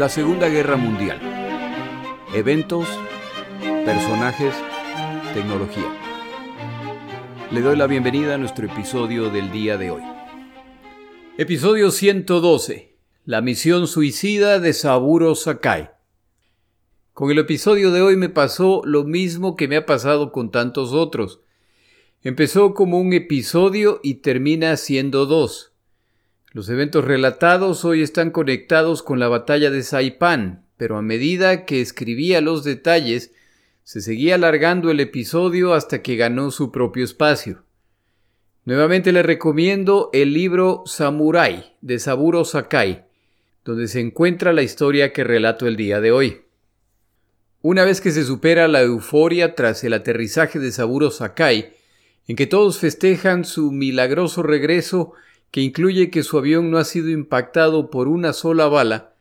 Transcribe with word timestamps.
La 0.00 0.08
Segunda 0.08 0.48
Guerra 0.48 0.78
Mundial. 0.78 1.20
Eventos, 2.32 2.88
personajes, 3.84 4.54
tecnología. 5.34 5.94
Le 7.50 7.60
doy 7.60 7.76
la 7.76 7.86
bienvenida 7.86 8.36
a 8.36 8.38
nuestro 8.38 8.64
episodio 8.64 9.28
del 9.28 9.52
día 9.52 9.76
de 9.76 9.90
hoy. 9.90 10.02
Episodio 11.36 11.90
112. 11.90 12.96
La 13.26 13.42
misión 13.42 13.86
suicida 13.86 14.58
de 14.58 14.72
Saburo 14.72 15.34
Sakai. 15.34 15.90
Con 17.12 17.30
el 17.30 17.38
episodio 17.38 17.90
de 17.90 18.00
hoy 18.00 18.16
me 18.16 18.30
pasó 18.30 18.80
lo 18.86 19.04
mismo 19.04 19.54
que 19.54 19.68
me 19.68 19.76
ha 19.76 19.84
pasado 19.84 20.32
con 20.32 20.50
tantos 20.50 20.94
otros. 20.94 21.42
Empezó 22.22 22.72
como 22.72 22.98
un 22.98 23.12
episodio 23.12 24.00
y 24.02 24.14
termina 24.14 24.78
siendo 24.78 25.26
dos. 25.26 25.69
Los 26.52 26.68
eventos 26.68 27.04
relatados 27.04 27.84
hoy 27.84 28.02
están 28.02 28.32
conectados 28.32 29.04
con 29.04 29.20
la 29.20 29.28
batalla 29.28 29.70
de 29.70 29.84
Saipan, 29.84 30.66
pero 30.76 30.96
a 30.96 31.02
medida 31.02 31.64
que 31.64 31.80
escribía 31.80 32.40
los 32.40 32.64
detalles, 32.64 33.32
se 33.84 34.00
seguía 34.00 34.34
alargando 34.34 34.90
el 34.90 34.98
episodio 34.98 35.74
hasta 35.74 36.02
que 36.02 36.16
ganó 36.16 36.50
su 36.50 36.72
propio 36.72 37.04
espacio. 37.04 37.62
Nuevamente 38.64 39.12
le 39.12 39.22
recomiendo 39.22 40.10
el 40.12 40.32
libro 40.34 40.82
Samurai 40.86 41.76
de 41.82 42.00
Saburo 42.00 42.44
Sakai, 42.44 43.04
donde 43.64 43.86
se 43.86 44.00
encuentra 44.00 44.52
la 44.52 44.62
historia 44.62 45.12
que 45.12 45.22
relato 45.22 45.68
el 45.68 45.76
día 45.76 46.00
de 46.00 46.10
hoy. 46.10 46.42
Una 47.62 47.84
vez 47.84 48.00
que 48.00 48.10
se 48.10 48.24
supera 48.24 48.66
la 48.66 48.82
euforia 48.82 49.54
tras 49.54 49.84
el 49.84 49.92
aterrizaje 49.92 50.58
de 50.58 50.72
Saburo 50.72 51.12
Sakai, 51.12 51.74
en 52.26 52.34
que 52.34 52.48
todos 52.48 52.80
festejan 52.80 53.44
su 53.44 53.70
milagroso 53.70 54.42
regreso 54.42 55.14
que 55.50 55.60
incluye 55.60 56.10
que 56.10 56.22
su 56.22 56.38
avión 56.38 56.70
no 56.70 56.78
ha 56.78 56.84
sido 56.84 57.08
impactado 57.10 57.90
por 57.90 58.08
una 58.08 58.32
sola 58.32 58.66
bala, 58.66 59.14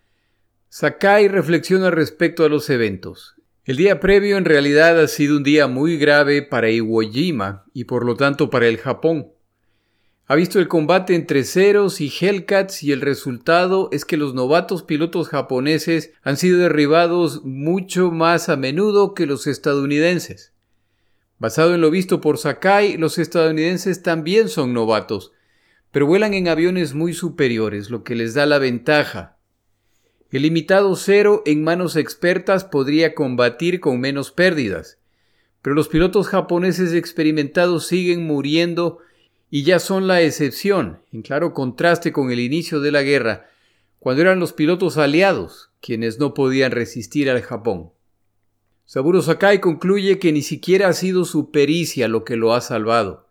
Sakai 0.69 1.27
reflexiona 1.27 1.89
respecto 1.89 2.45
a 2.45 2.49
los 2.49 2.69
eventos. 2.69 3.35
El 3.65 3.77
día 3.77 3.99
previo 3.99 4.37
en 4.37 4.45
realidad 4.45 4.99
ha 4.99 5.07
sido 5.07 5.37
un 5.37 5.43
día 5.43 5.67
muy 5.67 5.97
grave 5.97 6.43
para 6.43 6.69
Iwo 6.69 7.01
Jima 7.01 7.65
y 7.73 7.85
por 7.85 8.05
lo 8.05 8.15
tanto 8.15 8.49
para 8.49 8.67
el 8.67 8.77
Japón. 8.77 9.29
Ha 10.27 10.35
visto 10.35 10.59
el 10.59 10.67
combate 10.67 11.15
entre 11.15 11.43
Ceros 11.43 12.01
y 12.01 12.11
Hellcats 12.11 12.83
y 12.83 12.91
el 12.91 13.01
resultado 13.01 13.89
es 13.91 14.05
que 14.05 14.15
los 14.15 14.35
novatos 14.35 14.83
pilotos 14.83 15.27
japoneses 15.27 16.13
han 16.21 16.37
sido 16.37 16.59
derribados 16.59 17.43
mucho 17.43 18.11
más 18.11 18.47
a 18.47 18.55
menudo 18.55 19.15
que 19.15 19.25
los 19.25 19.47
estadounidenses. 19.47 20.53
Basado 21.39 21.73
en 21.73 21.81
lo 21.81 21.89
visto 21.89 22.21
por 22.21 22.37
Sakai, 22.37 22.97
los 22.97 23.17
estadounidenses 23.17 24.03
también 24.03 24.49
son 24.49 24.73
novatos, 24.73 25.31
pero 25.91 26.05
vuelan 26.05 26.33
en 26.33 26.47
aviones 26.47 26.93
muy 26.93 27.13
superiores, 27.13 27.89
lo 27.89 28.03
que 28.03 28.15
les 28.15 28.33
da 28.33 28.45
la 28.45 28.59
ventaja. 28.59 29.37
El 30.31 30.43
limitado 30.43 30.95
cero 30.95 31.41
en 31.45 31.63
manos 31.63 31.95
expertas 31.95 32.63
podría 32.63 33.15
combatir 33.15 33.79
con 33.79 33.99
menos 33.99 34.31
pérdidas, 34.31 34.99
pero 35.61 35.75
los 35.75 35.87
pilotos 35.87 36.27
japoneses 36.27 36.93
experimentados 36.93 37.87
siguen 37.87 38.25
muriendo 38.25 38.99
y 39.49 39.63
ya 39.63 39.79
son 39.79 40.07
la 40.07 40.21
excepción, 40.21 41.01
en 41.11 41.23
claro 41.23 41.53
contraste 41.55 42.13
con 42.13 42.31
el 42.31 42.39
inicio 42.39 42.79
de 42.79 42.91
la 42.91 43.01
guerra, 43.01 43.49
cuando 43.97 44.21
eran 44.21 44.39
los 44.39 44.53
pilotos 44.53 44.97
aliados 44.97 45.71
quienes 45.81 46.19
no 46.19 46.35
podían 46.35 46.71
resistir 46.71 47.29
al 47.29 47.41
Japón. 47.41 47.91
Saburo 48.85 49.21
Sakai 49.21 49.59
concluye 49.59 50.19
que 50.19 50.31
ni 50.31 50.43
siquiera 50.43 50.87
ha 50.87 50.93
sido 50.93 51.25
su 51.25 51.51
pericia 51.51 52.07
lo 52.07 52.23
que 52.23 52.35
lo 52.35 52.53
ha 52.53 52.61
salvado 52.61 53.28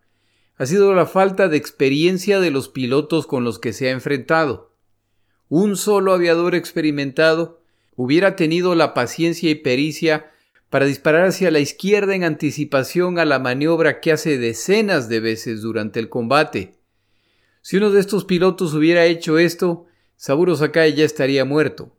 ha 0.59 0.67
sido 0.67 0.93
la 0.93 1.07
falta 1.07 1.49
de 1.49 1.57
experiencia 1.57 2.41
de 2.41 2.51
los 2.51 2.69
pilotos 2.69 3.27
con 3.27 3.45
los 3.45 3.61
que 3.61 3.73
se 3.73 3.89
ha 3.89 3.93
enfrentado. 3.93 4.73
Un 5.49 5.77
solo 5.77 6.13
aviador 6.13 6.57
experimentado 6.57 7.63
hubiera 7.95 8.35
tenido 8.35 8.75
la 8.75 8.93
paciencia 8.93 9.49
y 9.51 9.55
pericia 9.55 10.31
para 10.69 10.85
disparar 10.85 11.27
hacia 11.27 11.51
la 11.53 11.61
izquierda 11.61 12.15
en 12.15 12.25
anticipación 12.25 13.19
a 13.19 13.25
la 13.25 13.39
maniobra 13.39 14.01
que 14.01 14.13
hace 14.13 14.37
decenas 14.37 15.09
de 15.09 15.21
veces 15.21 15.63
durante 15.63 16.01
el 16.01 16.09
combate. 16.09 16.75
Si 17.63 17.77
uno 17.77 17.91
de 17.91 18.01
estos 18.01 18.25
pilotos 18.25 18.75
hubiera 18.75 19.07
hecho 19.07 19.39
esto, 19.39 19.87
Saburo 20.17 20.57
Sakai 20.57 20.95
ya 20.95 21.05
estaría 21.05 21.45
muerto. 21.45 21.97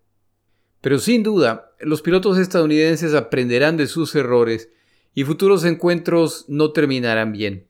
Pero 0.82 1.00
sin 1.00 1.24
duda, 1.24 1.72
los 1.80 2.02
pilotos 2.02 2.38
estadounidenses 2.38 3.14
aprenderán 3.14 3.78
de 3.78 3.88
sus 3.88 4.14
errores 4.16 4.70
y 5.16 5.24
futuros 5.24 5.64
encuentros 5.64 6.46
no 6.50 6.72
terminarán 6.72 7.32
bien. 7.32 7.69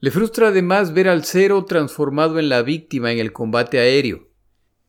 Le 0.00 0.10
frustra 0.10 0.48
además 0.48 0.94
ver 0.94 1.08
al 1.08 1.24
Cero 1.24 1.66
transformado 1.66 2.38
en 2.38 2.48
la 2.48 2.62
víctima 2.62 3.12
en 3.12 3.18
el 3.18 3.32
combate 3.32 3.78
aéreo. 3.78 4.28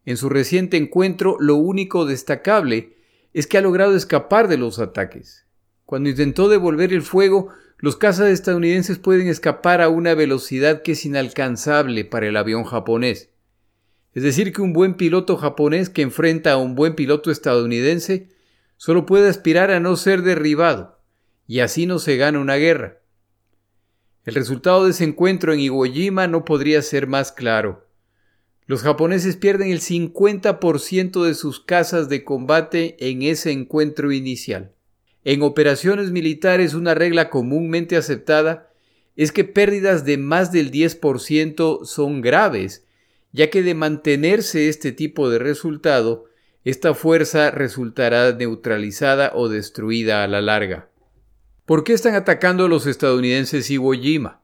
En 0.05 0.15
su 0.15 0.29
reciente 0.29 0.77
encuentro, 0.77 1.35
lo 1.39 1.55
único 1.55 2.05
destacable 2.05 2.95
es 3.33 3.45
que 3.45 3.57
ha 3.57 3.61
logrado 3.61 3.95
escapar 3.95 4.47
de 4.47 4.57
los 4.57 4.79
ataques. 4.79 5.45
Cuando 5.85 6.09
intentó 6.09 6.47
devolver 6.47 6.93
el 6.93 7.01
fuego, 7.01 7.49
los 7.77 7.97
cazas 7.97 8.29
estadounidenses 8.29 8.99
pueden 8.99 9.27
escapar 9.27 9.81
a 9.81 9.89
una 9.89 10.13
velocidad 10.13 10.81
que 10.81 10.93
es 10.93 11.03
inalcanzable 11.03 12.05
para 12.05 12.27
el 12.27 12.37
avión 12.37 12.63
japonés. 12.63 13.31
Es 14.13 14.23
decir, 14.23 14.53
que 14.53 14.61
un 14.61 14.71
buen 14.71 14.95
piloto 14.95 15.35
japonés 15.35 15.89
que 15.89 16.03
enfrenta 16.03 16.53
a 16.53 16.57
un 16.57 16.75
buen 16.75 16.95
piloto 16.95 17.31
estadounidense 17.31 18.29
solo 18.77 19.05
puede 19.05 19.27
aspirar 19.27 19.71
a 19.71 19.81
no 19.81 19.97
ser 19.97 20.21
derribado, 20.21 20.99
y 21.47 21.59
así 21.59 21.85
no 21.85 21.99
se 21.99 22.15
gana 22.15 22.39
una 22.39 22.55
guerra. 22.55 23.00
El 24.23 24.35
resultado 24.35 24.85
de 24.85 24.91
ese 24.91 25.03
encuentro 25.03 25.51
en 25.51 25.61
Iwo 25.61 25.83
Jima 25.85 26.27
no 26.27 26.45
podría 26.45 26.83
ser 26.83 27.07
más 27.07 27.31
claro. 27.31 27.87
Los 28.67 28.83
japoneses 28.83 29.35
pierden 29.35 29.71
el 29.71 29.81
50% 29.81 31.23
de 31.23 31.33
sus 31.33 31.59
casas 31.59 32.07
de 32.07 32.23
combate 32.23 32.95
en 32.99 33.23
ese 33.23 33.51
encuentro 33.51 34.11
inicial. 34.11 34.73
En 35.23 35.41
operaciones 35.41 36.11
militares 36.11 36.75
una 36.75 36.93
regla 36.93 37.31
comúnmente 37.31 37.97
aceptada 37.97 38.69
es 39.15 39.31
que 39.31 39.43
pérdidas 39.43 40.05
de 40.05 40.17
más 40.17 40.51
del 40.51 40.71
10% 40.71 41.85
son 41.85 42.21
graves, 42.21 42.85
ya 43.31 43.49
que 43.49 43.63
de 43.63 43.73
mantenerse 43.73 44.69
este 44.69 44.91
tipo 44.91 45.31
de 45.31 45.39
resultado, 45.39 46.25
esta 46.63 46.93
fuerza 46.93 47.49
resultará 47.49 48.31
neutralizada 48.33 49.31
o 49.33 49.49
destruida 49.49 50.23
a 50.23 50.27
la 50.27 50.41
larga. 50.41 50.90
¿Por 51.71 51.85
qué 51.85 51.93
están 51.93 52.15
atacando 52.15 52.65
a 52.65 52.67
los 52.67 52.85
estadounidenses 52.85 53.71
Iwo 53.71 53.93
Jima? 53.93 54.41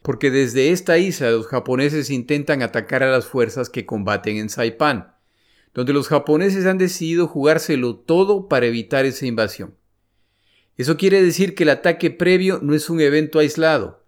Porque 0.00 0.30
desde 0.30 0.70
esta 0.70 0.96
isla 0.96 1.32
los 1.32 1.48
japoneses 1.48 2.08
intentan 2.08 2.62
atacar 2.62 3.02
a 3.02 3.10
las 3.10 3.26
fuerzas 3.26 3.68
que 3.68 3.84
combaten 3.84 4.36
en 4.36 4.48
Saipan, 4.48 5.12
donde 5.74 5.92
los 5.92 6.06
japoneses 6.06 6.66
han 6.66 6.78
decidido 6.78 7.26
jugárselo 7.26 7.96
todo 7.96 8.46
para 8.46 8.66
evitar 8.66 9.06
esa 9.06 9.26
invasión. 9.26 9.74
Eso 10.76 10.96
quiere 10.96 11.20
decir 11.20 11.56
que 11.56 11.64
el 11.64 11.70
ataque 11.70 12.12
previo 12.12 12.60
no 12.62 12.76
es 12.76 12.88
un 12.88 13.00
evento 13.00 13.40
aislado, 13.40 14.06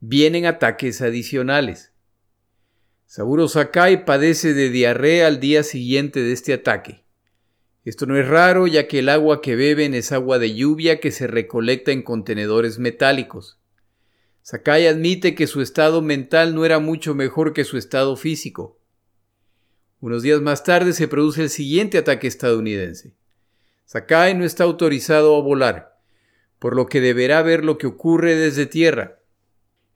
vienen 0.00 0.44
ataques 0.44 1.00
adicionales. 1.00 1.94
Saburo 3.06 3.48
Sakai 3.48 4.04
padece 4.04 4.52
de 4.52 4.68
diarrea 4.68 5.26
al 5.26 5.40
día 5.40 5.62
siguiente 5.62 6.20
de 6.20 6.32
este 6.32 6.52
ataque. 6.52 6.99
Esto 7.90 8.06
no 8.06 8.16
es 8.16 8.28
raro 8.28 8.68
ya 8.68 8.86
que 8.86 9.00
el 9.00 9.08
agua 9.08 9.42
que 9.42 9.56
beben 9.56 9.94
es 9.94 10.12
agua 10.12 10.38
de 10.38 10.54
lluvia 10.54 11.00
que 11.00 11.10
se 11.10 11.26
recolecta 11.26 11.90
en 11.90 12.02
contenedores 12.02 12.78
metálicos. 12.78 13.58
Sakai 14.42 14.86
admite 14.86 15.34
que 15.34 15.48
su 15.48 15.60
estado 15.60 16.00
mental 16.00 16.54
no 16.54 16.64
era 16.64 16.78
mucho 16.78 17.16
mejor 17.16 17.52
que 17.52 17.64
su 17.64 17.78
estado 17.78 18.14
físico. 18.14 18.78
Unos 19.98 20.22
días 20.22 20.40
más 20.40 20.62
tarde 20.62 20.92
se 20.92 21.08
produce 21.08 21.42
el 21.42 21.50
siguiente 21.50 21.98
ataque 21.98 22.28
estadounidense. 22.28 23.16
Sakai 23.86 24.36
no 24.36 24.44
está 24.44 24.62
autorizado 24.62 25.36
a 25.36 25.42
volar, 25.42 25.98
por 26.60 26.76
lo 26.76 26.86
que 26.86 27.00
deberá 27.00 27.42
ver 27.42 27.64
lo 27.64 27.76
que 27.76 27.88
ocurre 27.88 28.36
desde 28.36 28.66
tierra. 28.66 29.18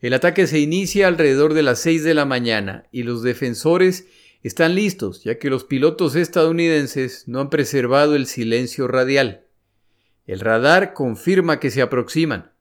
El 0.00 0.14
ataque 0.14 0.48
se 0.48 0.58
inicia 0.58 1.06
alrededor 1.06 1.54
de 1.54 1.62
las 1.62 1.78
6 1.78 2.02
de 2.02 2.14
la 2.14 2.24
mañana 2.24 2.88
y 2.90 3.04
los 3.04 3.22
defensores 3.22 4.08
están 4.44 4.74
listos, 4.74 5.24
ya 5.24 5.38
que 5.38 5.48
los 5.48 5.64
pilotos 5.64 6.14
estadounidenses 6.14 7.26
no 7.26 7.40
han 7.40 7.48
preservado 7.48 8.14
el 8.14 8.26
silencio 8.26 8.86
radial. 8.86 9.46
El 10.26 10.40
radar 10.40 10.92
confirma 10.92 11.58
que 11.58 11.70
se 11.70 11.80
aproximan. 11.80 12.52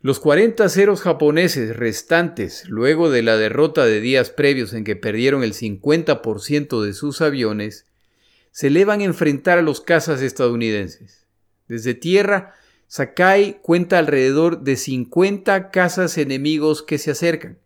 Los 0.00 0.18
40 0.18 0.68
ceros 0.68 1.02
japoneses 1.02 1.76
restantes, 1.76 2.68
luego 2.68 3.10
de 3.10 3.22
la 3.22 3.36
derrota 3.36 3.86
de 3.86 4.00
días 4.00 4.30
previos 4.30 4.74
en 4.74 4.82
que 4.82 4.96
perdieron 4.96 5.44
el 5.44 5.54
50% 5.54 6.82
de 6.82 6.94
sus 6.94 7.20
aviones, 7.20 7.86
se 8.50 8.66
elevan 8.66 9.00
a 9.00 9.04
enfrentar 9.04 9.58
a 9.58 9.62
los 9.62 9.80
cazas 9.80 10.20
estadounidenses. 10.20 11.26
Desde 11.68 11.94
tierra, 11.94 12.54
Sakai 12.88 13.60
cuenta 13.62 13.98
alrededor 13.98 14.62
de 14.62 14.76
50 14.76 15.70
cazas 15.70 16.18
enemigos 16.18 16.82
que 16.82 16.98
se 16.98 17.12
acercan. 17.12 17.58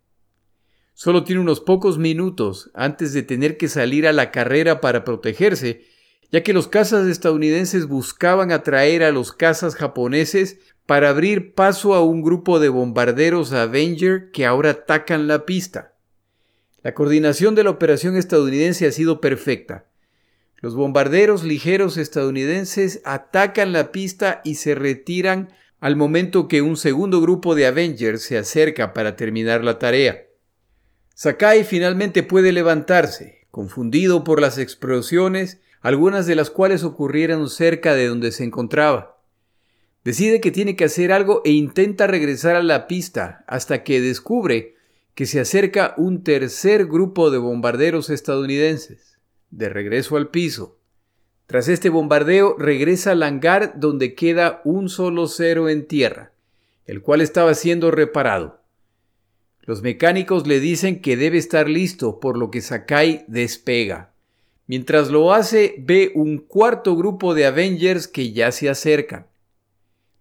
Solo 0.95 1.25
tiene 1.25 1.41
unos 1.41 1.61
pocos 1.61 1.99
minutos 1.99 2.71
antes 2.75 3.13
de 3.13 3.23
tener 3.23 3.57
que 3.57 3.69
salir 3.69 4.07
a 4.07 4.13
la 4.13 4.31
carrera 4.31 4.81
para 4.81 5.05
protegerse, 5.05 5.85
ya 6.31 6.43
que 6.43 6.53
los 6.53 6.69
cazas 6.69 7.09
estadounidenses 7.09 7.87
buscaban 7.87 8.53
atraer 8.53 9.03
a 9.03 9.11
los 9.11 9.33
cazas 9.33 9.75
japoneses 9.75 10.59
para 10.87 11.11
abrir 11.11 11.55
paso 11.55 11.95
a 11.95 12.05
un 12.05 12.23
grupo 12.23 12.61
de 12.61 12.69
bombarderos 12.69 13.53
Avenger 13.53 14.31
que 14.33 14.47
ahora 14.47 14.71
atacan 14.71 15.27
la 15.27 15.47
pista. 15.47 15.95
La 16.83 16.95
coordinación 16.95 17.55
de 17.55 17.65
la 17.65 17.71
operación 17.71 18.17
estadounidense 18.17 18.87
ha 18.87 18.93
sido 18.93 19.21
perfecta. 19.21 19.87
Los 20.57 20.75
bombarderos 20.75 21.43
ligeros 21.43 21.97
estadounidenses 21.97 23.01
atacan 23.05 23.73
la 23.73 23.93
pista 23.93 24.41
y 24.45 24.57
se 24.57 24.75
retiran 24.75 25.51
al 25.81 25.97
momento 25.97 26.49
que 26.49 26.63
un 26.63 26.77
segundo 26.77 27.21
grupo 27.21 27.55
de 27.55 27.67
Avengers 27.67 28.23
se 28.23 28.37
acerca 28.37 28.93
para 28.93 29.17
terminar 29.17 29.65
la 29.65 29.79
tarea. 29.79 30.27
Sakai 31.23 31.65
finalmente 31.65 32.23
puede 32.23 32.51
levantarse, 32.51 33.47
confundido 33.51 34.25
por 34.25 34.41
las 34.41 34.57
explosiones, 34.57 35.61
algunas 35.83 36.27
de 36.27 36.35
las 36.35 36.49
cuales 36.49 36.83
ocurrieron 36.83 37.51
cerca 37.51 37.95
de 37.95 38.07
donde 38.07 38.33
se 38.33 38.43
encontraba. 38.43 39.21
Decide 40.03 40.41
que 40.41 40.51
tiene 40.51 40.77
que 40.77 40.85
hacer 40.85 41.13
algo 41.13 41.43
e 41.45 41.51
intenta 41.51 42.07
regresar 42.07 42.57
a 42.57 42.63
la 42.63 42.87
pista 42.87 43.45
hasta 43.49 43.85
que 43.85 44.01
descubre 44.01 44.77
que 45.15 45.27
se 45.27 45.41
acerca 45.41 45.93
un 45.99 46.25
tercer 46.25 46.87
grupo 46.87 47.31
de 47.31 47.37
bombarderos 47.37 48.09
estadounidenses. 48.09 49.19
De 49.51 49.69
regreso 49.69 50.17
al 50.17 50.31
piso. 50.31 50.79
Tras 51.45 51.69
este 51.69 51.91
bombardeo 51.91 52.57
regresa 52.59 53.11
al 53.11 53.25
hangar 53.25 53.79
donde 53.79 54.15
queda 54.15 54.63
un 54.65 54.89
solo 54.89 55.27
cero 55.27 55.69
en 55.69 55.87
tierra, 55.87 56.33
el 56.87 57.03
cual 57.03 57.21
estaba 57.21 57.53
siendo 57.53 57.91
reparado. 57.91 58.60
Los 59.63 59.83
mecánicos 59.83 60.47
le 60.47 60.61
dicen 60.61 61.01
que 61.01 61.17
debe 61.17 61.39
estar 61.39 61.69
listo, 61.69 62.21
por 62.21 62.39
lo 62.39 62.51
que 62.51 62.61
Sakai 62.61 63.25
despega. 63.29 64.13
Mientras 64.67 65.11
lo 65.11 65.33
hace, 65.33 65.75
ve 65.79 66.13
un 66.15 66.39
cuarto 66.39 66.97
grupo 66.97 67.35
de 67.35 67.47
Avengers 67.47 68.09
que 68.09 68.33
ya 68.33 68.53
se 68.53 68.69
acercan. 68.69 69.27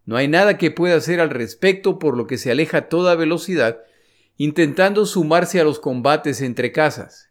No 0.06 0.18
hay 0.18 0.28
nada 0.28 0.58
que 0.58 0.72
pueda 0.72 0.96
hacer 0.96 1.20
al 1.20 1.30
respecto, 1.30 2.00
por 2.00 2.18
lo 2.18 2.26
que 2.26 2.38
se 2.38 2.52
aleja 2.52 2.80
a 2.80 2.90
toda 2.90 3.16
velocidad, 3.16 3.84
intentando 4.38 5.06
sumarse 5.06 5.60
a 5.60 5.64
los 5.64 5.80
combates 5.80 6.42
entre 6.42 6.72
casas. 6.72 7.30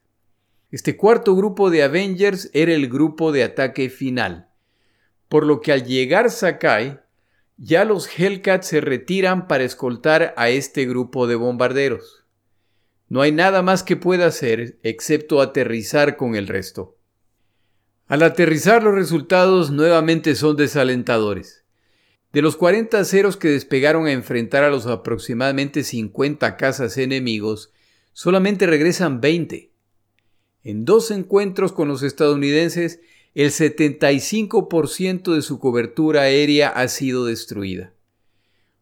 Este 0.70 0.96
cuarto 0.96 1.34
grupo 1.34 1.70
de 1.70 1.82
Avengers 1.82 2.50
era 2.52 2.72
el 2.72 2.88
grupo 2.88 3.32
de 3.32 3.42
ataque 3.42 3.90
final, 3.90 4.48
por 5.28 5.44
lo 5.44 5.60
que 5.60 5.72
al 5.72 5.84
llegar 5.84 6.30
Sakai, 6.30 7.00
ya 7.58 7.84
los 7.84 8.08
Hellcats 8.08 8.68
se 8.68 8.80
retiran 8.80 9.48
para 9.48 9.64
escoltar 9.64 10.32
a 10.36 10.48
este 10.48 10.86
grupo 10.86 11.26
de 11.26 11.34
bombarderos. 11.34 12.24
No 13.08 13.20
hay 13.20 13.32
nada 13.32 13.62
más 13.62 13.82
que 13.82 13.96
pueda 13.96 14.26
hacer 14.26 14.78
excepto 14.82 15.40
aterrizar 15.40 16.16
con 16.16 16.36
el 16.36 16.46
resto. 16.46 16.96
Al 18.06 18.22
aterrizar 18.22 18.82
los 18.82 18.94
resultados 18.94 19.70
nuevamente 19.70 20.36
son 20.36 20.56
desalentadores. 20.56 21.64
De 22.32 22.42
los 22.42 22.56
40 22.56 23.04
ceros 23.04 23.36
que 23.36 23.48
despegaron 23.48 24.06
a 24.06 24.12
enfrentar 24.12 24.62
a 24.62 24.70
los 24.70 24.86
aproximadamente 24.86 25.82
50 25.82 26.56
cazas 26.56 26.96
enemigos, 26.96 27.72
solamente 28.12 28.66
regresan 28.66 29.20
20. 29.20 29.72
En 30.62 30.84
dos 30.84 31.10
encuentros 31.10 31.72
con 31.72 31.88
los 31.88 32.02
estadounidenses, 32.02 33.00
el 33.34 33.50
75% 33.50 35.34
de 35.34 35.42
su 35.42 35.58
cobertura 35.58 36.22
aérea 36.22 36.68
ha 36.68 36.88
sido 36.88 37.26
destruida. 37.26 37.92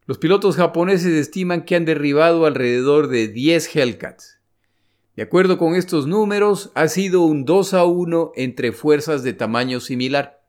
Los 0.06 0.18
pilotos 0.18 0.56
japoneses 0.56 1.12
estiman 1.12 1.64
que 1.64 1.74
han 1.74 1.84
derribado 1.84 2.46
alrededor 2.46 3.08
de 3.08 3.28
10 3.28 3.74
Hellcats. 3.74 4.38
De 5.16 5.22
acuerdo 5.22 5.58
con 5.58 5.74
estos 5.74 6.06
números, 6.06 6.70
ha 6.74 6.88
sido 6.88 7.22
un 7.22 7.44
2 7.44 7.74
a 7.74 7.84
1 7.84 8.32
entre 8.36 8.72
fuerzas 8.72 9.22
de 9.22 9.32
tamaño 9.32 9.80
similar. 9.80 10.44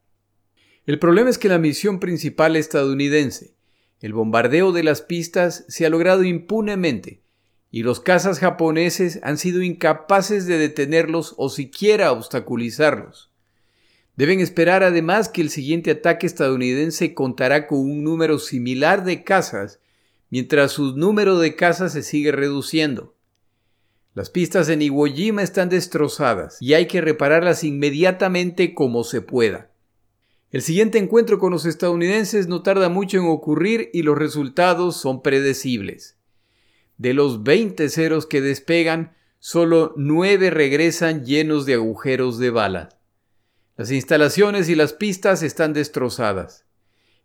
El 0.86 1.00
problema 1.00 1.30
es 1.30 1.38
que 1.38 1.50
la 1.50 1.58
misión 1.58 2.00
principal 2.00 2.56
estadounidense, 2.56 3.56
el 4.00 4.14
bombardeo 4.14 4.72
de 4.72 4.84
las 4.84 5.02
pistas, 5.02 5.66
se 5.68 5.86
ha 5.86 5.90
logrado 5.90 6.24
impunemente 6.24 7.24
y 7.72 7.84
los 7.84 8.00
cazas 8.00 8.40
japoneses 8.40 9.20
han 9.24 9.38
sido 9.38 9.62
incapaces 9.62 10.46
de 10.46 10.58
detenerlos 10.58 11.34
o 11.38 11.50
siquiera 11.50 12.12
obstaculizarlos. 12.12 13.27
Deben 14.18 14.40
esperar 14.40 14.84
además 14.84 15.30
que 15.30 15.42
el 15.42 15.52
siguiente 15.52 15.92
ataque 15.92 16.26
estadounidense 16.26 17.14
contará 17.14 17.68
con 17.68 17.80
un 17.80 18.04
número 18.04 18.40
similar 18.40 19.06
de 19.06 19.24
cazas, 19.24 19.80
mientras 20.32 20.72
su 20.72 20.98
número 20.98 21.38
de 21.38 21.56
cazas 21.56 21.94
se 21.94 22.02
sigue 22.02 22.32
reduciendo. 22.32 23.14
Las 24.16 24.32
pistas 24.32 24.70
en 24.70 24.82
Iwo 24.82 25.06
Jima 25.06 25.44
están 25.44 25.70
destrozadas 25.70 26.60
y 26.60 26.74
hay 26.74 26.88
que 26.88 27.00
repararlas 27.00 27.64
inmediatamente 27.64 28.74
como 28.74 29.04
se 29.04 29.22
pueda. 29.22 29.70
El 30.52 30.64
siguiente 30.64 30.98
encuentro 30.98 31.38
con 31.38 31.52
los 31.52 31.68
estadounidenses 31.68 32.48
no 32.48 32.64
tarda 32.64 32.90
mucho 32.90 33.20
en 33.20 33.26
ocurrir 33.26 33.92
y 33.94 34.02
los 34.02 34.18
resultados 34.18 34.98
son 34.98 35.22
predecibles. 35.22 36.18
De 36.98 37.14
los 37.14 37.44
20 37.44 37.88
ceros 37.90 38.26
que 38.26 38.42
despegan, 38.42 39.14
solo 39.38 39.94
9 39.96 40.50
regresan 40.50 41.24
llenos 41.24 41.68
de 41.68 41.76
agujeros 41.76 42.40
de 42.40 42.50
bala. 42.50 42.97
Las 43.78 43.92
instalaciones 43.92 44.70
y 44.70 44.76
las 44.76 44.94
pistas 44.94 45.44
están 45.44 45.72
destrozadas. 45.72 46.66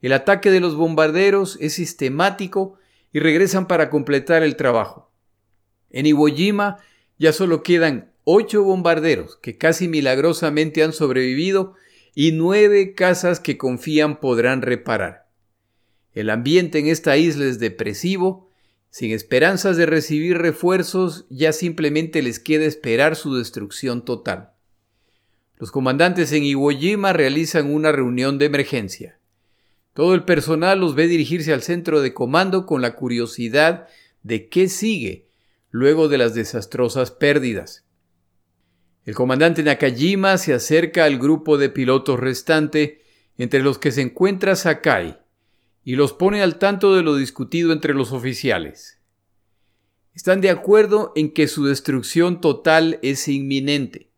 El 0.02 0.12
ataque 0.12 0.50
de 0.50 0.60
los 0.60 0.76
bombarderos 0.76 1.56
es 1.62 1.72
sistemático 1.72 2.78
y 3.10 3.20
regresan 3.20 3.66
para 3.66 3.88
completar 3.88 4.42
el 4.42 4.56
trabajo. 4.56 5.10
En 5.88 6.04
Iwo 6.04 6.26
Jima 6.26 6.76
ya 7.18 7.32
solo 7.32 7.62
quedan 7.62 8.12
ocho 8.24 8.62
bombarderos 8.64 9.36
que 9.36 9.56
casi 9.56 9.88
milagrosamente 9.88 10.82
han 10.82 10.92
sobrevivido 10.92 11.74
y 12.14 12.32
nueve 12.32 12.94
casas 12.94 13.40
que 13.40 13.56
confían 13.56 14.20
podrán 14.20 14.60
reparar. 14.60 15.30
El 16.12 16.28
ambiente 16.28 16.78
en 16.78 16.86
esta 16.86 17.16
isla 17.16 17.46
es 17.46 17.58
depresivo, 17.60 18.50
sin 18.90 19.12
esperanzas 19.12 19.78
de 19.78 19.86
recibir 19.86 20.36
refuerzos, 20.36 21.24
ya 21.30 21.54
simplemente 21.54 22.20
les 22.20 22.38
queda 22.38 22.66
esperar 22.66 23.16
su 23.16 23.34
destrucción 23.36 24.04
total. 24.04 24.51
Los 25.62 25.70
comandantes 25.70 26.32
en 26.32 26.42
Iwo 26.42 26.70
Jima 26.70 27.12
realizan 27.12 27.72
una 27.72 27.92
reunión 27.92 28.36
de 28.36 28.46
emergencia. 28.46 29.20
Todo 29.94 30.12
el 30.14 30.24
personal 30.24 30.80
los 30.80 30.96
ve 30.96 31.06
dirigirse 31.06 31.52
al 31.52 31.62
centro 31.62 32.00
de 32.00 32.12
comando 32.12 32.66
con 32.66 32.82
la 32.82 32.96
curiosidad 32.96 33.86
de 34.24 34.48
qué 34.48 34.68
sigue 34.68 35.28
luego 35.70 36.08
de 36.08 36.18
las 36.18 36.34
desastrosas 36.34 37.12
pérdidas. 37.12 37.84
El 39.04 39.14
comandante 39.14 39.62
Nakajima 39.62 40.36
se 40.36 40.52
acerca 40.52 41.04
al 41.04 41.20
grupo 41.20 41.56
de 41.58 41.68
pilotos 41.68 42.18
restante, 42.18 43.04
entre 43.38 43.62
los 43.62 43.78
que 43.78 43.92
se 43.92 44.00
encuentra 44.00 44.56
Sakai, 44.56 45.20
y 45.84 45.94
los 45.94 46.12
pone 46.12 46.42
al 46.42 46.58
tanto 46.58 46.92
de 46.96 47.04
lo 47.04 47.14
discutido 47.14 47.72
entre 47.72 47.94
los 47.94 48.10
oficiales. 48.10 48.98
Están 50.12 50.40
de 50.40 50.50
acuerdo 50.50 51.12
en 51.14 51.32
que 51.32 51.46
su 51.46 51.66
destrucción 51.66 52.40
total 52.40 52.98
es 53.02 53.28
inminente. 53.28 54.11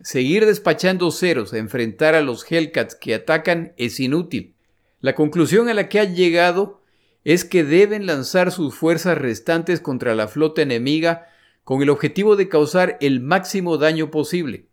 Seguir 0.00 0.44
despachando 0.44 1.10
ceros 1.10 1.52
a 1.52 1.58
enfrentar 1.58 2.14
a 2.14 2.20
los 2.20 2.44
Hellcats 2.50 2.94
que 2.94 3.14
atacan 3.14 3.72
es 3.76 3.98
inútil. 3.98 4.54
La 5.00 5.14
conclusión 5.14 5.68
a 5.68 5.74
la 5.74 5.88
que 5.88 6.00
ha 6.00 6.04
llegado 6.04 6.82
es 7.24 7.44
que 7.44 7.64
deben 7.64 8.06
lanzar 8.06 8.52
sus 8.52 8.74
fuerzas 8.74 9.18
restantes 9.18 9.80
contra 9.80 10.14
la 10.14 10.28
flota 10.28 10.62
enemiga 10.62 11.26
con 11.64 11.82
el 11.82 11.90
objetivo 11.90 12.36
de 12.36 12.48
causar 12.48 12.96
el 13.00 13.20
máximo 13.20 13.78
daño 13.78 14.10
posible. 14.10 14.68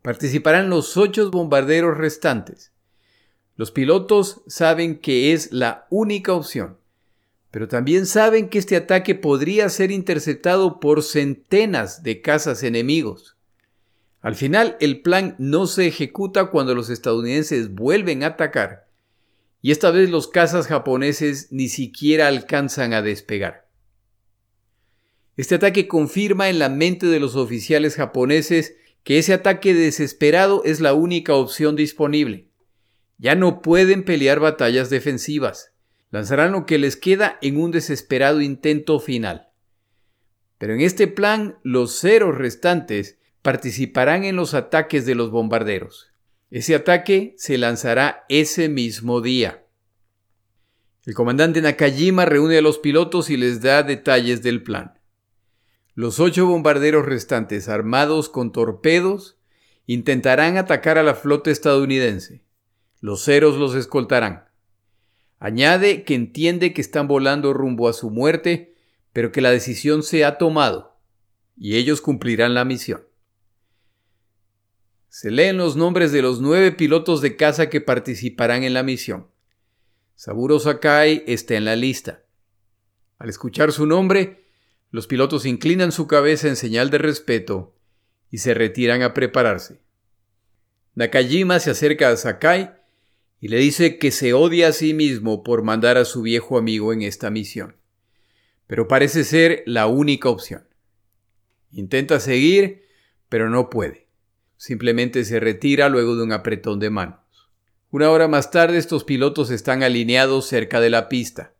Participarán 0.00 0.70
los 0.70 0.96
ocho 0.96 1.30
bombarderos 1.30 1.98
restantes. 1.98 2.72
Los 3.56 3.70
pilotos 3.70 4.42
saben 4.46 4.98
que 4.98 5.32
es 5.32 5.52
la 5.52 5.86
única 5.90 6.32
opción, 6.32 6.78
pero 7.50 7.68
también 7.68 8.06
saben 8.06 8.48
que 8.48 8.58
este 8.58 8.76
ataque 8.76 9.14
podría 9.14 9.68
ser 9.68 9.90
interceptado 9.90 10.80
por 10.80 11.02
centenas 11.02 12.02
de 12.02 12.22
cazas 12.22 12.62
enemigos. 12.62 13.36
Al 14.24 14.36
final, 14.36 14.78
el 14.80 15.02
plan 15.02 15.36
no 15.38 15.66
se 15.66 15.86
ejecuta 15.86 16.46
cuando 16.46 16.74
los 16.74 16.88
estadounidenses 16.88 17.74
vuelven 17.74 18.22
a 18.22 18.28
atacar 18.28 18.88
y 19.60 19.70
esta 19.70 19.90
vez 19.90 20.08
los 20.08 20.28
cazas 20.28 20.66
japoneses 20.66 21.48
ni 21.50 21.68
siquiera 21.68 22.28
alcanzan 22.28 22.94
a 22.94 23.02
despegar. 23.02 23.68
Este 25.36 25.56
ataque 25.56 25.88
confirma 25.88 26.48
en 26.48 26.58
la 26.58 26.70
mente 26.70 27.06
de 27.06 27.20
los 27.20 27.36
oficiales 27.36 27.96
japoneses 27.96 28.76
que 29.02 29.18
ese 29.18 29.34
ataque 29.34 29.74
desesperado 29.74 30.62
es 30.64 30.80
la 30.80 30.94
única 30.94 31.34
opción 31.34 31.76
disponible. 31.76 32.48
Ya 33.18 33.34
no 33.34 33.60
pueden 33.60 34.06
pelear 34.06 34.40
batallas 34.40 34.88
defensivas. 34.88 35.74
Lanzarán 36.10 36.52
lo 36.52 36.64
que 36.64 36.78
les 36.78 36.96
queda 36.96 37.38
en 37.42 37.58
un 37.58 37.72
desesperado 37.72 38.40
intento 38.40 39.00
final. 39.00 39.48
Pero 40.56 40.72
en 40.72 40.80
este 40.80 41.08
plan, 41.08 41.58
los 41.62 42.00
ceros 42.00 42.38
restantes 42.38 43.18
participarán 43.44 44.24
en 44.24 44.36
los 44.36 44.54
ataques 44.54 45.04
de 45.04 45.14
los 45.14 45.30
bombarderos. 45.30 46.10
Ese 46.50 46.74
ataque 46.74 47.34
se 47.36 47.58
lanzará 47.58 48.24
ese 48.30 48.70
mismo 48.70 49.20
día. 49.20 49.66
El 51.04 51.12
comandante 51.12 51.60
Nakajima 51.60 52.24
reúne 52.24 52.56
a 52.56 52.62
los 52.62 52.78
pilotos 52.78 53.28
y 53.28 53.36
les 53.36 53.60
da 53.60 53.82
detalles 53.82 54.42
del 54.42 54.62
plan. 54.62 54.98
Los 55.94 56.20
ocho 56.20 56.46
bombarderos 56.46 57.04
restantes, 57.04 57.68
armados 57.68 58.30
con 58.30 58.50
torpedos, 58.50 59.36
intentarán 59.84 60.56
atacar 60.56 60.96
a 60.96 61.02
la 61.02 61.14
flota 61.14 61.50
estadounidense. 61.50 62.46
Los 63.02 63.26
ceros 63.26 63.58
los 63.58 63.74
escoltarán. 63.74 64.48
Añade 65.38 66.04
que 66.04 66.14
entiende 66.14 66.72
que 66.72 66.80
están 66.80 67.08
volando 67.08 67.52
rumbo 67.52 67.90
a 67.90 67.92
su 67.92 68.08
muerte, 68.08 68.74
pero 69.12 69.32
que 69.32 69.42
la 69.42 69.50
decisión 69.50 70.02
se 70.02 70.24
ha 70.24 70.38
tomado, 70.38 70.96
y 71.58 71.76
ellos 71.76 72.00
cumplirán 72.00 72.54
la 72.54 72.64
misión. 72.64 73.04
Se 75.14 75.30
leen 75.30 75.58
los 75.58 75.76
nombres 75.76 76.10
de 76.10 76.22
los 76.22 76.40
nueve 76.40 76.72
pilotos 76.72 77.20
de 77.20 77.36
caza 77.36 77.70
que 77.70 77.80
participarán 77.80 78.64
en 78.64 78.74
la 78.74 78.82
misión. 78.82 79.28
Saburo 80.16 80.58
Sakai 80.58 81.22
está 81.28 81.54
en 81.54 81.64
la 81.64 81.76
lista. 81.76 82.24
Al 83.18 83.28
escuchar 83.28 83.70
su 83.70 83.86
nombre, 83.86 84.48
los 84.90 85.06
pilotos 85.06 85.46
inclinan 85.46 85.92
su 85.92 86.08
cabeza 86.08 86.48
en 86.48 86.56
señal 86.56 86.90
de 86.90 86.98
respeto 86.98 87.76
y 88.28 88.38
se 88.38 88.54
retiran 88.54 89.02
a 89.02 89.14
prepararse. 89.14 89.78
Nakajima 90.96 91.60
se 91.60 91.70
acerca 91.70 92.08
a 92.08 92.16
Sakai 92.16 92.74
y 93.38 93.46
le 93.46 93.58
dice 93.58 93.98
que 94.00 94.10
se 94.10 94.32
odia 94.32 94.66
a 94.66 94.72
sí 94.72 94.94
mismo 94.94 95.44
por 95.44 95.62
mandar 95.62 95.96
a 95.96 96.04
su 96.06 96.22
viejo 96.22 96.58
amigo 96.58 96.92
en 96.92 97.02
esta 97.02 97.30
misión. 97.30 97.76
Pero 98.66 98.88
parece 98.88 99.22
ser 99.22 99.62
la 99.64 99.86
única 99.86 100.28
opción. 100.28 100.66
Intenta 101.70 102.18
seguir, 102.18 102.82
pero 103.28 103.48
no 103.48 103.70
puede. 103.70 104.03
Simplemente 104.64 105.26
se 105.26 105.40
retira 105.40 105.90
luego 105.90 106.16
de 106.16 106.22
un 106.22 106.32
apretón 106.32 106.80
de 106.80 106.88
manos. 106.88 107.20
Una 107.90 108.10
hora 108.10 108.28
más 108.28 108.50
tarde 108.50 108.78
estos 108.78 109.04
pilotos 109.04 109.50
están 109.50 109.82
alineados 109.82 110.46
cerca 110.46 110.80
de 110.80 110.88
la 110.88 111.10
pista. 111.10 111.52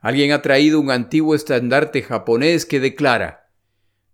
Alguien 0.00 0.32
ha 0.32 0.42
traído 0.42 0.80
un 0.80 0.90
antiguo 0.90 1.36
estandarte 1.36 2.02
japonés 2.02 2.66
que 2.66 2.80
declara 2.80 3.52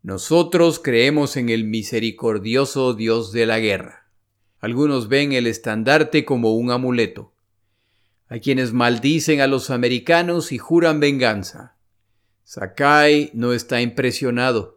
Nosotros 0.02 0.78
creemos 0.78 1.38
en 1.38 1.48
el 1.48 1.64
misericordioso 1.64 2.92
Dios 2.92 3.32
de 3.32 3.46
la 3.46 3.60
guerra. 3.60 4.10
Algunos 4.58 5.08
ven 5.08 5.32
el 5.32 5.46
estandarte 5.46 6.26
como 6.26 6.54
un 6.54 6.72
amuleto. 6.72 7.32
Hay 8.28 8.40
quienes 8.40 8.74
maldicen 8.74 9.40
a 9.40 9.46
los 9.46 9.70
americanos 9.70 10.52
y 10.52 10.58
juran 10.58 11.00
venganza. 11.00 11.78
Sakai 12.44 13.30
no 13.32 13.54
está 13.54 13.80
impresionado 13.80 14.75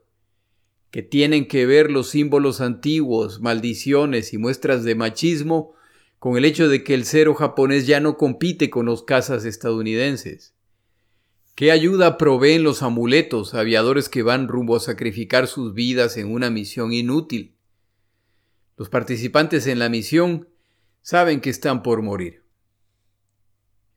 que 0.92 1.04
tienen 1.04 1.48
que 1.48 1.66
ver 1.66 1.92
los 1.92 2.10
símbolos 2.10 2.62
antiguos, 2.62 3.42
maldiciones 3.42 4.34
y 4.34 4.38
muestras 4.38 4.84
de 4.84 4.96
machismo 4.96 5.74
con 6.18 6.38
el 6.38 6.46
hecho 6.46 6.68
de 6.68 6.84
que 6.84 6.94
el 6.94 7.06
cero 7.06 7.34
japonés 7.34 7.88
ya 7.88 8.00
no 8.00 8.18
compite 8.18 8.70
con 8.70 8.86
los 8.86 9.04
cazas 9.04 9.46
estadounidenses. 9.46 10.54
¿Qué 11.56 11.72
ayuda 11.72 12.18
proveen 12.18 12.64
los 12.64 12.84
amuletos 12.84 13.54
aviadores 13.54 14.10
que 14.10 14.24
van 14.24 14.48
rumbo 14.48 14.76
a 14.76 14.80
sacrificar 14.80 15.48
sus 15.48 15.74
vidas 15.74 16.18
en 16.18 16.32
una 16.32 16.50
misión 16.50 16.94
inútil? 16.94 17.56
Los 18.78 18.90
participantes 18.90 19.68
en 19.68 19.78
la 19.78 19.90
misión 19.90 20.48
saben 21.02 21.42
que 21.42 21.50
están 21.50 21.84
por 21.84 22.02
morir. 22.02 22.44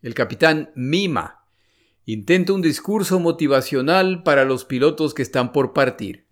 El 0.02 0.14
capitán 0.14 0.72
Mima 0.74 1.44
intenta 2.04 2.52
un 2.52 2.62
discurso 2.62 3.20
motivacional 3.20 4.24
para 4.24 4.44
los 4.44 4.64
pilotos 4.64 5.14
que 5.14 5.22
están 5.22 5.52
por 5.52 5.72
partir. 5.72 6.26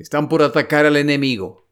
Están 0.00 0.30
por 0.30 0.42
atacar 0.42 0.86
al 0.86 0.96
enemigo. 0.96 1.68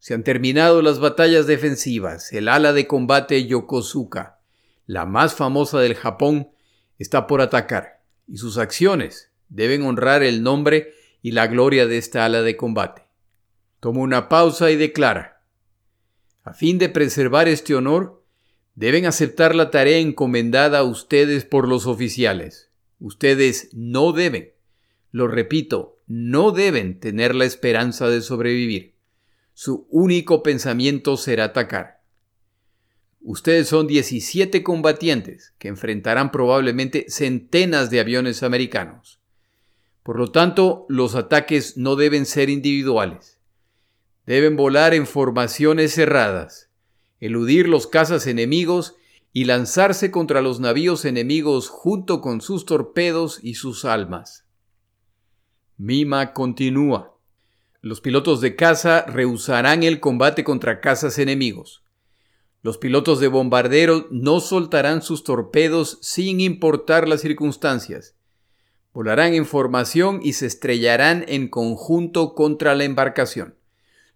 Se 0.00 0.12
han 0.12 0.24
terminado 0.24 0.82
las 0.82 0.98
batallas 0.98 1.46
defensivas. 1.46 2.32
El 2.32 2.48
ala 2.48 2.72
de 2.72 2.88
combate 2.88 3.46
Yokosuka, 3.46 4.40
la 4.86 5.06
más 5.06 5.34
famosa 5.36 5.78
del 5.78 5.94
Japón, 5.94 6.50
está 6.98 7.28
por 7.28 7.40
atacar, 7.40 8.02
y 8.26 8.38
sus 8.38 8.58
acciones 8.58 9.30
deben 9.48 9.82
honrar 9.82 10.24
el 10.24 10.42
nombre 10.42 10.94
y 11.22 11.30
la 11.30 11.46
gloria 11.46 11.86
de 11.86 11.96
esta 11.98 12.24
ala 12.24 12.42
de 12.42 12.56
combate. 12.56 13.04
Toma 13.78 14.00
una 14.00 14.28
pausa 14.28 14.72
y 14.72 14.76
declara, 14.76 15.44
a 16.42 16.54
fin 16.54 16.76
de 16.76 16.88
preservar 16.88 17.46
este 17.46 17.76
honor, 17.76 18.24
deben 18.74 19.06
aceptar 19.06 19.54
la 19.54 19.70
tarea 19.70 19.98
encomendada 19.98 20.80
a 20.80 20.82
ustedes 20.82 21.44
por 21.44 21.68
los 21.68 21.86
oficiales. 21.86 22.68
Ustedes 22.98 23.68
no 23.72 24.10
deben, 24.10 24.54
lo 25.12 25.28
repito, 25.28 25.99
no 26.12 26.50
deben 26.50 26.98
tener 26.98 27.36
la 27.36 27.44
esperanza 27.44 28.08
de 28.08 28.20
sobrevivir. 28.20 28.96
Su 29.54 29.86
único 29.90 30.42
pensamiento 30.42 31.16
será 31.16 31.44
atacar. 31.44 32.02
Ustedes 33.20 33.68
son 33.68 33.86
17 33.86 34.64
combatientes 34.64 35.54
que 35.58 35.68
enfrentarán 35.68 36.32
probablemente 36.32 37.06
centenas 37.08 37.90
de 37.90 38.00
aviones 38.00 38.42
americanos. 38.42 39.20
Por 40.02 40.18
lo 40.18 40.32
tanto, 40.32 40.84
los 40.88 41.14
ataques 41.14 41.76
no 41.76 41.94
deben 41.94 42.26
ser 42.26 42.50
individuales. 42.50 43.38
Deben 44.26 44.56
volar 44.56 44.94
en 44.94 45.06
formaciones 45.06 45.94
cerradas, 45.94 46.70
eludir 47.20 47.68
los 47.68 47.86
cazas 47.86 48.26
enemigos 48.26 48.96
y 49.32 49.44
lanzarse 49.44 50.10
contra 50.10 50.42
los 50.42 50.58
navíos 50.58 51.04
enemigos 51.04 51.68
junto 51.68 52.20
con 52.20 52.40
sus 52.40 52.66
torpedos 52.66 53.38
y 53.44 53.54
sus 53.54 53.84
almas. 53.84 54.49
Mima 55.82 56.34
continúa. 56.34 57.16
Los 57.80 58.02
pilotos 58.02 58.42
de 58.42 58.54
caza 58.54 59.06
rehusarán 59.06 59.82
el 59.82 59.98
combate 59.98 60.44
contra 60.44 60.82
cazas 60.82 61.18
enemigos. 61.18 61.82
Los 62.60 62.76
pilotos 62.76 63.18
de 63.18 63.28
bombardero 63.28 64.06
no 64.10 64.40
soltarán 64.40 65.00
sus 65.00 65.24
torpedos 65.24 65.96
sin 66.02 66.42
importar 66.42 67.08
las 67.08 67.22
circunstancias. 67.22 68.14
Volarán 68.92 69.32
en 69.32 69.46
formación 69.46 70.20
y 70.22 70.34
se 70.34 70.44
estrellarán 70.44 71.24
en 71.28 71.48
conjunto 71.48 72.34
contra 72.34 72.74
la 72.74 72.84
embarcación. 72.84 73.54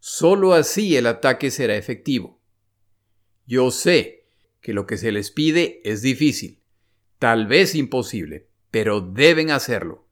Solo 0.00 0.52
así 0.52 0.96
el 0.96 1.06
ataque 1.06 1.50
será 1.50 1.76
efectivo. 1.76 2.42
Yo 3.46 3.70
sé 3.70 4.26
que 4.60 4.74
lo 4.74 4.86
que 4.86 4.98
se 4.98 5.12
les 5.12 5.30
pide 5.30 5.80
es 5.82 6.02
difícil, 6.02 6.60
tal 7.18 7.46
vez 7.46 7.74
imposible, 7.74 8.48
pero 8.70 9.00
deben 9.00 9.50
hacerlo. 9.50 10.03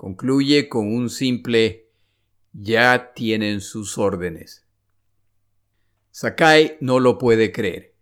Concluye 0.00 0.70
con 0.70 0.90
un 0.94 1.10
simple 1.10 1.90
ya 2.54 3.12
tienen 3.12 3.60
sus 3.60 3.98
órdenes. 3.98 4.64
Sakai 6.10 6.78
no 6.80 7.00
lo 7.00 7.18
puede 7.18 7.52
creer. 7.52 7.92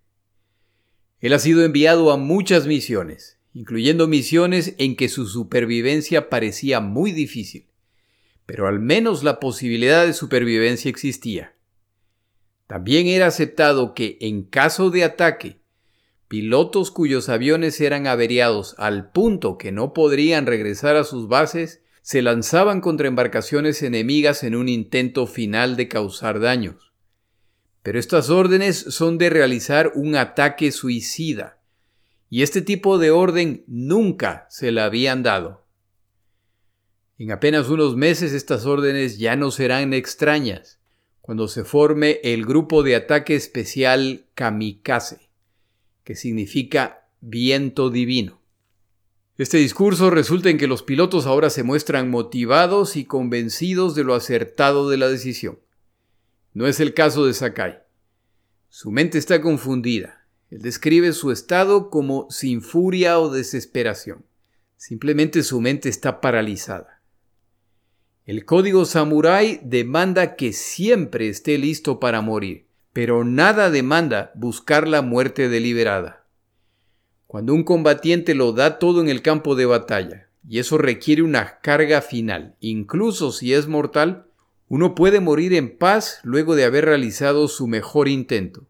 Él 1.19 1.33
ha 1.33 1.41
sido 1.41 1.65
enviado 1.65 2.13
a 2.13 2.17
muchas 2.17 2.69
misiones, 2.69 3.41
incluyendo 3.53 4.07
misiones 4.07 4.77
en 4.79 4.95
que 4.95 5.09
su 5.09 5.27
supervivencia 5.27 6.31
parecía 6.31 6.79
muy 6.79 7.11
difícil, 7.11 7.67
pero 8.47 8.69
al 8.69 8.79
menos 8.79 9.25
la 9.25 9.41
posibilidad 9.41 10.07
de 10.07 10.13
supervivencia 10.13 10.91
existía. 10.91 11.57
También 12.69 13.09
era 13.09 13.27
aceptado 13.27 13.95
que 13.95 14.19
en 14.21 14.45
caso 14.45 14.91
de 14.91 15.03
ataque, 15.03 15.63
pilotos 16.29 16.93
cuyos 16.93 17.29
aviones 17.29 17.81
eran 17.81 18.07
averiados 18.07 18.77
al 18.79 19.11
punto 19.11 19.59
que 19.59 19.73
no 19.73 19.93
podrían 19.93 20.47
regresar 20.47 20.95
a 20.95 21.03
sus 21.03 21.27
bases 21.27 21.83
se 22.09 22.23
lanzaban 22.23 22.81
contra 22.81 23.07
embarcaciones 23.07 23.83
enemigas 23.83 24.43
en 24.43 24.57
un 24.57 24.71
intento 24.71 25.27
final 25.27 25.77
de 25.77 25.89
causar 25.89 26.41
daños. 26.41 26.95
Pero 27.83 27.99
estas 27.99 28.31
órdenes 28.31 28.79
son 28.79 29.19
de 29.19 29.29
realizar 29.29 29.93
un 29.95 30.17
ataque 30.17 30.73
suicida, 30.73 31.61
y 32.31 32.41
este 32.41 32.63
tipo 32.63 32.97
de 32.97 33.11
orden 33.11 33.63
nunca 33.67 34.47
se 34.49 34.73
la 34.73 34.87
habían 34.87 35.23
dado. 35.23 35.67
En 37.19 37.31
apenas 37.31 37.69
unos 37.69 37.95
meses 37.95 38.33
estas 38.33 38.65
órdenes 38.65 39.19
ya 39.19 39.37
no 39.37 39.51
serán 39.51 39.93
extrañas, 39.93 40.81
cuando 41.21 41.47
se 41.47 41.63
forme 41.63 42.21
el 42.23 42.47
grupo 42.47 42.83
de 42.83 42.97
ataque 42.97 43.35
especial 43.35 44.25
Kamikaze, 44.33 45.29
que 46.05 46.15
significa 46.15 47.07
viento 47.21 47.91
divino. 47.91 48.38
Este 49.39 49.59
discurso 49.59 50.11
resulta 50.11 50.51
en 50.51 50.59
que 50.59 50.67
los 50.67 50.83
pilotos 50.83 51.25
ahora 51.25 51.49
se 51.49 51.63
muestran 51.63 52.11
motivados 52.11 52.97
y 52.97 53.05
convencidos 53.05 53.95
de 53.95 54.03
lo 54.03 54.15
acertado 54.15 54.91
de 54.91 54.97
la 54.97 55.09
decisión. 55.09 55.61
No 56.55 56.67
es 56.67 56.81
el 56.81 56.93
caso 56.93 57.25
de 57.25 57.33
Sakai. 57.35 57.79
Su 58.69 58.91
mente 58.91 59.17
está 59.17 59.41
confundida. 59.41 60.27
Él 60.51 60.61
describe 60.61 61.13
su 61.13 61.31
estado 61.31 61.89
como 61.89 62.27
sin 62.31 62.63
furia 62.63 63.21
o 63.21 63.31
desesperación. 63.31 64.25
Simplemente 64.77 65.45
su 65.45 65.61
mente 65.61 65.89
está 65.89 66.21
paralizada. 66.21 67.01
El 68.27 68.45
código 68.45 68.87
samurái 68.87 69.61
demanda 69.63 70.35
que 70.35 70.53
siempre 70.53 71.29
esté 71.29 71.59
listo 71.59 72.01
para 72.01 72.23
morir, 72.23 72.67
pero 72.93 73.23
nada 73.23 73.71
demanda 73.71 74.33
buscar 74.35 74.89
la 74.89 75.01
muerte 75.01 75.49
deliberada. 75.49 76.18
Cuando 77.29 77.53
un 77.53 77.63
combatiente 77.63 78.35
lo 78.35 78.53
da 78.53 78.79
todo 78.79 79.03
en 79.03 79.11
el 79.11 79.21
campo 79.21 79.55
de 79.55 79.67
batalla, 79.67 80.31
y 80.49 80.61
eso 80.61 80.79
requiere 80.79 81.21
una 81.21 81.61
carga 81.61 82.01
final, 82.01 82.57
incluso 82.59 83.33
si 83.33 83.53
es 83.53 83.69
mortal, 83.69 84.29
uno 84.69 84.95
puede 84.95 85.21
morir 85.21 85.53
en 85.53 85.77
paz 85.77 86.21
luego 86.23 86.57
de 86.57 86.65
haber 86.65 86.87
realizado 86.87 87.47
su 87.49 87.67
mejor 87.67 88.09
intento. 88.09 88.67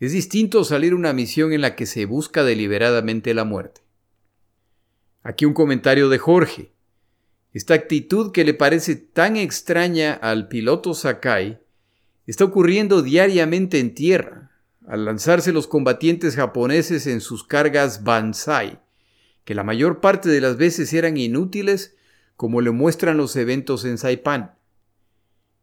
Es 0.00 0.12
distinto 0.12 0.64
salir 0.64 0.92
una 0.94 1.14
misión 1.14 1.54
en 1.54 1.62
la 1.62 1.74
que 1.74 1.86
se 1.86 2.04
busca 2.04 2.44
deliberadamente 2.44 3.32
la 3.32 3.44
muerte. 3.44 3.80
Aquí 5.22 5.46
un 5.46 5.54
comentario 5.54 6.10
de 6.10 6.18
Jorge. 6.18 6.72
Esta 7.54 7.72
actitud 7.72 8.32
que 8.32 8.44
le 8.44 8.52
parece 8.52 8.96
tan 8.96 9.38
extraña 9.38 10.12
al 10.12 10.48
piloto 10.48 10.92
Sakai 10.92 11.58
está 12.26 12.44
ocurriendo 12.44 13.00
diariamente 13.00 13.78
en 13.78 13.94
tierra 13.94 14.41
al 14.86 15.04
lanzarse 15.04 15.52
los 15.52 15.66
combatientes 15.66 16.36
japoneses 16.36 17.06
en 17.06 17.20
sus 17.20 17.44
cargas 17.44 18.02
Banzai, 18.04 18.80
que 19.44 19.54
la 19.54 19.64
mayor 19.64 20.00
parte 20.00 20.28
de 20.28 20.40
las 20.40 20.56
veces 20.56 20.92
eran 20.92 21.16
inútiles, 21.16 21.96
como 22.36 22.60
le 22.60 22.70
muestran 22.70 23.16
los 23.16 23.36
eventos 23.36 23.84
en 23.84 23.98
Saipan. 23.98 24.54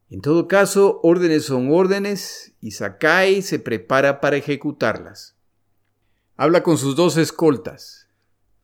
En 0.09 0.21
todo 0.21 0.47
caso, 0.47 0.99
órdenes 1.03 1.45
son 1.45 1.71
órdenes 1.71 2.53
y 2.61 2.71
Sakai 2.71 3.41
se 3.41 3.59
prepara 3.59 4.21
para 4.21 4.37
ejecutarlas. 4.37 5.35
Habla 6.35 6.63
con 6.63 6.77
sus 6.77 6.95
dos 6.95 7.17
escoltas. 7.17 8.07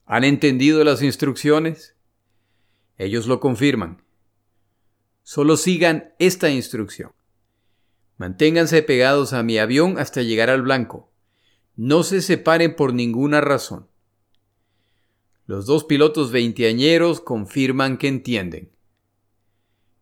¿Han 0.05 0.23
entendido 0.23 0.83
las 0.83 1.01
instrucciones? 1.01 1.95
Ellos 2.97 3.27
lo 3.27 3.39
confirman. 3.39 4.03
Solo 5.23 5.57
sigan 5.57 6.13
esta 6.19 6.49
instrucción. 6.49 7.11
Manténganse 8.17 8.81
pegados 8.81 9.33
a 9.33 9.43
mi 9.43 9.57
avión 9.57 9.99
hasta 9.99 10.21
llegar 10.21 10.49
al 10.49 10.61
blanco. 10.61 11.11
No 11.75 12.03
se 12.03 12.21
separen 12.21 12.75
por 12.75 12.93
ninguna 12.93 13.41
razón. 13.41 13.87
Los 15.47 15.65
dos 15.65 15.83
pilotos 15.83 16.31
veinteañeros 16.31 17.19
confirman 17.19 17.97
que 17.97 18.07
entienden. 18.07 18.71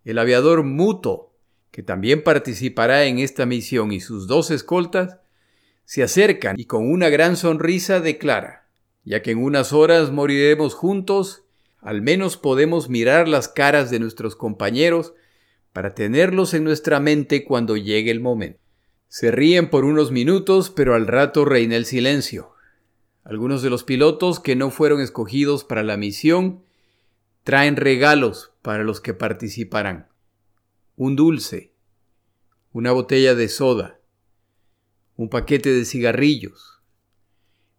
El 0.06 0.20
aviador 0.20 0.64
Muto, 0.64 1.34
que 1.72 1.82
también 1.82 2.24
participará 2.24 3.06
en 3.06 3.20
esta 3.20 3.46
misión, 3.46 3.92
y 3.92 4.00
sus 4.00 4.28
dos 4.28 4.52
escoltas, 4.52 5.18
se 5.86 6.04
acercan 6.04 6.60
y 6.60 6.66
con 6.66 6.90
una 6.90 7.10
gran 7.10 7.36
sonrisa 7.36 8.00
declara, 8.00 8.70
ya 9.04 9.22
que 9.22 9.32
en 9.32 9.44
unas 9.44 9.74
horas 9.74 10.12
moriremos 10.12 10.76
juntos, 10.76 11.44
al 11.82 12.02
menos 12.02 12.38
podemos 12.38 12.90
mirar 12.90 13.28
las 13.28 13.48
caras 13.48 13.90
de 13.92 14.00
nuestros 14.00 14.36
compañeros 14.36 15.14
para 15.74 15.96
tenerlos 15.96 16.54
en 16.54 16.64
nuestra 16.64 17.00
mente 17.00 17.44
cuando 17.44 17.76
llegue 17.76 18.12
el 18.12 18.20
momento. 18.20 18.60
Se 19.10 19.32
ríen 19.32 19.70
por 19.70 19.86
unos 19.86 20.12
minutos, 20.12 20.70
pero 20.70 20.96
al 20.96 21.08
rato 21.08 21.46
reina 21.46 21.76
el 21.76 21.86
silencio. 21.86 22.54
Algunos 23.24 23.62
de 23.62 23.70
los 23.70 23.84
pilotos 23.84 24.40
que 24.40 24.56
no 24.56 24.70
fueron 24.70 25.02
escogidos 25.02 25.64
para 25.64 25.84
la 25.84 25.98
misión 25.98 26.64
traen 27.44 27.76
regalos 27.76 28.54
para 28.62 28.84
los 28.84 29.02
que 29.02 29.14
participarán. 29.14 30.08
Un 30.96 31.16
dulce, 31.16 31.72
una 32.72 32.92
botella 32.92 33.36
de 33.36 33.50
soda, 33.50 34.00
un 35.16 35.30
paquete 35.30 35.72
de 35.72 35.86
cigarrillos. 35.86 36.82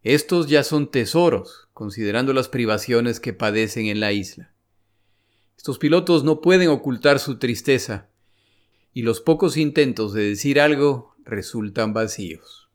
Estos 0.03 0.49
ya 0.49 0.65
son 0.65 0.91
tesoros, 0.91 1.69
considerando 1.73 2.33
las 2.33 2.49
privaciones 2.49 3.21
que 3.21 3.33
padecen 3.33 3.87
en 3.87 4.01
la 4.01 4.13
isla. 4.13 4.54
Estos 5.57 5.79
pilotos 5.79 6.25
no 6.25 6.41
pueden 6.41 6.69
ocultar 6.69 7.19
su 7.19 7.39
tristeza, 7.39 8.09
y 8.93 9.03
los 9.03 9.21
pocos 9.21 9.57
intentos 9.57 10.13
de 10.13 10.23
decir 10.23 10.61
algo 10.61 11.15
resultan 11.25 11.93
vacíos. 11.93 12.69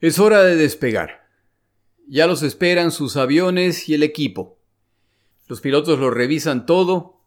Es 0.00 0.18
hora 0.18 0.42
de 0.42 0.56
despegar. 0.56 1.28
Ya 2.06 2.26
los 2.26 2.42
esperan 2.42 2.92
sus 2.92 3.16
aviones 3.16 3.88
y 3.88 3.94
el 3.94 4.02
equipo. 4.02 4.58
Los 5.48 5.60
pilotos 5.60 5.98
lo 5.98 6.10
revisan 6.10 6.66
todo 6.66 7.20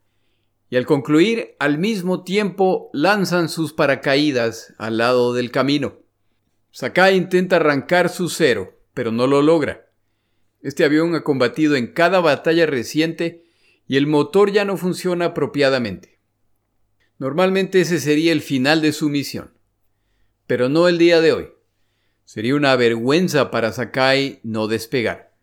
y 0.69 0.77
al 0.77 0.85
concluir 0.85 1.55
al 1.59 1.77
mismo 1.77 2.23
tiempo 2.23 2.89
lanzan 2.93 3.49
sus 3.49 3.73
paracaídas 3.73 4.73
al 4.77 4.97
lado 4.97 5.33
del 5.33 5.51
camino. 5.51 5.99
Sakai 6.71 7.17
intenta 7.17 7.57
arrancar 7.57 8.07
su 8.07 8.29
cero, 8.29 8.79
pero 8.93 9.11
no 9.11 9.27
lo 9.27 9.41
logra. 9.41 9.89
Este 10.61 10.85
avión 10.85 11.13
ha 11.15 11.23
combatido 11.23 11.75
en 11.75 11.87
cada 11.87 12.21
batalla 12.21 12.65
reciente 12.65 13.43
y 13.91 13.97
el 13.97 14.07
motor 14.07 14.53
ya 14.53 14.63
no 14.63 14.77
funciona 14.77 15.25
apropiadamente. 15.25 16.17
Normalmente 17.17 17.81
ese 17.81 17.99
sería 17.99 18.31
el 18.31 18.39
final 18.39 18.81
de 18.81 18.93
su 18.93 19.09
misión, 19.09 19.51
pero 20.47 20.69
no 20.69 20.87
el 20.87 20.97
día 20.97 21.19
de 21.19 21.33
hoy. 21.33 21.49
Sería 22.23 22.55
una 22.55 22.73
vergüenza 22.77 23.51
para 23.51 23.73
Sakai 23.73 24.39
no 24.43 24.69
despegar. 24.69 25.33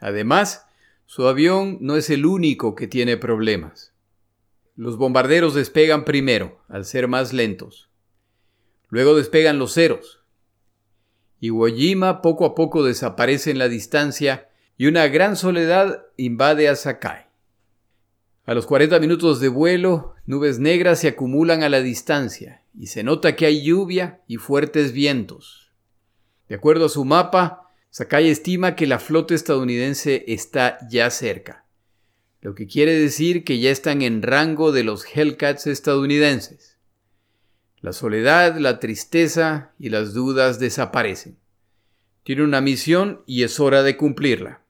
Además, 0.00 0.66
su 1.06 1.28
avión 1.28 1.78
no 1.80 1.94
es 1.94 2.10
el 2.10 2.26
único 2.26 2.74
que 2.74 2.88
tiene 2.88 3.16
problemas. 3.18 3.94
Los 4.74 4.96
bombarderos 4.96 5.54
despegan 5.54 6.04
primero, 6.04 6.60
al 6.68 6.84
ser 6.84 7.06
más 7.06 7.32
lentos. 7.32 7.88
Luego 8.88 9.14
despegan 9.14 9.60
los 9.60 9.74
ceros. 9.74 10.24
Iwo 11.38 11.68
Jima 11.68 12.20
poco 12.20 12.46
a 12.46 12.56
poco 12.56 12.82
desaparece 12.82 13.52
en 13.52 13.60
la 13.60 13.68
distancia 13.68 14.48
y 14.76 14.88
una 14.88 15.06
gran 15.06 15.36
soledad 15.36 16.06
invade 16.16 16.68
a 16.68 16.74
Sakai. 16.74 17.30
A 18.44 18.54
los 18.54 18.66
40 18.66 18.98
minutos 18.98 19.38
de 19.40 19.48
vuelo, 19.48 20.14
nubes 20.26 20.58
negras 20.58 20.98
se 20.98 21.08
acumulan 21.08 21.62
a 21.62 21.68
la 21.68 21.80
distancia 21.80 22.62
y 22.76 22.88
se 22.88 23.04
nota 23.04 23.36
que 23.36 23.46
hay 23.46 23.62
lluvia 23.62 24.20
y 24.26 24.36
fuertes 24.36 24.92
vientos. 24.92 25.70
De 26.48 26.56
acuerdo 26.56 26.86
a 26.86 26.88
su 26.88 27.04
mapa, 27.04 27.70
Sakai 27.90 28.28
estima 28.30 28.74
que 28.74 28.86
la 28.86 28.98
flota 28.98 29.34
estadounidense 29.34 30.24
está 30.26 30.78
ya 30.90 31.10
cerca, 31.10 31.66
lo 32.40 32.54
que 32.54 32.66
quiere 32.66 32.98
decir 32.98 33.44
que 33.44 33.60
ya 33.60 33.70
están 33.70 34.02
en 34.02 34.22
rango 34.22 34.72
de 34.72 34.82
los 34.82 35.04
Hellcats 35.04 35.66
estadounidenses. 35.68 36.78
La 37.80 37.92
soledad, 37.92 38.56
la 38.56 38.80
tristeza 38.80 39.72
y 39.78 39.90
las 39.90 40.14
dudas 40.14 40.58
desaparecen. 40.58 41.36
Tiene 42.24 42.42
una 42.42 42.60
misión 42.60 43.22
y 43.26 43.42
es 43.42 43.60
hora 43.60 43.82
de 43.82 43.96
cumplirla. 43.96 44.61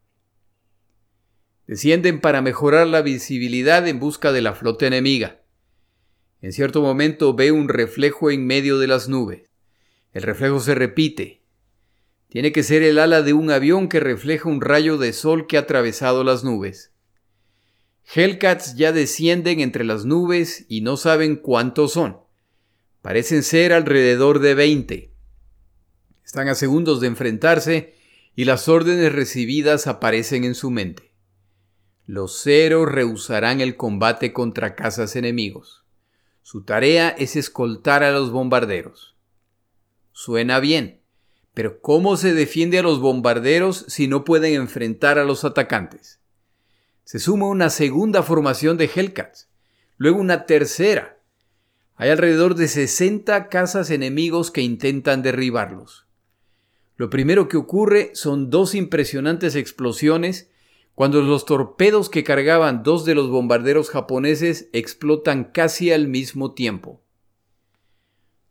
Descienden 1.73 2.21
para 2.21 2.43
mejorar 2.43 2.87
la 2.87 3.01
visibilidad 3.01 3.89
en 3.89 3.99
busca 3.99 4.31
de 4.31 4.43
la 4.43 4.53
flota 4.53 4.87
enemiga. 4.87 5.41
En 6.43 6.53
cierto 6.53 6.83
momento 6.83 7.33
ve 7.33 7.51
un 7.51 7.71
reflejo 7.71 8.31
en 8.31 8.47
medio 8.47 8.79
de 8.79 8.87
las 8.87 9.09
nubes. 9.09 9.49
El 10.13 10.21
reflejo 10.21 10.61
se 10.61 10.75
repite. 10.75 11.41
Tiene 12.29 12.53
que 12.53 12.63
ser 12.63 12.83
el 12.83 12.99
ala 12.99 13.23
de 13.23 13.33
un 13.33 13.51
avión 13.51 13.89
que 13.89 14.01
refleja 14.01 14.51
un 14.51 14.61
rayo 14.61 14.99
de 14.99 15.15
sol 15.15 15.47
que 15.47 15.57
ha 15.57 15.61
atravesado 15.61 16.25
las 16.25 16.45
nubes. 16.45 16.93
Hellcats 18.15 18.75
ya 18.77 18.93
descienden 18.93 19.61
entre 19.61 19.85
las 19.85 20.05
nubes 20.05 20.67
y 20.69 20.83
no 20.83 20.99
saben 20.99 21.37
cuántos 21.37 21.95
son. 21.95 22.19
Parecen 23.01 23.43
ser 23.43 23.73
alrededor 23.73 24.41
de 24.41 24.55
20. 24.55 25.15
Están 26.23 26.49
a 26.49 26.55
segundos 26.55 27.01
de 27.01 27.07
enfrentarse 27.07 27.95
y 28.37 28.45
las 28.45 28.69
órdenes 28.69 29.11
recibidas 29.11 29.87
aparecen 29.87 30.45
en 30.45 30.55
su 30.55 30.71
mente. 30.71 31.12
Los 32.07 32.43
ceros 32.43 32.91
rehusarán 32.91 33.61
el 33.61 33.77
combate 33.77 34.33
contra 34.33 34.75
casas 34.75 35.15
enemigos. 35.15 35.85
Su 36.43 36.65
tarea 36.65 37.11
es 37.11 37.37
escoltar 37.37 38.03
a 38.03 38.11
los 38.11 38.31
bombarderos. 38.31 39.15
Suena 40.13 40.59
bien, 40.59 41.01
pero 41.55 41.81
¿cómo 41.81 42.17
se 42.17 42.35
defiende 42.35 42.79
a 42.79 42.83
los 42.83 43.01
bombarderos 43.01 43.85
si 43.89 44.09
no 44.09 44.25
pueden 44.25 44.55
enfrentar 44.55 45.19
a 45.19 45.25
los 45.25 45.45
atacantes? 45.45 46.21
Se 47.05 47.19
suma 47.19 47.47
una 47.47 47.71
segunda 47.71 48.23
formación 48.23 48.77
de 48.77 48.91
Hellcats, 48.93 49.49
luego 49.97 50.21
una 50.21 50.47
tercera. 50.47 51.19
Hay 51.97 52.11
alrededor 52.11 52.57
de 52.57 52.69
60 52.69 53.49
casas 53.49 53.91
enemigos 53.91 54.51
que 54.51 54.63
intentan 54.63 55.23
derribarlos. 55.23 56.07
Lo 56.97 57.11
primero 57.11 57.49
que 57.49 57.57
ocurre 57.57 58.11
son 58.15 58.51
dos 58.51 58.75
impresionantes 58.75 59.55
explosiones 59.55 60.51
cuando 60.95 61.23
los 61.23 61.45
torpedos 61.47 62.09
que 62.11 62.25
cargaban 62.25 62.83
dos 62.83 63.05
de 63.05 63.15
los 63.15 63.31
bombarderos 63.31 63.91
japoneses 63.91 64.69
explotan 64.73 65.45
casi 65.45 65.91
al 65.91 66.07
mismo 66.07 66.53
tiempo. 66.53 67.03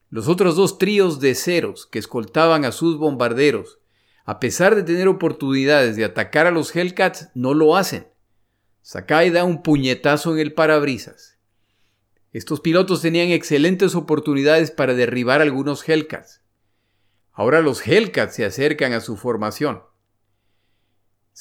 Los 0.09 0.27
otros 0.27 0.55
dos 0.55 0.77
tríos 0.77 1.19
de 1.19 1.35
ceros 1.35 1.85
que 1.85 1.99
escoltaban 1.99 2.65
a 2.65 2.71
sus 2.71 2.97
bombarderos, 2.97 3.79
a 4.25 4.39
pesar 4.39 4.75
de 4.75 4.83
tener 4.83 5.07
oportunidades 5.07 5.95
de 5.95 6.03
atacar 6.03 6.47
a 6.47 6.51
los 6.51 6.75
Hellcats, 6.75 7.29
no 7.33 7.53
lo 7.53 7.77
hacen. 7.77 8.07
Sakai 8.81 9.29
da 9.29 9.43
un 9.43 9.61
puñetazo 9.61 10.33
en 10.33 10.39
el 10.39 10.53
parabrisas. 10.53 11.37
Estos 12.33 12.61
pilotos 12.61 13.01
tenían 13.01 13.29
excelentes 13.29 13.93
oportunidades 13.93 14.71
para 14.71 14.93
derribar 14.93 15.41
algunos 15.41 15.87
Hellcats. 15.87 16.41
Ahora 17.31 17.61
los 17.61 17.85
Hellcats 17.85 18.35
se 18.35 18.45
acercan 18.45 18.93
a 18.93 19.01
su 19.01 19.17
formación. 19.17 19.83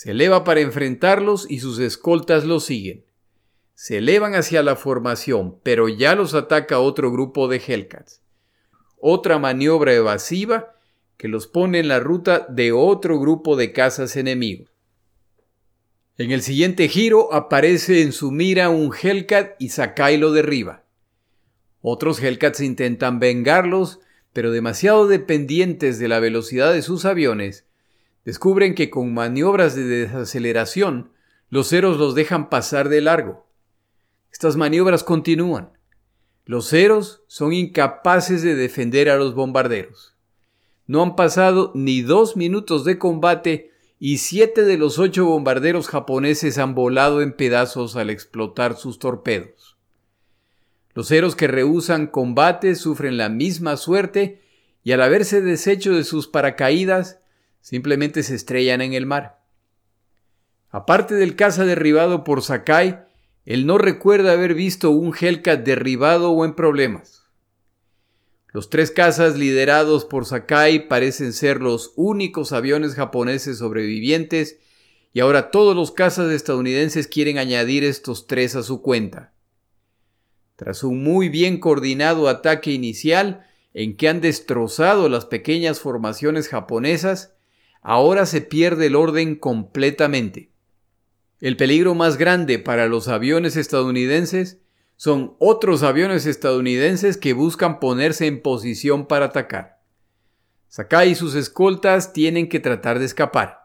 Se 0.01 0.13
eleva 0.13 0.45
para 0.45 0.61
enfrentarlos 0.61 1.45
y 1.51 1.59
sus 1.59 1.79
escoltas 1.79 2.47
los 2.47 2.65
siguen. 2.65 3.05
Se 3.75 3.99
elevan 3.99 4.35
hacia 4.35 4.63
la 4.63 4.75
formación, 4.75 5.59
pero 5.63 5.91
ya 5.91 6.15
los 6.15 6.33
ataca 6.33 6.81
otro 6.81 7.13
grupo 7.13 7.49
de 7.49 7.59
Hellcats. 7.59 8.23
Otra 8.97 9.39
maniobra 9.39 9.93
evasiva 9.93 10.73
que 11.19 11.29
los 11.29 11.49
pone 11.49 11.81
en 11.81 11.89
la 11.89 12.01
ruta 12.01 12.47
de 12.49 12.73
otro 12.73 13.21
grupo 13.21 13.57
de 13.57 13.75
cazas 13.75 14.17
enemigos. 14.17 14.71
En 16.17 16.31
el 16.31 16.41
siguiente 16.41 16.89
giro 16.89 17.35
aparece 17.35 18.01
en 18.01 18.13
su 18.13 18.31
mira 18.31 18.71
un 18.71 18.95
Hellcat 18.95 19.61
y 19.61 19.69
Sakai 19.69 20.17
lo 20.17 20.33
derriba. 20.33 20.87
Otros 21.83 22.23
Hellcats 22.23 22.61
intentan 22.61 23.19
vengarlos, 23.19 24.01
pero 24.33 24.51
demasiado 24.51 25.07
dependientes 25.07 25.99
de 25.99 26.09
la 26.09 26.21
velocidad 26.21 26.73
de 26.73 26.81
sus 26.81 27.05
aviones, 27.05 27.67
descubren 28.25 28.75
que 28.75 28.91
con 28.91 29.15
maniobras 29.15 29.75
de 29.75 29.85
desaceleración 29.85 31.13
los 31.49 31.69
ceros 31.69 31.99
los 31.99 32.15
dejan 32.15 32.49
pasar 32.49 32.89
de 32.89 33.01
largo. 33.01 33.47
Estas 34.33 34.57
maniobras 34.57 35.05
continúan. 35.05 35.73
Los 36.45 36.69
ceros 36.69 37.23
son 37.27 37.53
incapaces 37.53 38.43
de 38.43 38.55
defender 38.55 39.11
a 39.11 39.17
los 39.17 39.35
bombarderos. 39.35 40.17
No 40.87 41.03
han 41.03 41.15
pasado 41.17 41.73
ni 41.75 42.03
dos 42.03 42.37
minutos 42.37 42.85
de 42.85 42.99
combate 42.99 43.71
y 43.99 44.19
siete 44.19 44.65
de 44.65 44.79
los 44.79 44.99
ocho 44.99 45.27
bombarderos 45.27 45.89
japoneses 45.89 46.59
han 46.59 46.75
volado 46.75 47.21
en 47.23 47.35
pedazos 47.35 47.97
al 47.97 48.11
explotar 48.11 48.77
sus 48.77 48.99
torpedos. 48.99 49.77
Los 50.95 51.09
ceros 51.09 51.37
que 51.37 51.47
rehusan 51.47 52.07
combate 52.07 52.75
sufren 52.75 53.17
la 53.17 53.29
misma 53.29 53.77
suerte 53.77 54.41
y 54.83 54.93
al 54.93 55.03
haberse 55.03 55.43
deshecho 55.43 55.95
de 55.95 56.03
sus 56.03 56.27
paracaídas, 56.27 57.20
simplemente 57.61 58.23
se 58.23 58.35
estrellan 58.35 58.81
en 58.81 58.95
el 58.95 59.07
mar. 59.07 59.41
Aparte 60.71 61.15
del 61.15 61.37
caza 61.37 61.65
derribado 61.65 62.25
por 62.25 62.43
Sakai, 62.43 63.01
él 63.45 63.67
no 63.67 63.79
recuerda 63.79 64.33
haber 64.33 64.55
visto 64.55 64.91
un 64.91 65.15
Hellcat 65.19 65.65
derribado 65.65 66.31
o 66.31 66.45
en 66.45 66.55
problemas. 66.55 67.25
Los 68.53 68.69
tres 68.69 68.91
cazas 68.91 69.37
liderados 69.37 70.05
por 70.05 70.27
Sakai 70.27 70.89
parecen 70.89 71.33
ser 71.33 71.61
los 71.61 71.93
únicos 71.97 72.53
aviones 72.53 72.95
japoneses 72.95 73.59
sobrevivientes 73.59 74.59
y 75.13 75.21
ahora 75.21 75.51
todos 75.51 75.75
los 75.75 75.93
cazas 75.93 76.33
estadounidenses 76.33 77.07
quieren 77.07 77.39
añadir 77.39 77.85
estos 77.85 78.27
tres 78.27 78.57
a 78.57 78.63
su 78.63 78.83
cuenta. 78.83 79.33
Tras 80.57 80.85
un 80.85 81.03
muy 81.03 81.29
bien 81.29 81.59
coordinado 81.59 82.29
ataque 82.29 82.73
inicial 82.73 83.47
en 83.73 83.97
que 83.97 84.09
han 84.09 84.21
destrozado 84.21 85.09
las 85.09 85.25
pequeñas 85.27 85.81
formaciones 85.81 86.49
japonesas, 86.49 87.35
ahora 87.81 88.27
se 88.27 88.41
pierde 88.41 88.87
el 88.87 88.97
orden 88.97 89.37
completamente. 89.37 90.51
El 91.41 91.57
peligro 91.57 91.95
más 91.95 92.17
grande 92.17 92.59
para 92.59 92.87
los 92.87 93.09
aviones 93.09 93.57
estadounidenses 93.57 94.59
son 94.97 95.35
otros 95.39 95.83
aviones 95.83 96.27
estadounidenses 96.27 97.17
que 97.17 97.33
buscan 97.33 97.81
ponerse 97.81 98.27
en 98.27 98.43
posición 98.43 99.07
para 99.07 99.27
atacar. 99.27 99.81
Sakai 100.69 101.11
y 101.11 101.15
sus 101.15 101.35
escoltas 101.35 102.13
tienen 102.13 102.49
que 102.49 102.61
tratar 102.61 102.99
de 102.99 103.07
escapar 103.07 103.61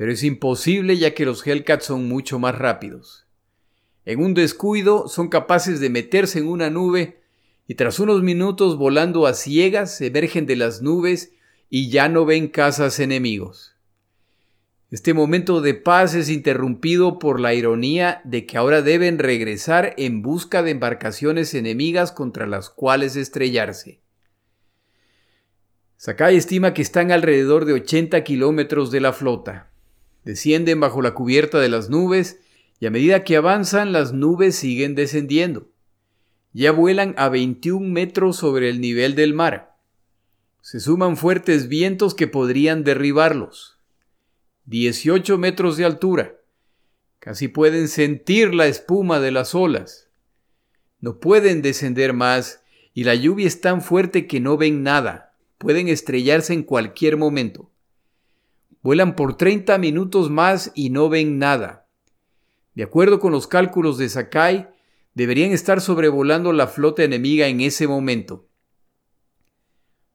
pero 0.00 0.12
es 0.12 0.24
imposible 0.24 0.96
ya 0.96 1.12
que 1.12 1.26
los 1.26 1.46
Hellcats 1.46 1.84
son 1.84 2.08
mucho 2.08 2.38
más 2.38 2.56
rápidos. 2.56 3.26
En 4.06 4.22
un 4.22 4.32
descuido 4.32 5.08
son 5.08 5.28
capaces 5.28 5.78
de 5.78 5.90
meterse 5.90 6.38
en 6.38 6.48
una 6.48 6.70
nube 6.70 7.20
y 7.68 7.74
tras 7.74 8.00
unos 8.00 8.22
minutos 8.22 8.78
volando 8.78 9.26
a 9.26 9.34
ciegas 9.34 10.00
emergen 10.00 10.46
de 10.46 10.56
las 10.56 10.80
nubes 10.80 11.34
y 11.70 11.88
ya 11.88 12.10
no 12.10 12.26
ven 12.26 12.48
casas 12.48 13.00
enemigos. 13.00 13.74
Este 14.90 15.14
momento 15.14 15.62
de 15.62 15.72
paz 15.72 16.14
es 16.14 16.28
interrumpido 16.28 17.18
por 17.18 17.40
la 17.40 17.54
ironía 17.54 18.20
de 18.24 18.44
que 18.44 18.58
ahora 18.58 18.82
deben 18.82 19.18
regresar 19.18 19.94
en 19.96 20.20
busca 20.20 20.62
de 20.62 20.72
embarcaciones 20.72 21.54
enemigas 21.54 22.12
contra 22.12 22.46
las 22.46 22.68
cuales 22.68 23.16
estrellarse. 23.16 24.02
Sakai 25.96 26.36
estima 26.36 26.74
que 26.74 26.82
están 26.82 27.12
alrededor 27.12 27.64
de 27.64 27.72
80 27.72 28.22
kilómetros 28.24 28.90
de 28.90 29.00
la 29.00 29.12
flota 29.14 29.70
descienden 30.24 30.80
bajo 30.80 31.02
la 31.02 31.14
cubierta 31.14 31.58
de 31.60 31.68
las 31.68 31.90
nubes 31.90 32.40
y 32.78 32.86
a 32.86 32.90
medida 32.90 33.24
que 33.24 33.36
avanzan 33.36 33.92
las 33.92 34.12
nubes 34.12 34.56
siguen 34.56 34.94
descendiendo. 34.94 35.68
Ya 36.52 36.72
vuelan 36.72 37.14
a 37.16 37.28
21 37.28 37.86
metros 37.88 38.36
sobre 38.36 38.70
el 38.70 38.80
nivel 38.80 39.14
del 39.14 39.34
mar. 39.34 39.69
Se 40.62 40.78
suman 40.78 41.16
fuertes 41.16 41.68
vientos 41.68 42.14
que 42.14 42.26
podrían 42.26 42.84
derribarlos. 42.84 43.78
18 44.66 45.38
metros 45.38 45.78
de 45.78 45.86
altura. 45.86 46.36
Casi 47.18 47.48
pueden 47.48 47.88
sentir 47.88 48.54
la 48.54 48.66
espuma 48.66 49.20
de 49.20 49.30
las 49.30 49.54
olas. 49.54 50.10
No 51.00 51.18
pueden 51.18 51.62
descender 51.62 52.12
más 52.12 52.62
y 52.92 53.04
la 53.04 53.14
lluvia 53.14 53.46
es 53.46 53.62
tan 53.62 53.80
fuerte 53.80 54.26
que 54.26 54.38
no 54.38 54.58
ven 54.58 54.82
nada. 54.82 55.34
Pueden 55.56 55.88
estrellarse 55.88 56.52
en 56.52 56.62
cualquier 56.62 57.16
momento. 57.16 57.70
Vuelan 58.82 59.16
por 59.16 59.36
30 59.38 59.78
minutos 59.78 60.30
más 60.30 60.72
y 60.74 60.90
no 60.90 61.08
ven 61.08 61.38
nada. 61.38 61.86
De 62.74 62.82
acuerdo 62.82 63.18
con 63.18 63.32
los 63.32 63.46
cálculos 63.46 63.96
de 63.96 64.08
Sakai, 64.08 64.68
deberían 65.14 65.52
estar 65.52 65.80
sobrevolando 65.80 66.52
la 66.52 66.66
flota 66.66 67.02
enemiga 67.02 67.48
en 67.48 67.62
ese 67.62 67.88
momento. 67.88 68.49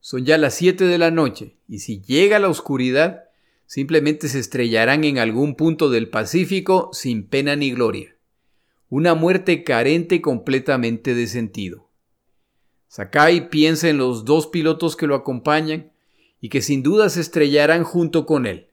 Son 0.00 0.24
ya 0.24 0.38
las 0.38 0.54
7 0.54 0.84
de 0.84 0.98
la 0.98 1.10
noche 1.10 1.56
y 1.68 1.80
si 1.80 2.00
llega 2.00 2.38
la 2.38 2.48
oscuridad, 2.48 3.24
simplemente 3.66 4.28
se 4.28 4.38
estrellarán 4.38 5.04
en 5.04 5.18
algún 5.18 5.56
punto 5.56 5.90
del 5.90 6.08
Pacífico 6.08 6.90
sin 6.92 7.26
pena 7.26 7.56
ni 7.56 7.72
gloria. 7.72 8.16
Una 8.88 9.14
muerte 9.14 9.64
carente 9.64 10.20
completamente 10.20 11.14
de 11.14 11.26
sentido. 11.26 11.88
Sakai 12.88 13.50
piensa 13.50 13.88
en 13.88 13.98
los 13.98 14.24
dos 14.24 14.46
pilotos 14.46 14.96
que 14.96 15.06
lo 15.06 15.16
acompañan 15.16 15.92
y 16.40 16.48
que 16.48 16.62
sin 16.62 16.82
duda 16.82 17.08
se 17.10 17.20
estrellarán 17.20 17.82
junto 17.82 18.26
con 18.26 18.46
él. 18.46 18.68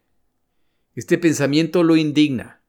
Este 0.95 1.17
pensamiento 1.17 1.83
lo 1.83 1.95
indigna. 1.95 2.61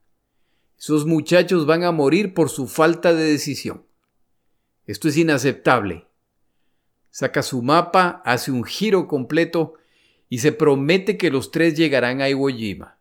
Esos 0.79 1.05
muchachos 1.05 1.67
van 1.67 1.85
a 1.85 1.93
morir 1.93 2.33
por 2.33 2.49
su 2.49 2.67
falta 2.67 3.13
de 3.13 3.25
decisión. 3.25 3.85
Esto 4.87 5.09
es 5.09 5.17
inaceptable. 5.17 6.07
Saca 7.15 7.45
su 7.45 7.63
mapa, 7.63 8.21
hace 8.25 8.51
un 8.51 8.65
giro 8.65 9.07
completo 9.07 9.75
y 10.29 10.39
se 10.39 10.51
promete 10.51 11.17
que 11.17 11.31
los 11.31 11.53
tres 11.53 11.77
llegarán 11.77 12.21
a 12.21 12.29
Iwo 12.29 12.49
Jima. 12.49 12.99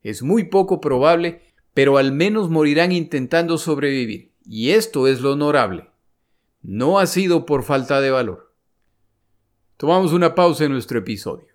Es 0.00 0.22
muy 0.22 0.44
poco 0.44 0.80
probable, 0.80 1.42
pero 1.74 1.98
al 1.98 2.12
menos 2.12 2.48
morirán 2.48 2.92
intentando 2.92 3.58
sobrevivir, 3.58 4.32
y 4.46 4.70
esto 4.70 5.06
es 5.06 5.20
lo 5.20 5.32
honorable. 5.32 5.90
No 6.62 6.98
ha 6.98 7.06
sido 7.06 7.44
por 7.44 7.62
falta 7.62 8.00
de 8.00 8.10
valor. 8.10 8.54
Tomamos 9.76 10.14
una 10.14 10.34
pausa 10.34 10.64
en 10.64 10.72
nuestro 10.72 11.00
episodio. 11.00 11.48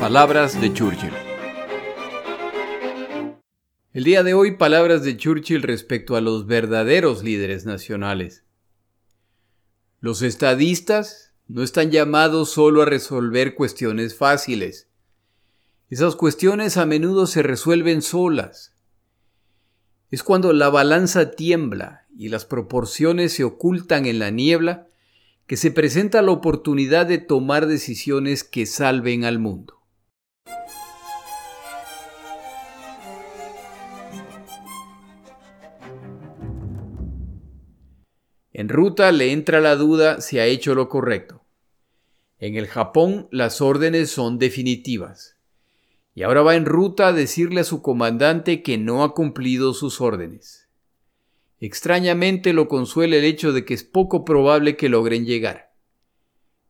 Palabras 0.00 0.58
de 0.58 0.72
Churchill. 0.72 1.25
El 3.96 4.04
día 4.04 4.22
de 4.22 4.34
hoy 4.34 4.58
palabras 4.58 5.04
de 5.04 5.16
Churchill 5.16 5.62
respecto 5.62 6.16
a 6.16 6.20
los 6.20 6.44
verdaderos 6.44 7.24
líderes 7.24 7.64
nacionales. 7.64 8.44
Los 10.00 10.20
estadistas 10.20 11.32
no 11.48 11.62
están 11.62 11.90
llamados 11.90 12.50
solo 12.50 12.82
a 12.82 12.84
resolver 12.84 13.54
cuestiones 13.54 14.14
fáciles. 14.14 14.90
Esas 15.88 16.14
cuestiones 16.14 16.76
a 16.76 16.84
menudo 16.84 17.26
se 17.26 17.42
resuelven 17.42 18.02
solas 18.02 18.74
es 20.10 20.22
cuando 20.22 20.52
la 20.52 20.68
balanza 20.68 21.30
tiembla 21.30 22.04
y 22.14 22.28
las 22.28 22.44
proporciones 22.44 23.32
se 23.32 23.44
ocultan 23.44 24.04
en 24.04 24.18
la 24.18 24.28
niebla 24.28 24.88
que 25.46 25.56
se 25.56 25.70
presenta 25.70 26.20
la 26.20 26.32
oportunidad 26.32 27.06
de 27.06 27.16
tomar 27.16 27.66
decisiones 27.66 28.44
que 28.44 28.66
salven 28.66 29.24
al 29.24 29.38
mundo. 29.38 29.85
En 38.58 38.70
ruta 38.70 39.12
le 39.12 39.32
entra 39.32 39.60
la 39.60 39.76
duda 39.76 40.22
si 40.22 40.38
ha 40.38 40.46
hecho 40.46 40.74
lo 40.74 40.88
correcto. 40.88 41.44
En 42.38 42.54
el 42.54 42.66
Japón 42.66 43.28
las 43.30 43.60
órdenes 43.60 44.08
son 44.08 44.38
definitivas 44.38 45.36
y 46.14 46.22
ahora 46.22 46.40
va 46.40 46.56
en 46.56 46.64
ruta 46.64 47.08
a 47.08 47.12
decirle 47.12 47.60
a 47.60 47.64
su 47.64 47.82
comandante 47.82 48.62
que 48.62 48.78
no 48.78 49.04
ha 49.04 49.12
cumplido 49.12 49.74
sus 49.74 50.00
órdenes. 50.00 50.70
Extrañamente 51.60 52.54
lo 52.54 52.66
consuela 52.66 53.16
el 53.16 53.24
hecho 53.24 53.52
de 53.52 53.66
que 53.66 53.74
es 53.74 53.84
poco 53.84 54.24
probable 54.24 54.74
que 54.78 54.88
logren 54.88 55.26
llegar. 55.26 55.74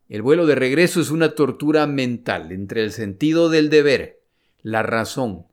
El 0.08 0.22
vuelo 0.22 0.44
de 0.46 0.56
regreso 0.56 1.00
es 1.00 1.12
una 1.12 1.36
tortura 1.36 1.86
mental 1.86 2.50
entre 2.50 2.82
el 2.82 2.90
sentido 2.90 3.48
del 3.48 3.70
deber, 3.70 4.24
la 4.60 4.82
razón, 4.82 5.46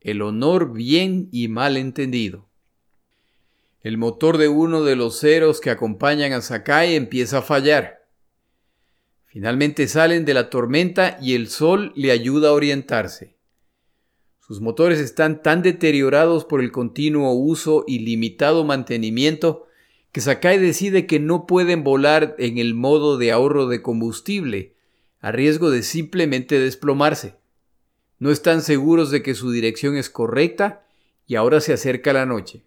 el 0.00 0.22
honor 0.22 0.72
bien 0.72 1.28
y 1.32 1.48
mal 1.48 1.76
entendido. 1.76 2.49
El 3.82 3.96
motor 3.96 4.36
de 4.36 4.48
uno 4.48 4.84
de 4.84 4.94
los 4.94 5.20
ceros 5.20 5.58
que 5.58 5.70
acompañan 5.70 6.34
a 6.34 6.42
Sakai 6.42 6.96
empieza 6.96 7.38
a 7.38 7.42
fallar. 7.42 8.06
Finalmente 9.24 9.88
salen 9.88 10.26
de 10.26 10.34
la 10.34 10.50
tormenta 10.50 11.16
y 11.22 11.34
el 11.34 11.48
sol 11.48 11.92
le 11.96 12.10
ayuda 12.10 12.50
a 12.50 12.52
orientarse. 12.52 13.38
Sus 14.38 14.60
motores 14.60 14.98
están 14.98 15.40
tan 15.42 15.62
deteriorados 15.62 16.44
por 16.44 16.60
el 16.60 16.72
continuo 16.72 17.32
uso 17.32 17.84
y 17.86 18.00
limitado 18.00 18.64
mantenimiento 18.64 19.66
que 20.12 20.20
Sakai 20.20 20.58
decide 20.58 21.06
que 21.06 21.18
no 21.18 21.46
pueden 21.46 21.82
volar 21.82 22.34
en 22.38 22.58
el 22.58 22.74
modo 22.74 23.16
de 23.16 23.32
ahorro 23.32 23.66
de 23.66 23.80
combustible, 23.80 24.74
a 25.20 25.32
riesgo 25.32 25.70
de 25.70 25.82
simplemente 25.82 26.58
desplomarse. 26.58 27.36
No 28.18 28.30
están 28.30 28.60
seguros 28.60 29.10
de 29.10 29.22
que 29.22 29.34
su 29.34 29.50
dirección 29.52 29.96
es 29.96 30.10
correcta 30.10 30.84
y 31.26 31.36
ahora 31.36 31.60
se 31.60 31.72
acerca 31.72 32.12
la 32.12 32.26
noche. 32.26 32.64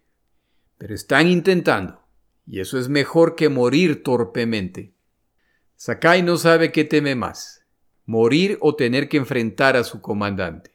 Pero 0.78 0.94
están 0.94 1.28
intentando, 1.28 2.02
y 2.46 2.60
eso 2.60 2.78
es 2.78 2.88
mejor 2.88 3.36
que 3.36 3.48
morir 3.48 4.02
torpemente. 4.02 4.94
Sakai 5.76 6.22
no 6.22 6.36
sabe 6.36 6.72
qué 6.72 6.84
teme 6.84 7.14
más, 7.14 7.64
morir 8.06 8.58
o 8.60 8.76
tener 8.76 9.08
que 9.08 9.16
enfrentar 9.16 9.76
a 9.76 9.84
su 9.84 10.00
comandante. 10.00 10.74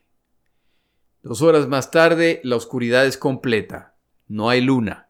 Dos 1.21 1.41
horas 1.41 1.67
más 1.67 1.91
tarde, 1.91 2.39
la 2.43 2.55
oscuridad 2.55 3.05
es 3.05 3.17
completa. 3.17 3.95
No 4.27 4.49
hay 4.49 4.61
luna. 4.61 5.09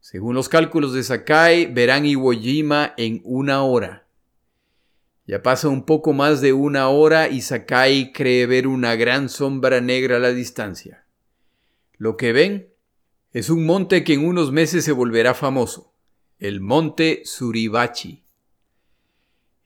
Según 0.00 0.34
los 0.34 0.48
cálculos 0.48 0.92
de 0.92 1.02
Sakai, 1.02 1.66
verán 1.66 2.06
Iwo 2.06 2.32
Jima 2.32 2.94
en 2.96 3.20
una 3.24 3.62
hora. 3.62 4.06
Ya 5.26 5.42
pasa 5.42 5.68
un 5.68 5.84
poco 5.86 6.12
más 6.12 6.40
de 6.40 6.52
una 6.52 6.88
hora 6.88 7.28
y 7.28 7.40
Sakai 7.40 8.12
cree 8.12 8.46
ver 8.46 8.66
una 8.66 8.96
gran 8.96 9.28
sombra 9.28 9.80
negra 9.80 10.16
a 10.16 10.20
la 10.20 10.32
distancia. 10.32 11.06
Lo 11.96 12.16
que 12.16 12.32
ven 12.32 12.73
es 13.34 13.50
un 13.50 13.66
monte 13.66 14.04
que 14.04 14.14
en 14.14 14.24
unos 14.24 14.52
meses 14.52 14.84
se 14.84 14.92
volverá 14.92 15.34
famoso, 15.34 15.92
el 16.38 16.60
monte 16.60 17.22
Suribachi. 17.24 18.22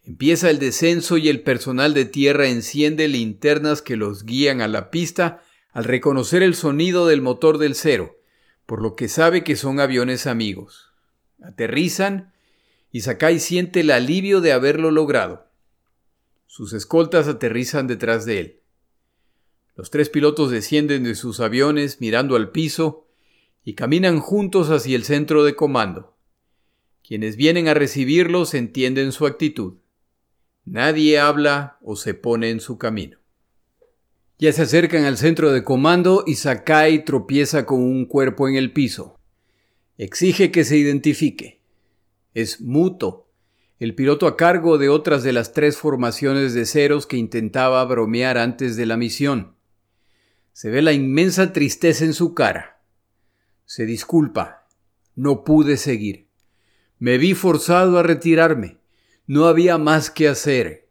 Empieza 0.02 0.48
el 0.48 0.58
descenso 0.58 1.18
y 1.18 1.28
el 1.28 1.42
personal 1.42 1.92
de 1.92 2.06
tierra 2.06 2.48
enciende 2.48 3.08
linternas 3.08 3.82
que 3.82 3.96
los 3.96 4.24
guían 4.24 4.62
a 4.62 4.68
la 4.68 4.90
pista 4.90 5.42
al 5.72 5.84
reconocer 5.84 6.42
el 6.42 6.54
sonido 6.54 7.06
del 7.06 7.20
motor 7.20 7.58
del 7.58 7.74
cero, 7.74 8.16
por 8.64 8.80
lo 8.80 8.96
que 8.96 9.06
sabe 9.06 9.44
que 9.44 9.54
son 9.54 9.80
aviones 9.80 10.26
amigos. 10.26 10.94
Aterrizan 11.42 12.32
y 12.90 13.02
Sakai 13.02 13.38
siente 13.38 13.80
el 13.80 13.90
alivio 13.90 14.40
de 14.40 14.52
haberlo 14.52 14.90
logrado. 14.90 15.50
Sus 16.46 16.72
escoltas 16.72 17.28
aterrizan 17.28 17.86
detrás 17.86 18.24
de 18.24 18.40
él. 18.40 18.62
Los 19.76 19.90
tres 19.90 20.08
pilotos 20.08 20.50
descienden 20.50 21.04
de 21.04 21.14
sus 21.14 21.38
aviones 21.40 22.00
mirando 22.00 22.34
al 22.34 22.50
piso 22.50 23.07
y 23.68 23.74
caminan 23.74 24.18
juntos 24.18 24.70
hacia 24.70 24.96
el 24.96 25.04
centro 25.04 25.44
de 25.44 25.54
comando. 25.54 26.16
Quienes 27.06 27.36
vienen 27.36 27.68
a 27.68 27.74
recibirlos 27.74 28.54
entienden 28.54 29.12
su 29.12 29.26
actitud. 29.26 29.74
Nadie 30.64 31.18
habla 31.18 31.76
o 31.82 31.94
se 31.94 32.14
pone 32.14 32.48
en 32.48 32.60
su 32.60 32.78
camino. 32.78 33.18
Ya 34.38 34.54
se 34.54 34.62
acercan 34.62 35.04
al 35.04 35.18
centro 35.18 35.52
de 35.52 35.64
comando 35.64 36.24
y 36.26 36.36
Sakai 36.36 37.04
tropieza 37.04 37.66
con 37.66 37.82
un 37.82 38.06
cuerpo 38.06 38.48
en 38.48 38.54
el 38.54 38.72
piso. 38.72 39.20
Exige 39.98 40.50
que 40.50 40.64
se 40.64 40.78
identifique. 40.78 41.60
Es 42.32 42.62
Muto, 42.62 43.28
el 43.78 43.94
piloto 43.94 44.26
a 44.26 44.38
cargo 44.38 44.78
de 44.78 44.88
otras 44.88 45.22
de 45.22 45.34
las 45.34 45.52
tres 45.52 45.76
formaciones 45.76 46.54
de 46.54 46.64
ceros 46.64 47.06
que 47.06 47.18
intentaba 47.18 47.84
bromear 47.84 48.38
antes 48.38 48.76
de 48.76 48.86
la 48.86 48.96
misión. 48.96 49.56
Se 50.54 50.70
ve 50.70 50.80
la 50.80 50.94
inmensa 50.94 51.52
tristeza 51.52 52.06
en 52.06 52.14
su 52.14 52.32
cara. 52.32 52.77
Se 53.68 53.84
disculpa. 53.84 54.66
No 55.14 55.44
pude 55.44 55.76
seguir. 55.76 56.30
Me 56.98 57.18
vi 57.18 57.34
forzado 57.34 57.98
a 57.98 58.02
retirarme. 58.02 58.78
No 59.26 59.44
había 59.44 59.76
más 59.76 60.10
que 60.10 60.26
hacer. 60.26 60.88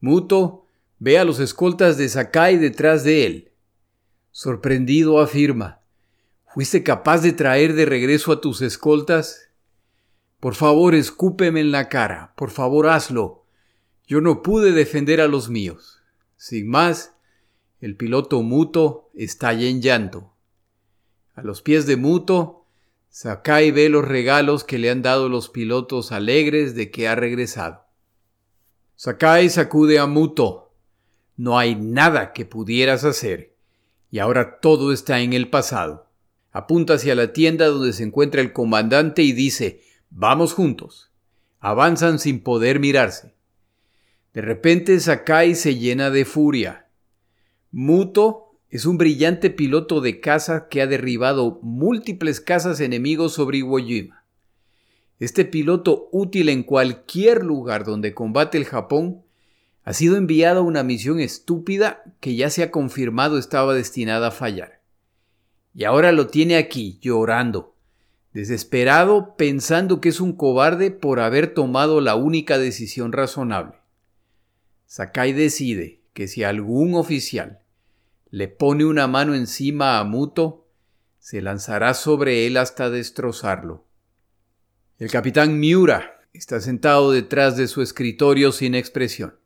Muto 0.00 0.66
ve 0.98 1.16
a 1.16 1.24
los 1.24 1.38
escoltas 1.38 1.96
de 1.96 2.08
Sakai 2.08 2.56
detrás 2.56 3.04
de 3.04 3.24
él. 3.24 3.52
Sorprendido 4.32 5.20
afirma, 5.20 5.80
¿Fuiste 6.52 6.82
capaz 6.82 7.18
de 7.18 7.32
traer 7.32 7.74
de 7.74 7.86
regreso 7.86 8.32
a 8.32 8.40
tus 8.40 8.60
escoltas? 8.60 9.48
Por 10.40 10.56
favor, 10.56 10.96
escúpeme 10.96 11.60
en 11.60 11.70
la 11.70 11.88
cara. 11.88 12.34
Por 12.36 12.50
favor, 12.50 12.88
hazlo. 12.88 13.46
Yo 14.08 14.20
no 14.20 14.42
pude 14.42 14.72
defender 14.72 15.20
a 15.20 15.28
los 15.28 15.50
míos. 15.50 16.02
Sin 16.36 16.68
más, 16.68 17.14
el 17.80 17.96
piloto 17.96 18.42
Muto 18.42 19.12
estalla 19.14 19.68
en 19.68 19.80
llanto. 19.80 20.33
A 21.34 21.42
los 21.42 21.62
pies 21.62 21.86
de 21.86 21.96
Muto, 21.96 22.64
Sakai 23.10 23.70
ve 23.70 23.88
los 23.88 24.06
regalos 24.06 24.64
que 24.64 24.78
le 24.78 24.90
han 24.90 25.02
dado 25.02 25.28
los 25.28 25.48
pilotos 25.48 26.12
alegres 26.12 26.74
de 26.74 26.90
que 26.90 27.08
ha 27.08 27.14
regresado. 27.14 27.84
Sakai 28.96 29.50
sacude 29.50 29.98
a 29.98 30.06
Muto. 30.06 30.72
No 31.36 31.58
hay 31.58 31.74
nada 31.74 32.32
que 32.32 32.44
pudieras 32.44 33.04
hacer, 33.04 33.56
y 34.10 34.20
ahora 34.20 34.60
todo 34.60 34.92
está 34.92 35.20
en 35.20 35.32
el 35.32 35.50
pasado. 35.50 36.08
Apunta 36.52 36.94
hacia 36.94 37.16
la 37.16 37.32
tienda 37.32 37.66
donde 37.66 37.92
se 37.92 38.04
encuentra 38.04 38.40
el 38.40 38.52
comandante 38.52 39.22
y 39.22 39.32
dice 39.32 39.82
Vamos 40.10 40.52
juntos. 40.52 41.10
Avanzan 41.58 42.20
sin 42.20 42.40
poder 42.40 42.78
mirarse. 42.78 43.34
De 44.32 44.40
repente 44.40 45.00
Sakai 45.00 45.56
se 45.56 45.76
llena 45.76 46.10
de 46.10 46.24
furia. 46.24 46.88
Muto 47.72 48.43
es 48.74 48.86
un 48.86 48.98
brillante 48.98 49.50
piloto 49.50 50.00
de 50.00 50.18
caza 50.18 50.66
que 50.68 50.82
ha 50.82 50.88
derribado 50.88 51.60
múltiples 51.62 52.40
cazas 52.40 52.80
enemigos 52.80 53.32
sobre 53.32 53.58
Iwo 53.58 53.78
Jima. 53.78 54.24
Este 55.20 55.44
piloto 55.44 56.08
útil 56.10 56.48
en 56.48 56.64
cualquier 56.64 57.44
lugar 57.44 57.84
donde 57.84 58.14
combate 58.14 58.58
el 58.58 58.64
Japón 58.64 59.22
ha 59.84 59.92
sido 59.92 60.16
enviado 60.16 60.58
a 60.58 60.64
una 60.64 60.82
misión 60.82 61.20
estúpida 61.20 62.02
que 62.18 62.34
ya 62.34 62.50
se 62.50 62.64
ha 62.64 62.72
confirmado 62.72 63.38
estaba 63.38 63.74
destinada 63.74 64.26
a 64.26 64.32
fallar. 64.32 64.80
Y 65.72 65.84
ahora 65.84 66.10
lo 66.10 66.26
tiene 66.26 66.56
aquí, 66.56 66.98
llorando, 67.00 67.76
desesperado 68.32 69.36
pensando 69.36 70.00
que 70.00 70.08
es 70.08 70.20
un 70.20 70.32
cobarde 70.32 70.90
por 70.90 71.20
haber 71.20 71.54
tomado 71.54 72.00
la 72.00 72.16
única 72.16 72.58
decisión 72.58 73.12
razonable. 73.12 73.76
Sakai 74.86 75.32
decide 75.32 76.00
que 76.12 76.26
si 76.26 76.42
algún 76.42 76.96
oficial 76.96 77.60
le 78.34 78.48
pone 78.48 78.84
una 78.84 79.06
mano 79.06 79.36
encima 79.36 80.00
a 80.00 80.04
Muto, 80.04 80.66
se 81.20 81.40
lanzará 81.40 81.94
sobre 81.94 82.48
él 82.48 82.56
hasta 82.56 82.90
destrozarlo. 82.90 83.84
El 84.98 85.08
capitán 85.08 85.60
Miura 85.60 86.20
está 86.32 86.60
sentado 86.60 87.12
detrás 87.12 87.56
de 87.56 87.68
su 87.68 87.80
escritorio 87.80 88.50
sin 88.50 88.74
expresión. 88.74 89.36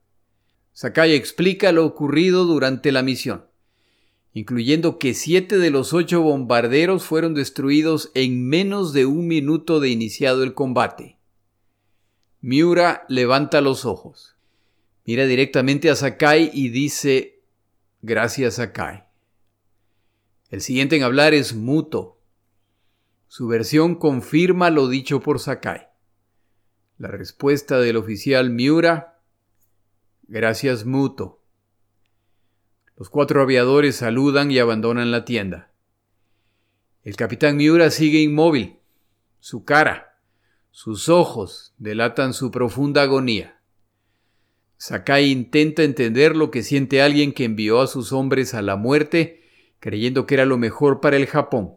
Sakai 0.73 1.13
explica 1.13 1.71
lo 1.71 1.85
ocurrido 1.85 2.47
durante 2.47 2.91
la 2.91 3.03
misión 3.03 3.45
incluyendo 4.33 4.99
que 4.99 5.15
siete 5.15 5.59
de 5.59 5.71
los 5.71 5.93
ocho 5.93 6.23
bombarderos 6.23 7.03
fueron 7.03 7.35
destruidos 7.35 8.13
en 8.15 8.47
menos 8.47 8.93
de 8.93 9.05
un 9.05 9.27
minuto 9.27 9.81
de 9.81 9.89
iniciado 9.89 10.45
el 10.45 10.55
combate. 10.55 11.17
Miura 12.41 13.05
levanta 13.09 13.61
los 13.61 13.85
ojos, 13.85 14.37
mira 15.05 15.27
directamente 15.27 15.91
a 15.91 15.97
Sakai 15.97 16.53
y 16.55 16.69
dice, 16.69 17.38
gracias 18.03 18.55
Sakai. 18.55 19.05
El 20.51 20.61
siguiente 20.61 20.97
en 20.97 21.03
hablar 21.03 21.35
es 21.35 21.55
Muto. 21.55 22.21
Su 23.27 23.49
versión 23.49 23.97
confirma 23.97 24.71
lo 24.71 24.89
dicho 24.89 25.21
por 25.21 25.41
Sakai. 25.41 25.89
La 26.97 27.09
respuesta 27.09 27.79
del 27.79 27.97
oficial 27.97 28.51
Miura, 28.51 29.21
gracias 30.23 30.85
Muto. 30.85 31.45
Los 32.97 33.11
cuatro 33.11 33.43
aviadores 33.43 33.97
saludan 33.97 34.51
y 34.51 34.59
abandonan 34.59 35.11
la 35.11 35.25
tienda. 35.25 35.71
El 37.05 37.15
capitán 37.15 37.57
Miura 37.57 37.91
sigue 37.91 38.21
inmóvil. 38.21 38.79
Su 39.39 39.65
cara, 39.65 40.19
sus 40.73 41.09
ojos 41.09 41.75
delatan 41.79 42.35
su 42.35 42.51
profunda 42.51 43.03
agonía. 43.03 43.58
Sakai 44.79 45.31
intenta 45.31 45.83
entender 45.83 46.35
lo 46.35 46.51
que 46.51 46.63
siente 46.63 47.03
alguien 47.03 47.33
que 47.33 47.45
envió 47.45 47.81
a 47.81 47.87
sus 47.87 48.13
hombres 48.13 48.55
a 48.55 48.63
la 48.63 48.77
muerte 48.77 49.39
creyendo 49.81 50.27
que 50.27 50.35
era 50.35 50.45
lo 50.45 50.59
mejor 50.59 51.01
para 51.01 51.17
el 51.17 51.27
Japón, 51.27 51.75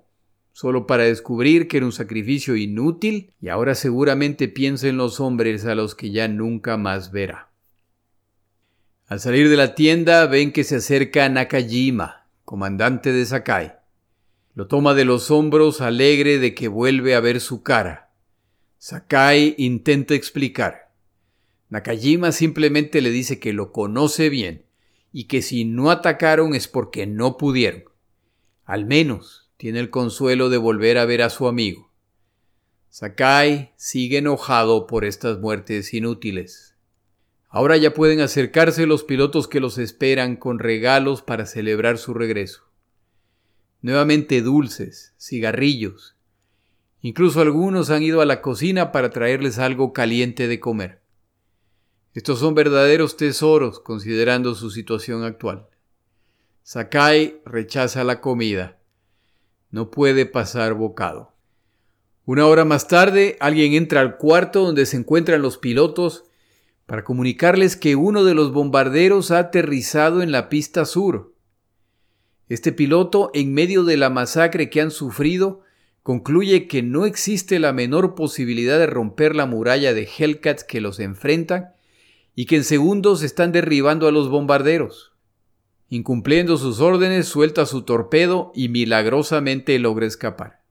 solo 0.54 0.88
para 0.88 1.04
descubrir 1.04 1.68
que 1.68 1.78
era 1.78 1.86
un 1.86 1.92
sacrificio 1.92 2.56
inútil 2.56 3.34
y 3.42 3.50
ahora 3.50 3.76
seguramente 3.76 4.48
piensa 4.48 4.88
en 4.88 4.98
los 4.98 5.20
hombres 5.20 5.66
a 5.66 5.76
los 5.76 5.96
que 5.96 6.12
ya 6.12 6.28
nunca 6.28 6.78
más 6.78 7.12
verá. 7.12 7.50
Al 9.08 9.20
salir 9.20 9.50
de 9.50 9.58
la 9.58 9.76
tienda 9.76 10.26
ven 10.26 10.52
que 10.52 10.64
se 10.64 10.78
acerca 10.78 11.28
Nakajima, 11.28 12.28
comandante 12.46 13.12
de 13.12 13.26
Sakai. 13.26 13.74
Lo 14.54 14.68
toma 14.68 14.94
de 14.94 15.06
los 15.06 15.32
hombros 15.32 15.82
alegre 15.82 16.40
de 16.40 16.56
que 16.56 16.68
vuelve 16.68 17.16
a 17.16 17.20
ver 17.20 17.40
su 17.40 17.62
cara. 17.62 18.12
Sakai 18.78 19.56
intenta 19.58 20.14
explicar. 20.14 20.91
Nakajima 21.72 22.34
simplemente 22.34 23.00
le 23.02 23.12
dice 23.12 23.40
que 23.40 23.54
lo 23.54 23.72
conoce 23.72 24.28
bien 24.28 24.66
y 25.14 25.24
que 25.24 25.42
si 25.42 25.64
no 25.64 25.90
atacaron 25.90 26.54
es 26.54 26.68
porque 26.68 27.08
no 27.08 27.38
pudieron. 27.38 27.86
Al 28.66 28.86
menos 28.86 29.50
tiene 29.56 29.80
el 29.80 29.90
consuelo 29.90 30.50
de 30.50 30.58
volver 30.58 30.98
a 30.98 31.06
ver 31.06 31.22
a 31.22 31.30
su 31.30 31.48
amigo. 31.48 31.90
Sakai 32.90 33.72
sigue 33.78 34.18
enojado 34.18 34.86
por 34.86 35.06
estas 35.06 35.40
muertes 35.40 35.94
inútiles. 35.94 36.76
Ahora 37.48 37.78
ya 37.78 37.94
pueden 37.94 38.20
acercarse 38.20 38.86
los 38.86 39.06
pilotos 39.06 39.48
que 39.48 39.62
los 39.62 39.78
esperan 39.78 40.36
con 40.36 40.60
regalos 40.60 41.22
para 41.22 41.46
celebrar 41.46 41.98
su 41.98 42.14
regreso. 42.14 42.70
Nuevamente 43.82 44.42
dulces, 44.42 45.14
cigarrillos. 45.18 46.18
Incluso 47.00 47.40
algunos 47.40 47.92
han 47.92 48.04
ido 48.04 48.20
a 48.20 48.26
la 48.26 48.42
cocina 48.42 48.92
para 48.92 49.10
traerles 49.10 49.58
algo 49.58 49.94
caliente 49.94 50.50
de 50.50 50.60
comer. 50.60 51.01
Estos 52.14 52.40
son 52.40 52.56
verdaderos 52.56 53.16
tesoros 53.16 53.80
considerando 53.80 54.54
su 54.54 54.70
situación 54.70 55.24
actual. 55.24 55.68
Sakai 56.62 57.42
rechaza 57.46 58.04
la 58.04 58.20
comida. 58.20 58.78
No 59.70 59.92
puede 59.92 60.26
pasar 60.26 60.74
bocado. 60.74 61.34
Una 62.26 62.46
hora 62.48 62.66
más 62.66 62.90
tarde, 62.90 63.38
alguien 63.40 63.74
entra 63.74 64.02
al 64.02 64.18
cuarto 64.18 64.64
donde 64.64 64.86
se 64.86 64.98
encuentran 64.98 65.42
los 65.42 65.58
pilotos 65.58 66.26
para 66.86 67.06
comunicarles 67.06 67.78
que 67.78 67.96
uno 67.96 68.26
de 68.26 68.34
los 68.34 68.52
bombarderos 68.52 69.32
ha 69.32 69.40
aterrizado 69.40 70.22
en 70.22 70.34
la 70.34 70.50
pista 70.50 70.84
sur. 70.84 71.34
Este 72.50 72.74
piloto, 72.74 73.32
en 73.34 73.54
medio 73.54 73.86
de 73.86 73.96
la 73.96 74.10
masacre 74.10 74.70
que 74.70 74.82
han 74.82 74.92
sufrido, 74.92 75.62
concluye 76.04 76.68
que 76.68 76.84
no 76.84 77.06
existe 77.06 77.60
la 77.60 77.72
menor 77.72 78.16
posibilidad 78.16 78.78
de 78.78 78.88
romper 78.88 79.34
la 79.34 79.46
muralla 79.46 79.94
de 79.94 80.10
Hellcat 80.18 80.64
que 80.64 80.82
los 80.82 81.00
enfrenta 81.00 81.76
y 82.36 82.46
que 82.46 82.58
en 82.58 82.64
segundos 82.64 83.24
están 83.24 83.52
derribando 83.52 84.08
a 84.08 84.12
los 84.12 84.30
bombarderos. 84.30 85.14
Incumpliendo 85.90 86.58
sus 86.58 86.80
órdenes, 86.80 87.28
suelta 87.28 87.66
su 87.66 87.84
torpedo 87.84 88.52
y 88.56 88.70
milagrosamente 88.70 89.78
logra 89.80 90.06
escapar. 90.06 90.62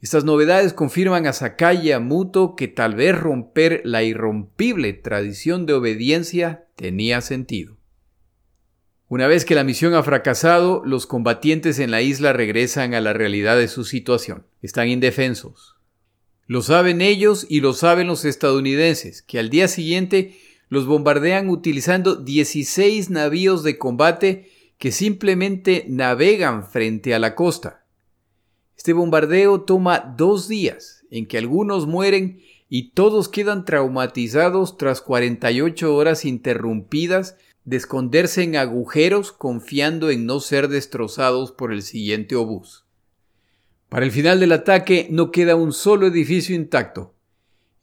Estas 0.00 0.24
novedades 0.24 0.72
confirman 0.72 1.26
a 1.26 1.32
Sakai 1.32 1.88
y 1.88 1.92
a 1.92 1.98
Muto 1.98 2.54
que 2.54 2.68
tal 2.68 2.94
vez 2.94 3.18
romper 3.18 3.80
la 3.84 4.02
irrompible 4.02 4.92
tradición 4.92 5.66
de 5.66 5.72
obediencia 5.72 6.68
tenía 6.76 7.20
sentido. 7.20 7.78
Una 9.08 9.26
vez 9.26 9.44
que 9.44 9.54
la 9.54 9.64
misión 9.64 9.94
ha 9.94 10.02
fracasado, 10.02 10.82
los 10.84 11.06
combatientes 11.06 11.78
en 11.78 11.90
la 11.90 12.02
isla 12.02 12.32
regresan 12.32 12.92
a 12.94 13.00
la 13.00 13.12
realidad 13.12 13.56
de 13.56 13.68
su 13.68 13.84
situación. 13.84 14.46
Están 14.62 14.88
indefensos. 14.88 15.75
Lo 16.46 16.62
saben 16.62 17.00
ellos 17.00 17.44
y 17.48 17.60
lo 17.60 17.72
saben 17.72 18.06
los 18.06 18.24
estadounidenses, 18.24 19.20
que 19.22 19.40
al 19.40 19.50
día 19.50 19.66
siguiente 19.66 20.38
los 20.68 20.86
bombardean 20.86 21.48
utilizando 21.48 22.16
16 22.16 23.10
navíos 23.10 23.62
de 23.64 23.78
combate 23.78 24.50
que 24.78 24.92
simplemente 24.92 25.84
navegan 25.88 26.64
frente 26.64 27.14
a 27.14 27.18
la 27.18 27.34
costa. 27.34 27.84
Este 28.76 28.92
bombardeo 28.92 29.62
toma 29.62 30.14
dos 30.16 30.48
días, 30.48 31.04
en 31.10 31.26
que 31.26 31.38
algunos 31.38 31.86
mueren 31.86 32.40
y 32.68 32.90
todos 32.90 33.28
quedan 33.28 33.64
traumatizados 33.64 34.76
tras 34.76 35.00
48 35.00 35.94
horas 35.94 36.24
interrumpidas 36.24 37.36
de 37.64 37.76
esconderse 37.76 38.44
en 38.44 38.56
agujeros 38.56 39.32
confiando 39.32 40.10
en 40.10 40.26
no 40.26 40.38
ser 40.38 40.68
destrozados 40.68 41.50
por 41.50 41.72
el 41.72 41.82
siguiente 41.82 42.36
obús. 42.36 42.85
Para 43.88 44.04
el 44.04 44.10
final 44.10 44.40
del 44.40 44.52
ataque 44.52 45.06
no 45.10 45.30
queda 45.30 45.54
un 45.54 45.72
solo 45.72 46.06
edificio 46.06 46.56
intacto, 46.56 47.14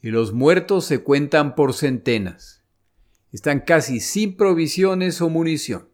y 0.02 0.10
los 0.10 0.34
muertos 0.34 0.86
se 0.86 1.00
cuentan 1.00 1.56
por 1.56 1.74
centenas. 1.74 2.64
Están 3.32 3.62
casi 3.62 4.00
sin 4.00 4.36
provisiones 4.36 5.22
o 5.22 5.30
munición. 5.30 5.88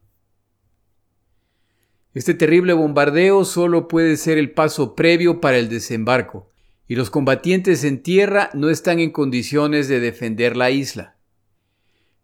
Este 2.15 2.34
terrible 2.34 2.74
bombardeo 2.74 3.45
solo 3.45 3.88
puede 3.88 4.17
ser 4.17 4.39
el 4.39 4.52
paso 4.52 4.95
previo 4.95 5.39
para 5.39 5.58
el 5.58 5.69
desembarco, 5.69 6.50
y 6.88 6.95
los 6.95 7.12
combatientes 7.12 7.84
en 7.84 8.02
tierra 8.02 8.50
no 8.56 8.72
están 8.72 9.00
en 9.00 9.12
condiciones 9.12 9.88
de 9.88 10.00
defender 10.00 10.58
la 10.58 10.72
isla. 10.72 11.17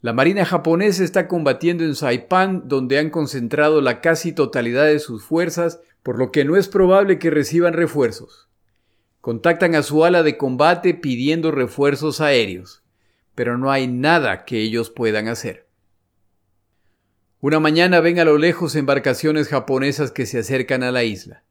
La 0.02 0.12
Marina 0.12 0.44
japonesa 0.44 1.04
está 1.04 1.28
combatiendo 1.28 1.84
en 1.84 1.94
Saipan, 1.94 2.68
donde 2.68 2.98
han 2.98 3.12
concentrado 3.12 3.80
la 3.80 4.02
casi 4.02 4.34
totalidad 4.34 4.86
de 4.86 4.98
sus 4.98 5.24
fuerzas, 5.24 5.80
por 6.06 6.20
lo 6.20 6.32
que 6.32 6.46
no 6.46 6.56
es 6.56 6.68
probable 6.68 7.18
que 7.18 7.32
reciban 7.32 7.74
refuerzos. 7.74 8.48
Contactan 9.22 9.74
a 9.74 9.82
su 9.82 10.06
ala 10.06 10.22
de 10.22 10.38
combate 10.38 10.94
pidiendo 10.94 11.50
refuerzos 11.50 12.22
aéreos, 12.22 12.84
pero 13.34 13.58
no 13.58 13.72
hay 13.72 13.88
nada 13.88 14.46
que 14.46 14.62
ellos 14.62 14.92
puedan 14.92 15.28
hacer. 15.28 15.66
Una 17.40 17.60
mañana 17.60 18.02
ven 18.02 18.20
a 18.20 18.24
lo 18.24 18.38
lejos 18.38 18.76
embarcaciones 18.76 19.48
japonesas 19.48 20.12
que 20.12 20.28
se 20.28 20.38
acercan 20.38 20.84
a 20.84 20.92
la 20.92 21.04
isla. 21.04 21.44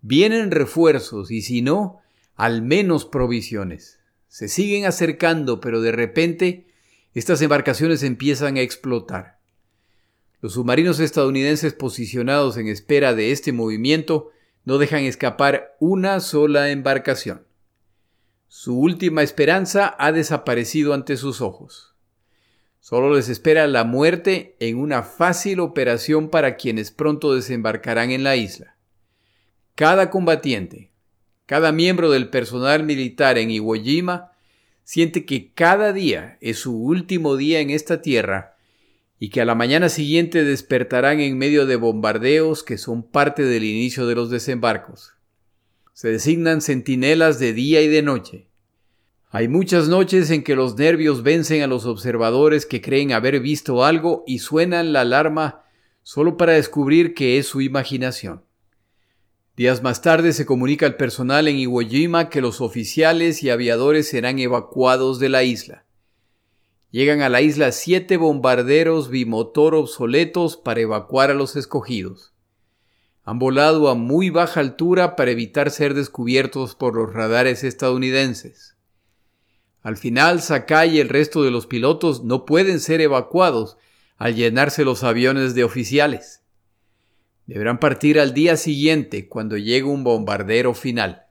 Vienen 0.00 0.52
refuerzos 0.52 1.30
y 1.30 1.42
si 1.42 1.60
no, 1.60 2.00
al 2.34 2.62
menos 2.62 3.04
provisiones. 3.04 4.00
Se 4.26 4.48
siguen 4.48 4.86
acercando, 4.86 5.60
pero 5.60 5.82
de 5.82 5.92
repente 5.92 6.66
estas 7.12 7.42
embarcaciones 7.42 8.02
empiezan 8.02 8.56
a 8.56 8.62
explotar. 8.62 9.41
Los 10.42 10.54
submarinos 10.54 10.98
estadounidenses 10.98 11.72
posicionados 11.72 12.56
en 12.56 12.66
espera 12.66 13.14
de 13.14 13.30
este 13.30 13.52
movimiento 13.52 14.30
no 14.64 14.78
dejan 14.78 15.04
escapar 15.04 15.76
una 15.78 16.18
sola 16.18 16.70
embarcación. 16.70 17.46
Su 18.48 18.76
última 18.76 19.22
esperanza 19.22 19.94
ha 20.00 20.10
desaparecido 20.10 20.94
ante 20.94 21.16
sus 21.16 21.40
ojos. 21.40 21.94
Solo 22.80 23.14
les 23.14 23.28
espera 23.28 23.68
la 23.68 23.84
muerte 23.84 24.56
en 24.58 24.78
una 24.78 25.04
fácil 25.04 25.60
operación 25.60 26.28
para 26.28 26.56
quienes 26.56 26.90
pronto 26.90 27.36
desembarcarán 27.36 28.10
en 28.10 28.24
la 28.24 28.34
isla. 28.34 28.76
Cada 29.76 30.10
combatiente, 30.10 30.90
cada 31.46 31.70
miembro 31.70 32.10
del 32.10 32.30
personal 32.30 32.82
militar 32.82 33.38
en 33.38 33.52
Iwo 33.52 33.74
Jima 33.74 34.32
siente 34.82 35.24
que 35.24 35.52
cada 35.52 35.92
día 35.92 36.36
es 36.40 36.58
su 36.58 36.76
último 36.76 37.36
día 37.36 37.60
en 37.60 37.70
esta 37.70 38.02
tierra 38.02 38.51
y 39.22 39.28
que 39.28 39.40
a 39.40 39.44
la 39.44 39.54
mañana 39.54 39.88
siguiente 39.88 40.42
despertarán 40.42 41.20
en 41.20 41.38
medio 41.38 41.64
de 41.64 41.76
bombardeos 41.76 42.64
que 42.64 42.76
son 42.76 43.04
parte 43.04 43.44
del 43.44 43.62
inicio 43.62 44.08
de 44.08 44.16
los 44.16 44.30
desembarcos. 44.30 45.12
Se 45.92 46.08
designan 46.08 46.60
centinelas 46.60 47.38
de 47.38 47.52
día 47.52 47.82
y 47.82 47.86
de 47.86 48.02
noche. 48.02 48.48
Hay 49.30 49.46
muchas 49.46 49.86
noches 49.86 50.28
en 50.32 50.42
que 50.42 50.56
los 50.56 50.76
nervios 50.76 51.22
vencen 51.22 51.62
a 51.62 51.68
los 51.68 51.86
observadores 51.86 52.66
que 52.66 52.80
creen 52.80 53.12
haber 53.12 53.38
visto 53.38 53.84
algo 53.84 54.24
y 54.26 54.40
suenan 54.40 54.92
la 54.92 55.02
alarma 55.02 55.62
solo 56.02 56.36
para 56.36 56.54
descubrir 56.54 57.14
que 57.14 57.38
es 57.38 57.46
su 57.46 57.60
imaginación. 57.60 58.42
Días 59.56 59.84
más 59.84 60.02
tarde 60.02 60.32
se 60.32 60.46
comunica 60.46 60.84
al 60.84 60.96
personal 60.96 61.46
en 61.46 61.58
Iwo 61.58 61.82
Jima 61.82 62.28
que 62.28 62.40
los 62.40 62.60
oficiales 62.60 63.44
y 63.44 63.50
aviadores 63.50 64.08
serán 64.08 64.40
evacuados 64.40 65.20
de 65.20 65.28
la 65.28 65.44
isla. 65.44 65.81
Llegan 66.92 67.22
a 67.22 67.30
la 67.30 67.40
isla 67.40 67.72
siete 67.72 68.18
bombarderos 68.18 69.08
bimotor 69.08 69.74
obsoletos 69.74 70.58
para 70.58 70.82
evacuar 70.82 71.30
a 71.30 71.34
los 71.34 71.56
escogidos. 71.56 72.34
Han 73.24 73.38
volado 73.38 73.88
a 73.88 73.94
muy 73.94 74.28
baja 74.28 74.60
altura 74.60 75.16
para 75.16 75.30
evitar 75.30 75.70
ser 75.70 75.94
descubiertos 75.94 76.74
por 76.74 76.94
los 76.94 77.10
radares 77.10 77.64
estadounidenses. 77.64 78.76
Al 79.80 79.96
final, 79.96 80.42
Sakai 80.42 80.96
y 80.96 81.00
el 81.00 81.08
resto 81.08 81.42
de 81.42 81.50
los 81.50 81.66
pilotos 81.66 82.24
no 82.24 82.44
pueden 82.44 82.78
ser 82.78 83.00
evacuados 83.00 83.78
al 84.18 84.34
llenarse 84.34 84.84
los 84.84 85.02
aviones 85.02 85.54
de 85.54 85.64
oficiales. 85.64 86.42
Deberán 87.46 87.80
partir 87.80 88.20
al 88.20 88.34
día 88.34 88.58
siguiente 88.58 89.28
cuando 89.28 89.56
llegue 89.56 89.84
un 89.84 90.04
bombardero 90.04 90.74
final. 90.74 91.24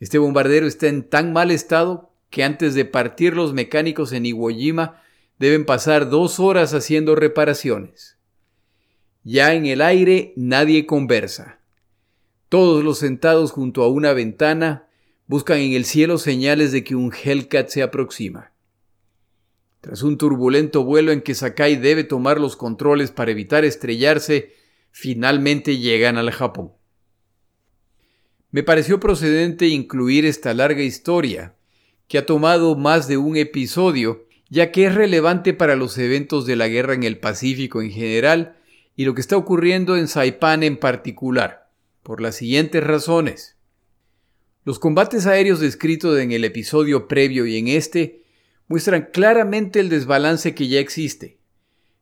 Este 0.00 0.18
bombardero 0.18 0.66
está 0.66 0.88
en 0.88 1.08
tan 1.08 1.32
mal 1.32 1.50
estado 1.50 2.13
que 2.30 2.44
antes 2.44 2.74
de 2.74 2.84
partir 2.84 3.34
los 3.34 3.52
mecánicos 3.52 4.12
en 4.12 4.26
Iwo 4.26 4.50
Jima 4.50 5.02
deben 5.38 5.64
pasar 5.64 6.10
dos 6.10 6.40
horas 6.40 6.74
haciendo 6.74 7.14
reparaciones. 7.14 8.18
Ya 9.22 9.54
en 9.54 9.66
el 9.66 9.80
aire 9.80 10.32
nadie 10.36 10.86
conversa. 10.86 11.60
Todos 12.48 12.84
los 12.84 12.98
sentados 12.98 13.52
junto 13.52 13.82
a 13.82 13.88
una 13.88 14.12
ventana 14.12 14.88
buscan 15.26 15.58
en 15.58 15.72
el 15.72 15.84
cielo 15.84 16.18
señales 16.18 16.72
de 16.72 16.84
que 16.84 16.94
un 16.94 17.12
Hellcat 17.12 17.68
se 17.68 17.82
aproxima. 17.82 18.52
Tras 19.80 20.02
un 20.02 20.18
turbulento 20.18 20.84
vuelo 20.84 21.12
en 21.12 21.20
que 21.20 21.34
Sakai 21.34 21.76
debe 21.76 22.04
tomar 22.04 22.40
los 22.40 22.56
controles 22.56 23.10
para 23.10 23.30
evitar 23.30 23.64
estrellarse, 23.64 24.54
finalmente 24.90 25.78
llegan 25.78 26.16
al 26.16 26.30
Japón. 26.30 26.72
Me 28.50 28.62
pareció 28.62 29.00
procedente 29.00 29.66
incluir 29.66 30.24
esta 30.26 30.54
larga 30.54 30.82
historia, 30.82 31.56
que 32.08 32.18
ha 32.18 32.26
tomado 32.26 32.76
más 32.76 33.08
de 33.08 33.16
un 33.16 33.36
episodio, 33.36 34.26
ya 34.50 34.70
que 34.70 34.86
es 34.86 34.94
relevante 34.94 35.54
para 35.54 35.76
los 35.76 35.96
eventos 35.98 36.46
de 36.46 36.56
la 36.56 36.68
guerra 36.68 36.94
en 36.94 37.02
el 37.02 37.18
Pacífico 37.18 37.82
en 37.82 37.90
general 37.90 38.56
y 38.96 39.04
lo 39.04 39.14
que 39.14 39.20
está 39.20 39.36
ocurriendo 39.36 39.96
en 39.96 40.08
Saipan 40.08 40.62
en 40.62 40.76
particular, 40.76 41.70
por 42.02 42.20
las 42.20 42.36
siguientes 42.36 42.84
razones. 42.84 43.56
Los 44.64 44.78
combates 44.78 45.26
aéreos 45.26 45.60
descritos 45.60 46.18
en 46.18 46.32
el 46.32 46.44
episodio 46.44 47.08
previo 47.08 47.46
y 47.46 47.58
en 47.58 47.68
este 47.68 48.22
muestran 48.68 49.08
claramente 49.12 49.80
el 49.80 49.88
desbalance 49.88 50.54
que 50.54 50.68
ya 50.68 50.80
existe. 50.80 51.38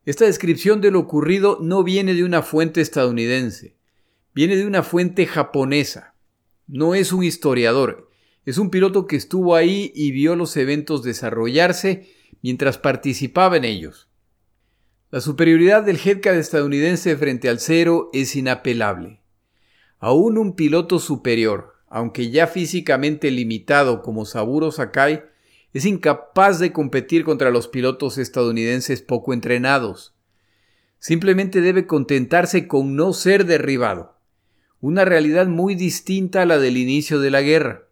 Esta 0.04 0.26
descripción 0.26 0.80
de 0.80 0.90
lo 0.90 1.00
ocurrido 1.00 1.58
no 1.60 1.82
viene 1.82 2.14
de 2.14 2.24
una 2.24 2.42
fuente 2.42 2.80
estadounidense, 2.80 3.76
viene 4.34 4.56
de 4.56 4.66
una 4.66 4.82
fuente 4.82 5.26
japonesa. 5.26 6.14
No 6.66 6.94
es 6.94 7.12
un 7.12 7.24
historiador, 7.24 8.11
es 8.44 8.58
un 8.58 8.70
piloto 8.70 9.06
que 9.06 9.16
estuvo 9.16 9.54
ahí 9.54 9.92
y 9.94 10.10
vio 10.10 10.34
los 10.34 10.56
eventos 10.56 11.02
desarrollarse 11.02 12.08
mientras 12.42 12.78
participaba 12.78 13.56
en 13.56 13.64
ellos. 13.64 14.08
La 15.10 15.20
superioridad 15.20 15.82
del 15.82 16.00
Headcat 16.02 16.36
estadounidense 16.36 17.16
frente 17.16 17.48
al 17.48 17.60
cero 17.60 18.10
es 18.12 18.34
inapelable. 18.34 19.20
Aún 19.98 20.38
un 20.38 20.56
piloto 20.56 20.98
superior, 20.98 21.74
aunque 21.88 22.30
ya 22.30 22.46
físicamente 22.46 23.30
limitado 23.30 24.02
como 24.02 24.24
Saburo 24.24 24.72
Sakai, 24.72 25.22
es 25.72 25.84
incapaz 25.84 26.58
de 26.58 26.72
competir 26.72 27.24
contra 27.24 27.50
los 27.50 27.68
pilotos 27.68 28.18
estadounidenses 28.18 29.02
poco 29.02 29.32
entrenados. 29.32 30.14
Simplemente 30.98 31.60
debe 31.60 31.86
contentarse 31.86 32.66
con 32.66 32.96
no 32.96 33.12
ser 33.12 33.46
derribado, 33.46 34.18
una 34.80 35.04
realidad 35.04 35.46
muy 35.46 35.74
distinta 35.74 36.42
a 36.42 36.46
la 36.46 36.58
del 36.58 36.76
inicio 36.76 37.20
de 37.20 37.30
la 37.30 37.42
guerra. 37.42 37.86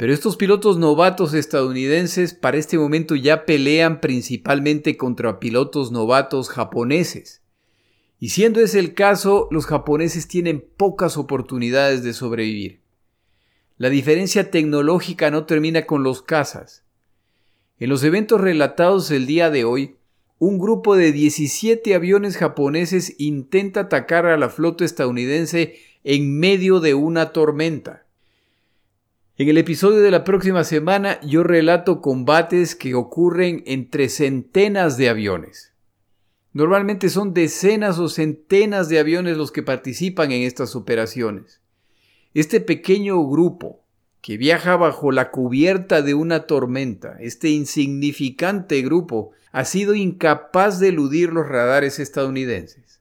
Pero 0.00 0.14
estos 0.14 0.38
pilotos 0.38 0.78
novatos 0.78 1.34
estadounidenses 1.34 2.32
para 2.32 2.56
este 2.56 2.78
momento 2.78 3.16
ya 3.16 3.44
pelean 3.44 4.00
principalmente 4.00 4.96
contra 4.96 5.38
pilotos 5.38 5.92
novatos 5.92 6.48
japoneses. 6.48 7.42
Y 8.18 8.30
siendo 8.30 8.60
ese 8.60 8.78
el 8.78 8.94
caso, 8.94 9.46
los 9.50 9.66
japoneses 9.66 10.26
tienen 10.26 10.64
pocas 10.78 11.18
oportunidades 11.18 12.02
de 12.02 12.14
sobrevivir. 12.14 12.80
La 13.76 13.90
diferencia 13.90 14.50
tecnológica 14.50 15.30
no 15.30 15.44
termina 15.44 15.84
con 15.84 16.02
los 16.02 16.22
cazas. 16.22 16.82
En 17.78 17.90
los 17.90 18.02
eventos 18.02 18.40
relatados 18.40 19.10
el 19.10 19.26
día 19.26 19.50
de 19.50 19.64
hoy, 19.64 19.96
un 20.38 20.58
grupo 20.58 20.96
de 20.96 21.12
17 21.12 21.94
aviones 21.94 22.38
japoneses 22.38 23.16
intenta 23.18 23.80
atacar 23.80 24.24
a 24.24 24.38
la 24.38 24.48
flota 24.48 24.86
estadounidense 24.86 25.76
en 26.04 26.38
medio 26.38 26.80
de 26.80 26.94
una 26.94 27.34
tormenta. 27.34 28.06
En 29.40 29.48
el 29.48 29.56
episodio 29.56 30.00
de 30.00 30.10
la 30.10 30.22
próxima 30.22 30.64
semana 30.64 31.18
yo 31.22 31.42
relato 31.42 32.02
combates 32.02 32.74
que 32.74 32.94
ocurren 32.94 33.62
entre 33.64 34.10
centenas 34.10 34.98
de 34.98 35.08
aviones. 35.08 35.72
Normalmente 36.52 37.08
son 37.08 37.32
decenas 37.32 37.98
o 37.98 38.10
centenas 38.10 38.90
de 38.90 38.98
aviones 38.98 39.38
los 39.38 39.50
que 39.50 39.62
participan 39.62 40.30
en 40.30 40.42
estas 40.42 40.76
operaciones. 40.76 41.62
Este 42.34 42.60
pequeño 42.60 43.26
grupo 43.26 43.82
que 44.20 44.36
viaja 44.36 44.76
bajo 44.76 45.10
la 45.10 45.30
cubierta 45.30 46.02
de 46.02 46.12
una 46.12 46.40
tormenta, 46.40 47.16
este 47.18 47.48
insignificante 47.48 48.82
grupo, 48.82 49.30
ha 49.52 49.64
sido 49.64 49.94
incapaz 49.94 50.80
de 50.80 50.88
eludir 50.88 51.32
los 51.32 51.48
radares 51.48 51.98
estadounidenses. 51.98 53.00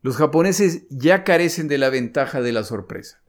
Los 0.00 0.16
japoneses 0.16 0.84
ya 0.90 1.24
carecen 1.24 1.66
de 1.66 1.78
la 1.78 1.90
ventaja 1.90 2.40
de 2.40 2.52
la 2.52 2.62
sorpresa. 2.62 3.23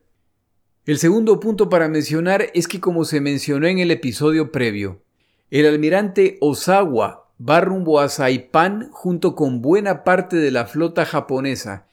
El 0.86 1.00
segundo 1.00 1.40
punto 1.40 1.68
para 1.68 1.88
mencionar 1.88 2.52
es 2.54 2.68
que 2.68 2.80
como 2.80 3.06
se 3.06 3.20
mencionó 3.20 3.66
en 3.66 3.80
el 3.80 3.90
episodio 3.90 4.52
previo, 4.52 5.02
el 5.50 5.66
almirante 5.66 6.38
Osawa 6.42 7.28
va 7.42 7.60
rumbo 7.60 8.00
a 8.00 8.08
Saipan 8.08 8.92
junto 8.92 9.36
con 9.36 9.64
buena 9.64 10.04
parte 10.04 10.36
de 10.36 10.52
la 10.52 10.68
flota 10.68 11.04
japonesa, 11.06 11.88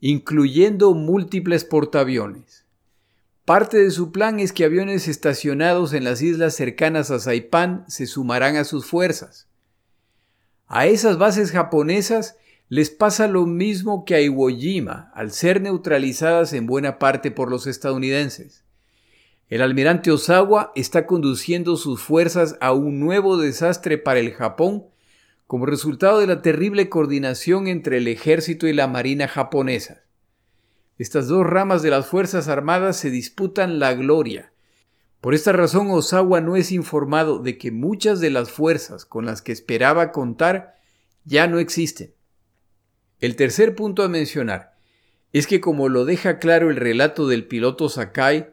incluyendo 0.00 0.94
múltiples 0.94 1.64
portaaviones. 1.64 2.64
Parte 3.44 3.76
de 3.76 3.90
su 3.90 4.12
plan 4.12 4.40
es 4.40 4.54
que 4.54 4.64
aviones 4.64 5.08
estacionados 5.08 5.92
en 5.92 6.04
las 6.04 6.22
islas 6.22 6.54
cercanas 6.54 7.10
a 7.10 7.18
Saipan 7.18 7.84
se 7.86 8.06
sumarán 8.06 8.56
a 8.56 8.64
sus 8.64 8.86
fuerzas. 8.86 9.46
A 10.66 10.86
esas 10.86 11.18
bases 11.18 11.50
japonesas 11.50 12.36
les 12.68 12.90
pasa 12.90 13.28
lo 13.28 13.46
mismo 13.46 14.04
que 14.04 14.14
a 14.14 14.20
Iwo 14.20 14.48
Jima, 14.48 15.10
al 15.14 15.32
ser 15.32 15.62
neutralizadas 15.62 16.52
en 16.52 16.66
buena 16.66 16.98
parte 16.98 17.30
por 17.30 17.50
los 17.50 17.66
estadounidenses. 17.66 18.64
El 19.48 19.62
almirante 19.62 20.10
Osawa 20.10 20.72
está 20.74 21.06
conduciendo 21.06 21.76
sus 21.76 22.02
fuerzas 22.02 22.56
a 22.60 22.72
un 22.72 23.00
nuevo 23.00 23.38
desastre 23.38 23.96
para 23.96 24.20
el 24.20 24.32
Japón 24.32 24.84
como 25.46 25.64
resultado 25.64 26.20
de 26.20 26.26
la 26.26 26.42
terrible 26.42 26.90
coordinación 26.90 27.68
entre 27.68 27.96
el 27.96 28.08
ejército 28.08 28.66
y 28.66 28.74
la 28.74 28.86
marina 28.86 29.26
japonesa. 29.26 30.02
Estas 30.98 31.28
dos 31.28 31.46
ramas 31.46 31.80
de 31.80 31.88
las 31.88 32.06
Fuerzas 32.06 32.48
Armadas 32.48 32.98
se 32.98 33.08
disputan 33.08 33.78
la 33.78 33.94
gloria. 33.94 34.52
Por 35.22 35.32
esta 35.32 35.52
razón 35.52 35.90
Osawa 35.90 36.42
no 36.42 36.56
es 36.56 36.70
informado 36.70 37.38
de 37.38 37.56
que 37.56 37.70
muchas 37.70 38.20
de 38.20 38.28
las 38.28 38.50
fuerzas 38.50 39.06
con 39.06 39.24
las 39.24 39.40
que 39.40 39.52
esperaba 39.52 40.12
contar 40.12 40.74
ya 41.24 41.46
no 41.46 41.58
existen. 41.58 42.17
El 43.20 43.34
tercer 43.34 43.74
punto 43.74 44.02
a 44.04 44.08
mencionar 44.08 44.76
es 45.32 45.46
que 45.46 45.60
como 45.60 45.88
lo 45.88 46.04
deja 46.04 46.38
claro 46.38 46.70
el 46.70 46.76
relato 46.76 47.26
del 47.26 47.46
piloto 47.46 47.88
Sakai, 47.88 48.50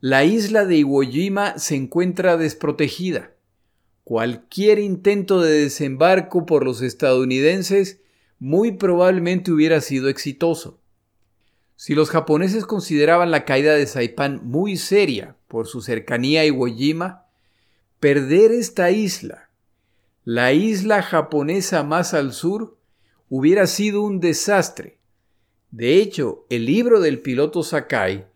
la 0.00 0.24
isla 0.24 0.64
de 0.64 0.76
Iwo 0.76 1.02
Jima 1.02 1.58
se 1.58 1.74
encuentra 1.74 2.36
desprotegida. 2.36 3.32
Cualquier 4.04 4.78
intento 4.78 5.40
de 5.40 5.62
desembarco 5.62 6.46
por 6.46 6.64
los 6.64 6.82
estadounidenses 6.82 8.00
muy 8.38 8.72
probablemente 8.72 9.50
hubiera 9.50 9.80
sido 9.80 10.08
exitoso. 10.08 10.80
Si 11.74 11.94
los 11.94 12.10
japoneses 12.10 12.64
consideraban 12.64 13.30
la 13.30 13.44
caída 13.44 13.74
de 13.74 13.86
Saipan 13.86 14.40
muy 14.44 14.76
seria 14.76 15.36
por 15.48 15.66
su 15.66 15.82
cercanía 15.82 16.42
a 16.42 16.44
Iwo 16.44 16.66
Jima, 16.66 17.26
perder 17.98 18.52
esta 18.52 18.90
isla, 18.90 19.50
la 20.24 20.52
isla 20.52 21.02
japonesa 21.02 21.82
más 21.82 22.14
al 22.14 22.32
sur, 22.32 22.75
hubiera 23.28 23.66
sido 23.66 24.02
un 24.02 24.20
desastre. 24.20 24.98
De 25.70 25.96
hecho, 25.96 26.46
el 26.48 26.66
libro 26.66 27.00
del 27.00 27.20
piloto 27.20 27.62
Sakai 27.62 28.26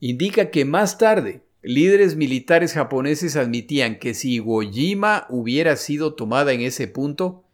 indica 0.00 0.50
que 0.50 0.64
más 0.64 0.98
tarde 0.98 1.42
líderes 1.62 2.16
militares 2.16 2.72
japoneses 2.72 3.36
admitían 3.36 3.98
que 3.98 4.14
si 4.14 4.34
Iwo 4.34 4.62
Jima 4.62 5.26
hubiera 5.28 5.76
sido 5.76 6.14
tomada 6.14 6.52
en 6.52 6.60
ese 6.60 6.88
punto, 6.88 7.44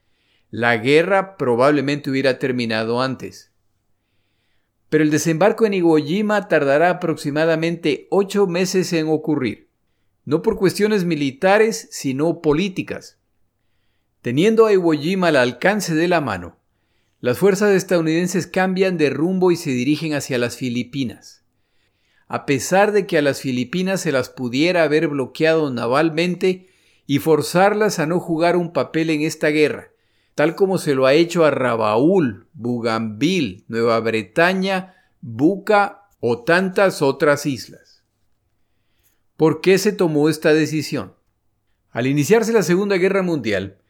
la 0.51 0.77
guerra 0.77 1.37
probablemente 1.37 2.11
hubiera 2.11 2.39
terminado 2.39 3.01
antes. 3.01 3.51
Pero 4.89 5.03
el 5.03 5.11
desembarco 5.11 5.67
en 5.67 5.75
Iwo 5.75 5.97
Jima 5.97 6.49
tardará 6.49 6.91
aproximadamente 6.91 8.07
ocho 8.11 8.47
meses 8.47 8.93
en 8.93 9.09
ocurrir, 9.09 9.69
no 10.25 10.43
por 10.43 10.57
cuestiones 10.57 11.05
militares, 11.05 11.89
sino 11.91 12.41
políticas. 12.41 13.19
Teniendo 14.25 14.65
a 14.65 14.73
Iwo 14.73 14.93
Jima 14.95 15.29
al 15.29 15.37
alcance 15.37 15.95
de 15.95 16.09
la 16.09 16.23
mano, 16.23 16.57
las 17.21 17.37
fuerzas 17.37 17.75
estadounidenses 17.75 18.47
cambian 18.47 18.97
de 18.97 19.11
rumbo 19.11 19.53
y 19.53 19.57
se 19.57 19.69
dirigen 19.69 20.15
hacia 20.15 20.39
las 20.39 20.57
Filipinas. 20.57 21.45
A 22.27 22.47
pesar 22.47 22.93
de 22.93 23.07
que 23.07 23.19
a 23.19 23.23
las 23.23 23.43
Filipinas 23.43 24.01
se 24.01 24.13
las 24.13 24.31
pudiera 24.31 24.83
haber 24.83 25.09
bloqueado 25.09 25.71
navalmente 25.71 26.71
y 27.07 27.19
forzarlas 27.19 27.99
a 27.99 28.07
no 28.07 28.19
jugar 28.19 28.57
un 28.57 28.73
papel 28.73 29.11
en 29.11 29.21
esta 29.21 29.49
guerra, 29.49 29.91
tal 30.35 30.55
como 30.55 30.79
se 30.79 30.95
lo 30.95 31.05
ha 31.05 31.13
hecho 31.13 31.45
a 31.45 31.51
Rabaul, 31.51 32.49
Bougainville, 32.55 33.65
Nueva 33.69 34.01
Bretaña, 34.01 34.95
Buca 35.21 36.09
o 36.21 36.45
tantas 36.45 37.03
otras 37.03 37.45
islas. 37.45 38.03
¿Por 39.37 39.61
qué 39.61 39.77
se 39.77 39.93
tomó 39.93 40.31
esta 40.31 40.55
decisión? 40.55 41.13
Al 41.91 42.07
iniciarse 42.07 42.55
la 42.55 42.63
Segunda 42.63 42.97
Guerra 42.97 43.21
Mundial, 43.21 43.83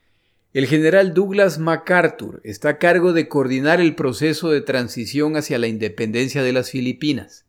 el 0.55 0.69
general 0.69 1.15
Douglas 1.15 1.59
MacArthur 1.59 2.41
está 2.45 2.69
a 2.69 2.79
cargo 2.79 3.13
de 3.13 3.29
coordinar 3.29 3.81
el 3.81 3.97
proceso 3.97 4.51
de 4.51 4.61
transición 4.61 5.37
hacia 5.37 5.59
la 5.59 5.67
independencia 5.67 6.45
de 6.45 6.53
las 6.53 6.71
Filipinas, 6.71 7.45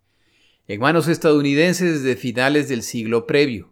en 0.68 0.82
manos 0.82 1.08
estadounidenses 1.08 2.02
desde 2.02 2.20
finales 2.20 2.68
del 2.68 2.82
siglo 2.82 3.28
previo. 3.28 3.72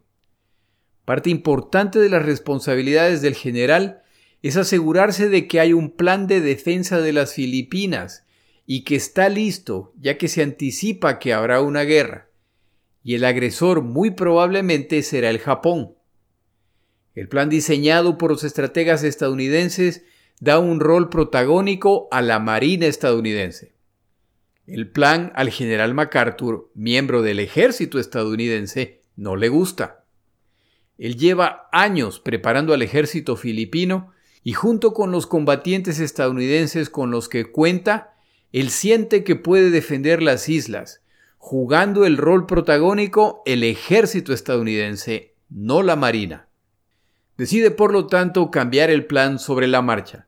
Parte 1.04 1.32
importante 1.32 1.98
de 1.98 2.10
las 2.10 2.24
responsabilidades 2.24 3.24
del 3.24 3.34
general 3.34 4.04
es 4.44 4.56
asegurarse 4.56 5.30
de 5.30 5.48
que 5.48 5.60
hay 5.60 5.74
un 5.74 5.90
plan 5.90 6.28
de 6.28 6.40
defensa 6.40 7.02
de 7.02 7.14
las 7.14 7.34
Filipinas 7.34 8.28
y 8.68 8.84
que 8.84 8.96
está 8.96 9.30
listo, 9.30 9.96
ya 10.00 10.16
que 10.20 10.28
se 10.28 10.44
anticipa 10.44 11.18
que 11.18 11.34
habrá 11.34 11.60
una 11.60 11.82
guerra, 11.82 12.30
y 13.04 13.16
el 13.16 13.26
agresor 13.26 13.82
muy 13.82 14.12
probablemente 14.12 15.02
será 15.02 15.32
el 15.32 15.40
Japón. 15.40 15.96
El 17.16 17.28
plan 17.28 17.50
diseñado 17.50 18.18
por 18.18 18.32
los 18.32 18.44
estrategas 18.44 19.04
estadounidenses 19.04 20.04
da 20.40 20.60
un 20.60 20.80
rol 20.80 21.10
protagónico 21.10 22.08
a 22.12 22.22
la 22.22 22.40
Marina 22.40 22.88
estadounidense. 22.88 23.74
El 24.66 24.90
plan 24.90 25.32
al 25.36 25.50
general 25.50 25.94
MacArthur, 25.94 26.72
miembro 26.74 27.22
del 27.22 27.40
ejército 27.40 28.00
estadounidense, 28.00 29.04
no 29.16 29.36
le 29.36 29.50
gusta. 29.50 30.06
Él 30.98 31.18
lleva 31.18 31.68
años 31.72 32.20
preparando 32.20 32.74
al 32.74 32.82
ejército 32.82 33.36
filipino 33.36 34.12
y 34.44 34.54
junto 34.54 34.94
con 34.94 35.12
los 35.12 35.28
combatientes 35.28 36.00
estadounidenses 36.00 36.90
con 36.90 37.12
los 37.12 37.30
que 37.30 37.52
cuenta, 37.52 38.16
él 38.52 38.70
siente 38.70 39.24
que 39.24 39.36
puede 39.36 39.70
defender 39.70 40.22
las 40.22 40.50
islas, 40.50 41.02
jugando 41.38 42.06
el 42.06 42.18
rol 42.18 42.46
protagónico 42.46 43.42
el 43.46 43.64
ejército 43.64 44.34
estadounidense, 44.34 45.36
no 45.50 45.84
la 45.84 45.96
Marina. 45.96 46.48
Decide 47.38 47.72
por 47.72 47.92
lo 47.92 48.08
tanto 48.08 48.52
cambiar 48.52 48.90
el 48.90 49.06
plan 49.06 49.40
sobre 49.40 49.68
la 49.68 49.82
marcha. 49.82 50.28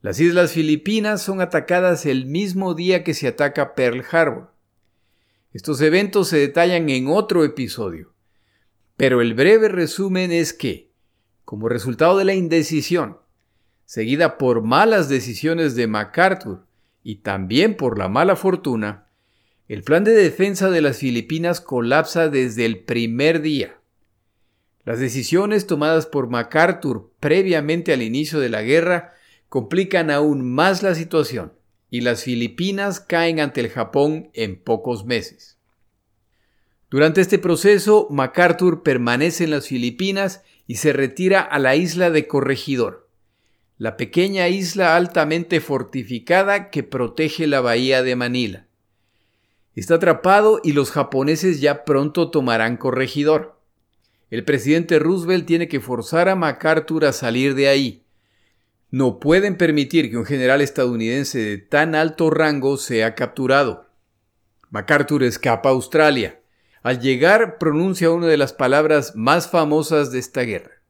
Las 0.00 0.18
islas 0.18 0.52
Filipinas 0.52 1.22
son 1.22 1.40
atacadas 1.40 2.06
el 2.06 2.26
mismo 2.26 2.74
día 2.74 3.04
que 3.04 3.14
se 3.14 3.28
ataca 3.28 3.74
Pearl 3.74 4.04
Harbor. 4.10 4.52
Estos 5.52 5.80
eventos 5.80 6.28
se 6.28 6.38
detallan 6.38 6.88
en 6.88 7.06
otro 7.06 7.44
episodio, 7.44 8.12
pero 8.96 9.20
el 9.20 9.34
breve 9.34 9.68
resumen 9.68 10.32
es 10.32 10.52
que, 10.52 10.90
como 11.44 11.68
resultado 11.68 12.18
de 12.18 12.24
la 12.24 12.34
indecisión, 12.34 13.18
seguida 13.84 14.38
por 14.38 14.62
malas 14.62 15.08
decisiones 15.08 15.76
de 15.76 15.86
MacArthur 15.86 16.66
y 17.04 17.16
también 17.16 17.76
por 17.76 17.98
la 17.98 18.08
mala 18.08 18.34
fortuna, 18.34 19.06
el 19.68 19.82
plan 19.82 20.02
de 20.02 20.12
defensa 20.12 20.70
de 20.70 20.80
las 20.80 20.98
Filipinas 20.98 21.60
colapsa 21.60 22.28
desde 22.28 22.64
el 22.64 22.80
primer 22.80 23.40
día. 23.42 23.81
Las 24.84 24.98
decisiones 24.98 25.66
tomadas 25.66 26.06
por 26.06 26.28
MacArthur 26.28 27.12
previamente 27.20 27.92
al 27.92 28.02
inicio 28.02 28.40
de 28.40 28.48
la 28.48 28.62
guerra 28.62 29.14
complican 29.48 30.10
aún 30.10 30.42
más 30.50 30.82
la 30.82 30.94
situación 30.94 31.52
y 31.88 32.00
las 32.00 32.24
Filipinas 32.24 33.00
caen 33.00 33.38
ante 33.38 33.60
el 33.60 33.68
Japón 33.68 34.30
en 34.32 34.60
pocos 34.60 35.04
meses. 35.04 35.58
Durante 36.90 37.20
este 37.20 37.38
proceso, 37.38 38.08
MacArthur 38.10 38.82
permanece 38.82 39.44
en 39.44 39.50
las 39.50 39.68
Filipinas 39.68 40.42
y 40.66 40.76
se 40.76 40.92
retira 40.92 41.40
a 41.40 41.58
la 41.58 41.76
isla 41.76 42.10
de 42.10 42.26
Corregidor, 42.26 43.08
la 43.78 43.96
pequeña 43.96 44.48
isla 44.48 44.96
altamente 44.96 45.60
fortificada 45.60 46.70
que 46.70 46.82
protege 46.82 47.46
la 47.46 47.60
bahía 47.60 48.02
de 48.02 48.16
Manila. 48.16 48.66
Está 49.74 49.94
atrapado 49.94 50.60
y 50.62 50.72
los 50.72 50.90
japoneses 50.90 51.60
ya 51.60 51.84
pronto 51.84 52.30
tomarán 52.30 52.76
Corregidor. 52.76 53.58
El 54.32 54.44
presidente 54.44 54.98
Roosevelt 54.98 55.44
tiene 55.44 55.68
que 55.68 55.78
forzar 55.78 56.30
a 56.30 56.34
MacArthur 56.34 57.04
a 57.04 57.12
salir 57.12 57.54
de 57.54 57.68
ahí. 57.68 58.06
No 58.90 59.20
pueden 59.20 59.58
permitir 59.58 60.10
que 60.10 60.16
un 60.16 60.24
general 60.24 60.62
estadounidense 60.62 61.38
de 61.38 61.58
tan 61.58 61.94
alto 61.94 62.30
rango 62.30 62.78
sea 62.78 63.14
capturado. 63.14 63.90
MacArthur 64.70 65.22
escapa 65.22 65.68
a 65.68 65.72
Australia. 65.72 66.40
Al 66.82 66.98
llegar 66.98 67.58
pronuncia 67.58 68.10
una 68.10 68.26
de 68.26 68.38
las 68.38 68.54
palabras 68.54 69.14
más 69.14 69.50
famosas 69.50 70.10
de 70.12 70.20
esta 70.20 70.40
guerra. 70.44 70.80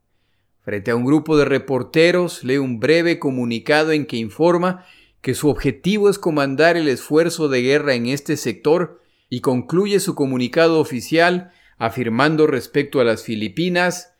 Frente 0.61 0.93
a 0.93 0.97
un 0.97 1.05
grupo 1.05 1.36
de 1.36 1.45
reporteros 1.45 2.45
lee 2.45 2.59
un 2.59 2.78
breve 2.78 3.18
comunicado 3.18 3.90
en 3.90 4.07
que 4.07 4.18
informa 4.18 4.86
que 5.20 5.34
su 5.34 5.49
objetivo 5.49 6.09
es 6.09 6.20
comandar 6.20 6.76
el 6.76 6.86
esfuerzo 6.86 7.49
de 7.49 7.62
guerra 7.62 7.95
en 7.95 8.07
este 8.07 8.36
sector 8.36 9.03
y 9.28 9.40
concluye 9.40 9.99
su 9.99 10.14
comunicado 10.14 10.78
oficial 10.78 11.51
afirmando 11.83 12.47
respecto 12.47 13.01
a 13.01 13.05
las 13.05 13.24
Filipinas, 13.24 14.14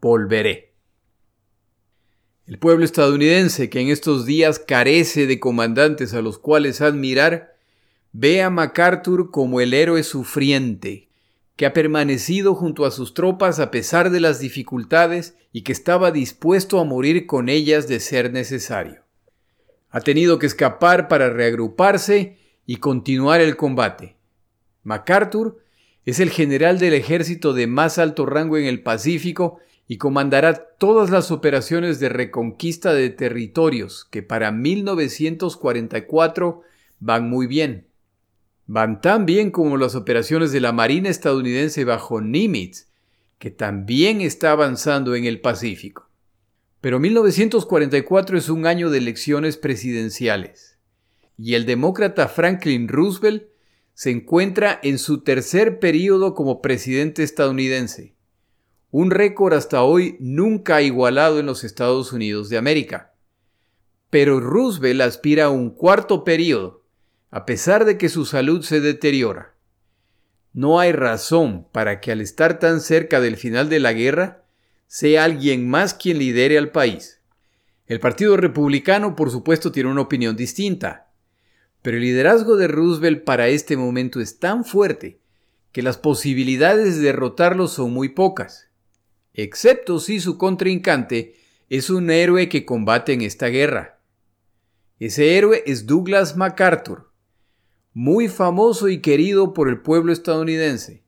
volveré. 0.00 0.72
El 2.46 2.60
pueblo 2.60 2.84
estadounidense, 2.84 3.68
que 3.68 3.80
en 3.80 3.88
estos 3.88 4.24
días 4.24 4.60
carece 4.60 5.26
de 5.26 5.40
comandantes 5.40 6.14
a 6.14 6.22
los 6.22 6.38
cuales 6.38 6.80
admirar, 6.80 7.56
ve 8.12 8.40
a 8.40 8.50
MacArthur 8.50 9.32
como 9.32 9.60
el 9.60 9.74
héroe 9.74 10.04
sufriente, 10.04 11.08
que 11.56 11.66
ha 11.66 11.72
permanecido 11.72 12.54
junto 12.54 12.86
a 12.86 12.92
sus 12.92 13.14
tropas 13.14 13.58
a 13.58 13.72
pesar 13.72 14.10
de 14.10 14.20
las 14.20 14.38
dificultades 14.38 15.36
y 15.52 15.62
que 15.62 15.72
estaba 15.72 16.12
dispuesto 16.12 16.78
a 16.78 16.84
morir 16.84 17.26
con 17.26 17.48
ellas 17.48 17.88
de 17.88 17.98
ser 17.98 18.32
necesario. 18.32 19.02
Ha 19.90 20.02
tenido 20.02 20.38
que 20.38 20.46
escapar 20.46 21.08
para 21.08 21.30
reagruparse 21.30 22.38
y 22.64 22.76
continuar 22.76 23.40
el 23.40 23.56
combate. 23.56 24.14
MacArthur 24.84 25.58
es 26.08 26.20
el 26.20 26.30
general 26.30 26.78
del 26.78 26.94
ejército 26.94 27.52
de 27.52 27.66
más 27.66 27.98
alto 27.98 28.24
rango 28.24 28.56
en 28.56 28.64
el 28.64 28.82
Pacífico 28.82 29.58
y 29.86 29.98
comandará 29.98 30.54
todas 30.78 31.10
las 31.10 31.30
operaciones 31.30 32.00
de 32.00 32.08
reconquista 32.08 32.94
de 32.94 33.10
territorios 33.10 34.06
que 34.10 34.22
para 34.22 34.50
1944 34.50 36.62
van 36.98 37.28
muy 37.28 37.46
bien. 37.46 37.88
Van 38.66 39.02
tan 39.02 39.26
bien 39.26 39.50
como 39.50 39.76
las 39.76 39.94
operaciones 39.94 40.50
de 40.50 40.60
la 40.60 40.72
Marina 40.72 41.10
estadounidense 41.10 41.84
bajo 41.84 42.22
Nimitz, 42.22 42.86
que 43.38 43.50
también 43.50 44.22
está 44.22 44.52
avanzando 44.52 45.14
en 45.14 45.26
el 45.26 45.42
Pacífico. 45.42 46.08
Pero 46.80 46.98
1944 47.00 48.38
es 48.38 48.48
un 48.48 48.64
año 48.64 48.88
de 48.88 48.96
elecciones 48.96 49.58
presidenciales, 49.58 50.78
y 51.36 51.52
el 51.52 51.66
demócrata 51.66 52.28
Franklin 52.28 52.88
Roosevelt 52.88 53.42
se 53.98 54.12
encuentra 54.12 54.78
en 54.84 54.96
su 54.96 55.22
tercer 55.24 55.80
periodo 55.80 56.36
como 56.36 56.62
presidente 56.62 57.24
estadounidense, 57.24 58.14
un 58.92 59.10
récord 59.10 59.54
hasta 59.54 59.82
hoy 59.82 60.16
nunca 60.20 60.82
igualado 60.82 61.40
en 61.40 61.46
los 61.46 61.64
Estados 61.64 62.12
Unidos 62.12 62.48
de 62.48 62.58
América. 62.58 63.12
Pero 64.08 64.38
Roosevelt 64.38 65.00
aspira 65.00 65.46
a 65.46 65.50
un 65.50 65.70
cuarto 65.70 66.22
periodo, 66.22 66.84
a 67.32 67.44
pesar 67.44 67.84
de 67.84 67.98
que 67.98 68.08
su 68.08 68.24
salud 68.24 68.62
se 68.62 68.80
deteriora. 68.80 69.56
No 70.52 70.78
hay 70.78 70.92
razón 70.92 71.66
para 71.72 72.00
que 72.00 72.12
al 72.12 72.20
estar 72.20 72.60
tan 72.60 72.80
cerca 72.80 73.20
del 73.20 73.36
final 73.36 73.68
de 73.68 73.80
la 73.80 73.92
guerra, 73.92 74.44
sea 74.86 75.24
alguien 75.24 75.68
más 75.68 75.92
quien 75.92 76.20
lidere 76.20 76.56
al 76.56 76.70
país. 76.70 77.20
El 77.88 77.98
Partido 77.98 78.36
Republicano, 78.36 79.16
por 79.16 79.32
supuesto, 79.32 79.72
tiene 79.72 79.90
una 79.90 80.02
opinión 80.02 80.36
distinta, 80.36 81.07
pero 81.82 81.96
el 81.96 82.02
liderazgo 82.02 82.56
de 82.56 82.68
Roosevelt 82.68 83.24
para 83.24 83.48
este 83.48 83.76
momento 83.76 84.20
es 84.20 84.38
tan 84.38 84.64
fuerte 84.64 85.20
que 85.72 85.82
las 85.82 85.98
posibilidades 85.98 86.96
de 86.96 87.02
derrotarlo 87.02 87.68
son 87.68 87.92
muy 87.92 88.08
pocas, 88.08 88.68
excepto 89.34 90.00
si 90.00 90.20
su 90.20 90.38
contrincante 90.38 91.36
es 91.68 91.90
un 91.90 92.10
héroe 92.10 92.48
que 92.48 92.64
combate 92.64 93.12
en 93.12 93.22
esta 93.22 93.48
guerra. 93.48 94.00
Ese 94.98 95.36
héroe 95.36 95.62
es 95.66 95.86
Douglas 95.86 96.36
MacArthur, 96.36 97.12
muy 97.92 98.28
famoso 98.28 98.88
y 98.88 99.00
querido 99.00 99.54
por 99.54 99.68
el 99.68 99.80
pueblo 99.80 100.12
estadounidense, 100.12 101.04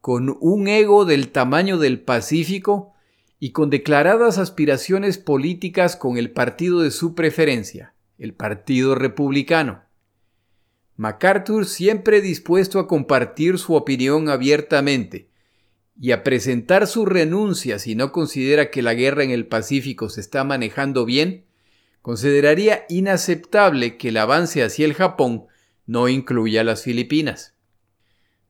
con 0.00 0.36
un 0.40 0.68
ego 0.68 1.04
del 1.04 1.30
tamaño 1.30 1.78
del 1.78 2.00
Pacífico 2.00 2.92
y 3.38 3.52
con 3.52 3.70
declaradas 3.70 4.38
aspiraciones 4.38 5.18
políticas 5.18 5.96
con 5.96 6.18
el 6.18 6.30
partido 6.30 6.80
de 6.80 6.90
su 6.90 7.14
preferencia, 7.14 7.94
el 8.18 8.34
Partido 8.34 8.94
Republicano. 8.94 9.83
MacArthur 10.96 11.66
siempre 11.66 12.20
dispuesto 12.20 12.78
a 12.78 12.86
compartir 12.86 13.58
su 13.58 13.74
opinión 13.74 14.28
abiertamente 14.28 15.28
y 16.00 16.12
a 16.12 16.22
presentar 16.22 16.86
su 16.86 17.04
renuncia 17.04 17.78
si 17.78 17.94
no 17.94 18.12
considera 18.12 18.70
que 18.70 18.82
la 18.82 18.94
guerra 18.94 19.24
en 19.24 19.30
el 19.30 19.46
Pacífico 19.46 20.08
se 20.08 20.20
está 20.20 20.44
manejando 20.44 21.04
bien, 21.04 21.44
consideraría 22.02 22.84
inaceptable 22.88 23.96
que 23.96 24.08
el 24.08 24.16
avance 24.18 24.62
hacia 24.62 24.84
el 24.84 24.94
Japón 24.94 25.46
no 25.86 26.08
incluye 26.08 26.58
a 26.58 26.64
las 26.64 26.82
Filipinas. 26.82 27.54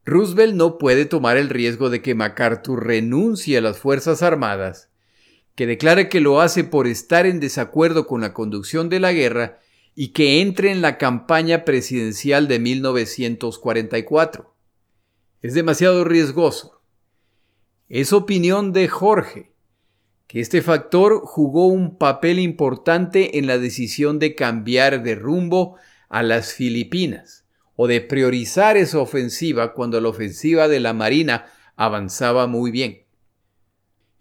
Roosevelt 0.05 0.55
no 0.55 0.77
puede 0.77 1.07
tomar 1.07 1.39
el 1.39 1.49
riesgo 1.49 1.89
de 1.89 2.03
que 2.03 2.15
MacArthur 2.15 2.87
renuncie 2.87 3.57
a 3.57 3.63
las 3.63 3.79
Fuerzas 3.79 4.23
Armadas, 4.23 4.91
que 5.55 5.67
declare 5.67 6.09
que 6.11 6.21
lo 6.21 6.41
hace 6.41 6.65
por 6.65 6.87
estar 6.87 7.25
en 7.27 7.41
desacuerdo 7.41 8.07
con 8.07 8.21
la 8.21 8.35
conducción 8.35 8.91
de 8.91 9.01
la 9.01 9.13
guerra 9.13 9.61
y 9.95 10.09
que 10.09 10.41
entre 10.41 10.71
en 10.73 10.83
la 10.83 10.99
campaña 10.99 11.65
presidencial 11.65 12.49
de 12.49 12.59
1944. 12.59 14.55
Es 15.41 15.55
demasiado 15.55 16.05
riesgoso. 16.05 16.81
Es 17.89 18.13
opinión 18.13 18.73
de 18.73 18.89
Jorge 18.89 19.53
que 20.27 20.41
este 20.41 20.63
factor 20.63 21.21
jugó 21.25 21.67
un 21.67 21.99
papel 21.99 22.39
importante 22.39 23.39
en 23.39 23.47
la 23.47 23.59
decisión 23.59 24.19
de 24.19 24.35
cambiar 24.35 25.03
de 25.03 25.15
rumbo 25.15 25.77
a 26.09 26.23
las 26.23 26.55
Filipinas 26.55 27.45
o 27.77 27.87
de 27.87 28.01
priorizar 28.01 28.77
esa 28.77 28.99
ofensiva 29.01 29.75
cuando 29.75 30.01
la 30.01 30.09
ofensiva 30.09 30.67
de 30.69 30.81
la 30.81 30.93
Marina 30.93 31.47
avanzaba 31.77 32.47
muy 32.47 32.71
bien. 32.71 33.03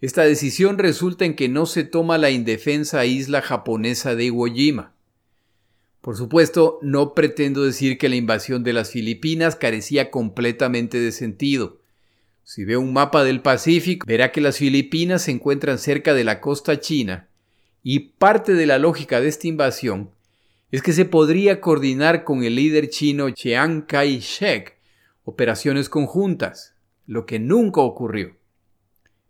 Esta 0.00 0.22
decisión 0.22 0.76
resulta 0.76 1.24
en 1.24 1.34
que 1.34 1.48
no 1.48 1.64
se 1.66 1.84
toma 1.84 2.18
la 2.18 2.30
indefensa 2.30 3.06
isla 3.06 3.40
japonesa 3.40 4.14
de 4.14 4.26
Iwo 4.26 4.46
Jima. 4.46 4.93
Por 6.04 6.18
supuesto, 6.18 6.78
no 6.82 7.14
pretendo 7.14 7.64
decir 7.64 7.96
que 7.96 8.10
la 8.10 8.16
invasión 8.16 8.62
de 8.62 8.74
las 8.74 8.90
Filipinas 8.90 9.56
carecía 9.56 10.10
completamente 10.10 10.98
de 11.00 11.12
sentido. 11.12 11.80
Si 12.42 12.66
ve 12.66 12.76
un 12.76 12.92
mapa 12.92 13.24
del 13.24 13.40
Pacífico, 13.40 14.06
verá 14.06 14.30
que 14.30 14.42
las 14.42 14.58
Filipinas 14.58 15.22
se 15.22 15.30
encuentran 15.30 15.78
cerca 15.78 16.12
de 16.12 16.24
la 16.24 16.42
costa 16.42 16.78
china, 16.78 17.30
y 17.82 18.00
parte 18.00 18.52
de 18.52 18.66
la 18.66 18.78
lógica 18.78 19.22
de 19.22 19.28
esta 19.28 19.48
invasión 19.48 20.10
es 20.70 20.82
que 20.82 20.92
se 20.92 21.06
podría 21.06 21.62
coordinar 21.62 22.22
con 22.22 22.44
el 22.44 22.56
líder 22.56 22.90
chino 22.90 23.30
Chiang 23.30 23.86
Kai-shek 23.86 24.76
operaciones 25.24 25.88
conjuntas, 25.88 26.74
lo 27.06 27.24
que 27.24 27.38
nunca 27.38 27.80
ocurrió. 27.80 28.36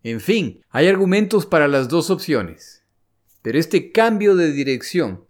En 0.02 0.20
fin, 0.20 0.64
hay 0.70 0.88
argumentos 0.88 1.46
para 1.46 1.68
las 1.68 1.86
dos 1.86 2.10
opciones, 2.10 2.82
pero 3.42 3.60
este 3.60 3.92
cambio 3.92 4.34
de 4.34 4.50
dirección 4.50 5.22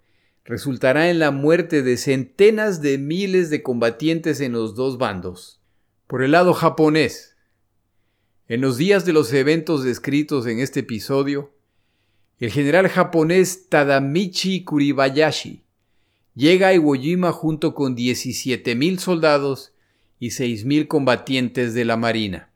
resultará 0.45 1.11
en 1.11 1.19
la 1.19 1.31
muerte 1.31 1.83
de 1.83 1.97
centenas 1.97 2.83
de 2.83 2.99
miles 2.99 3.51
de 3.51 3.63
combatientes 3.63 4.41
en 4.41 4.53
los 4.53 4.75
dos 4.75 4.99
bandos. 4.99 5.61
Por 6.07 6.23
el 6.23 6.33
lado 6.33 6.53
japonés, 6.53 7.37
en 8.47 8.61
los 8.61 8.77
días 8.77 9.07
de 9.07 9.15
los 9.15 9.33
eventos 9.33 9.85
descritos 9.85 10.47
en 10.47 10.59
este 10.59 10.81
episodio, 10.81 11.51
el 12.39 12.51
general 12.51 12.89
japonés 12.89 13.71
Tadamichi 13.71 14.65
Kuribayashi 14.65 15.65
llega 16.35 16.69
a 16.69 16.75
Iwo 16.75 16.95
Jima 16.95 17.33
junto 17.33 17.75
con 17.75 17.97
17.000 17.97 18.99
soldados 18.99 19.73
y 20.19 20.29
6.000 20.29 20.89
combatientes 20.89 21.73
de 21.73 21.85
la 21.87 21.97
Marina. 21.97 22.51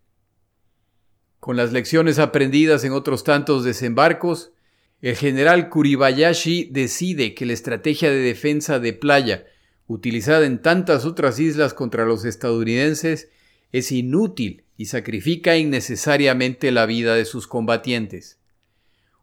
Con 1.40 1.56
las 1.56 1.72
lecciones 1.72 2.18
aprendidas 2.18 2.84
en 2.84 2.92
otros 2.92 3.24
tantos 3.24 3.64
desembarcos, 3.64 4.52
el 5.00 5.16
general 5.16 5.68
Kuribayashi 5.68 6.68
decide 6.72 7.34
que 7.34 7.46
la 7.46 7.52
estrategia 7.52 8.10
de 8.10 8.18
defensa 8.18 8.80
de 8.80 8.92
playa 8.92 9.46
utilizada 9.86 10.44
en 10.44 10.60
tantas 10.60 11.04
otras 11.04 11.38
islas 11.38 11.72
contra 11.72 12.04
los 12.04 12.24
estadounidenses 12.24 13.30
es 13.72 13.92
inútil 13.92 14.64
y 14.76 14.86
sacrifica 14.86 15.56
innecesariamente 15.56 16.72
la 16.72 16.86
vida 16.86 17.14
de 17.14 17.24
sus 17.24 17.46
combatientes. 17.46 18.38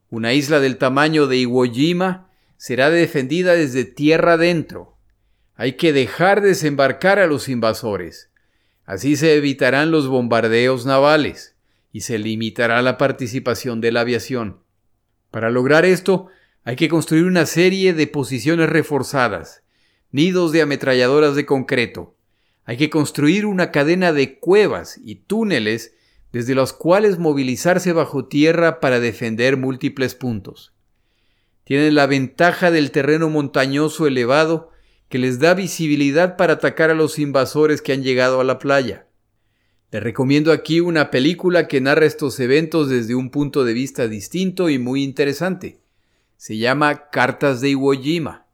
Una 0.09 0.33
isla 0.33 0.59
del 0.59 0.77
tamaño 0.77 1.27
de 1.27 1.37
Iwo 1.37 1.65
Jima 1.65 2.29
será 2.57 2.89
defendida 2.89 3.53
desde 3.53 3.83
tierra 3.85 4.33
adentro. 4.33 4.97
Hay 5.55 5.73
que 5.73 5.93
dejar 5.93 6.41
desembarcar 6.41 7.19
a 7.19 7.27
los 7.27 7.49
invasores. 7.49 8.29
Así 8.85 9.15
se 9.15 9.35
evitarán 9.35 9.91
los 9.91 10.07
bombardeos 10.07 10.85
navales 10.85 11.55
y 11.91 12.01
se 12.01 12.17
limitará 12.17 12.81
la 12.81 12.97
participación 12.97 13.81
de 13.81 13.91
la 13.91 14.01
aviación. 14.01 14.64
Para 15.35 15.51
lograr 15.51 15.83
esto, 15.83 16.27
hay 16.63 16.77
que 16.77 16.87
construir 16.87 17.25
una 17.25 17.45
serie 17.45 17.93
de 17.93 18.07
posiciones 18.07 18.69
reforzadas, 18.69 19.63
nidos 20.09 20.53
de 20.53 20.61
ametralladoras 20.61 21.35
de 21.35 21.45
concreto. 21.45 22.15
Hay 22.63 22.77
que 22.77 22.89
construir 22.89 23.45
una 23.45 23.69
cadena 23.69 24.13
de 24.13 24.39
cuevas 24.39 24.97
y 25.03 25.15
túneles 25.15 25.93
desde 26.31 26.55
los 26.55 26.71
cuales 26.71 27.19
movilizarse 27.19 27.91
bajo 27.91 28.27
tierra 28.29 28.79
para 28.79 29.01
defender 29.01 29.57
múltiples 29.57 30.15
puntos. 30.15 30.73
Tienen 31.65 31.95
la 31.95 32.07
ventaja 32.07 32.71
del 32.71 32.91
terreno 32.91 33.29
montañoso 33.29 34.07
elevado 34.07 34.71
que 35.09 35.17
les 35.17 35.39
da 35.39 35.53
visibilidad 35.53 36.37
para 36.37 36.53
atacar 36.53 36.91
a 36.91 36.95
los 36.95 37.19
invasores 37.19 37.81
que 37.81 37.91
han 37.91 38.03
llegado 38.03 38.39
a 38.39 38.45
la 38.45 38.57
playa. 38.57 39.05
Recomiendo 39.99 40.51
aquí 40.51 40.81
una 40.81 41.09
película 41.09 41.69
que 41.69 41.79
narra 41.79 42.05
estos 42.05 42.39
eventos 42.41 42.89
desde 42.89 43.15
un 43.15 43.29
punto 43.29 43.63
de 43.63 43.73
vista 43.73 44.09
distinto 44.09 44.69
y 44.69 44.77
muy 44.77 45.03
interesante. 45.03 45.79
Se 46.35 46.57
llama 46.57 47.09
Cartas 47.11 47.61
de 47.61 47.69
Iwo 47.69 47.93
Jima. 47.93 48.45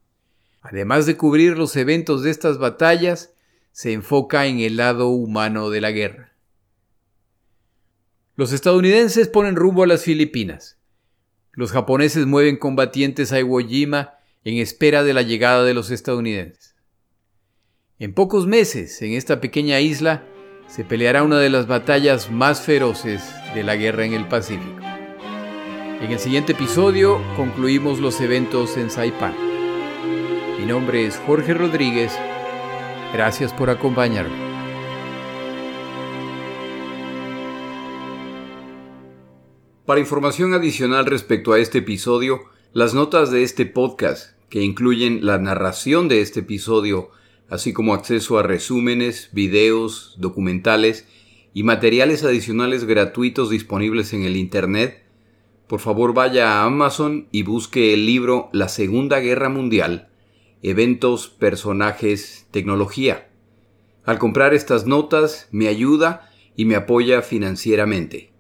Además 0.62 1.08
de 1.08 1.18
cubrir 1.18 1.58
los 1.58 1.76
eventos 1.76 2.22
de 2.22 2.30
estas 2.30 2.60
batallas, 2.60 3.34
se 3.72 3.94
enfoca 3.94 4.46
en 4.46 4.60
el 4.60 4.78
lado 4.78 5.08
humano 5.08 5.72
de 5.72 5.82
la 5.82 5.92
guerra. 5.92 6.34
Los 8.36 8.54
estadounidenses 8.54 9.28
ponen 9.28 9.56
rumbo 9.56 9.82
a 9.82 9.88
las 9.88 10.04
Filipinas. 10.04 10.78
Los 11.54 11.72
japoneses 11.72 12.28
mueven 12.28 12.58
combatientes 12.58 13.32
a 13.32 13.40
Iwo 13.40 13.60
Jima 13.60 14.14
en 14.44 14.58
espera 14.58 15.04
de 15.04 15.14
la 15.14 15.24
llegada 15.24 15.64
de 15.64 15.74
los 15.74 15.90
estadounidenses. 15.90 16.76
En 17.98 18.14
pocos 18.14 18.46
meses, 18.46 19.02
en 19.02 19.14
esta 19.14 19.42
pequeña 19.42 19.80
isla, 19.80 20.28
se 20.72 20.86
peleará 20.86 21.24
una 21.24 21.38
de 21.38 21.50
las 21.50 21.68
batallas 21.68 22.32
más 22.32 22.62
feroces 22.62 23.22
de 23.54 23.62
la 23.62 23.76
guerra 23.76 24.06
en 24.06 24.14
el 24.14 24.26
Pacífico. 24.30 24.80
En 26.00 26.10
el 26.10 26.18
siguiente 26.18 26.54
episodio 26.54 27.22
concluimos 27.36 28.00
los 28.00 28.22
eventos 28.22 28.78
en 28.78 28.90
Saipan. 28.90 29.36
Mi 30.58 30.66
nombre 30.66 31.06
es 31.06 31.18
Jorge 31.28 31.54
Rodríguez. 31.54 32.18
Gracias 33.12 33.52
por 33.52 33.70
acompañarme. 33.70 34.50
Para 39.86 40.00
información 40.00 40.54
adicional 40.54 41.06
respecto 41.06 41.52
a 41.52 41.60
este 41.60 41.80
episodio, 41.80 42.44
las 42.72 42.94
notas 42.94 43.30
de 43.30 43.44
este 43.44 43.66
podcast, 43.66 44.38
que 44.48 44.62
incluyen 44.62 45.26
la 45.26 45.38
narración 45.38 46.08
de 46.08 46.22
este 46.22 46.40
episodio, 46.40 47.12
así 47.52 47.74
como 47.74 47.94
acceso 47.94 48.40
a 48.40 48.44
resúmenes, 48.44 49.30
videos, 49.34 50.16
documentales 50.18 51.06
y 51.54 51.64
materiales 51.64 52.24
adicionales 52.24 52.86
gratuitos 52.86 53.50
disponibles 53.50 54.14
en 54.14 54.24
el 54.24 54.38
Internet, 54.38 55.04
por 55.68 55.82
favor 55.82 56.14
vaya 56.14 56.54
a 56.54 56.64
Amazon 56.64 57.28
y 57.32 57.44
busque 57.44 57.94
el 57.94 58.06
libro 58.06 58.48
La 58.54 58.70
Segunda 58.70 59.20
Guerra 59.20 59.50
Mundial, 59.50 60.08
Eventos, 60.64 61.28
Personajes, 61.28 62.48
Tecnología. 62.52 63.28
Al 64.06 64.18
comprar 64.18 64.54
estas 64.54 64.88
notas 64.88 65.50
me 65.52 65.68
ayuda 65.68 66.32
y 66.56 66.64
me 66.64 66.76
apoya 66.76 67.22
financieramente. 67.22 68.32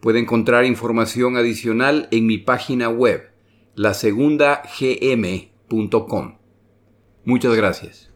Puede 0.00 0.18
encontrar 0.18 0.64
información 0.64 1.36
adicional 1.36 2.08
en 2.10 2.26
mi 2.26 2.38
página 2.38 2.88
web, 2.88 3.30
lasegundagm.com. 3.76 6.38
Muchas 7.24 7.54
gracias. 7.54 8.07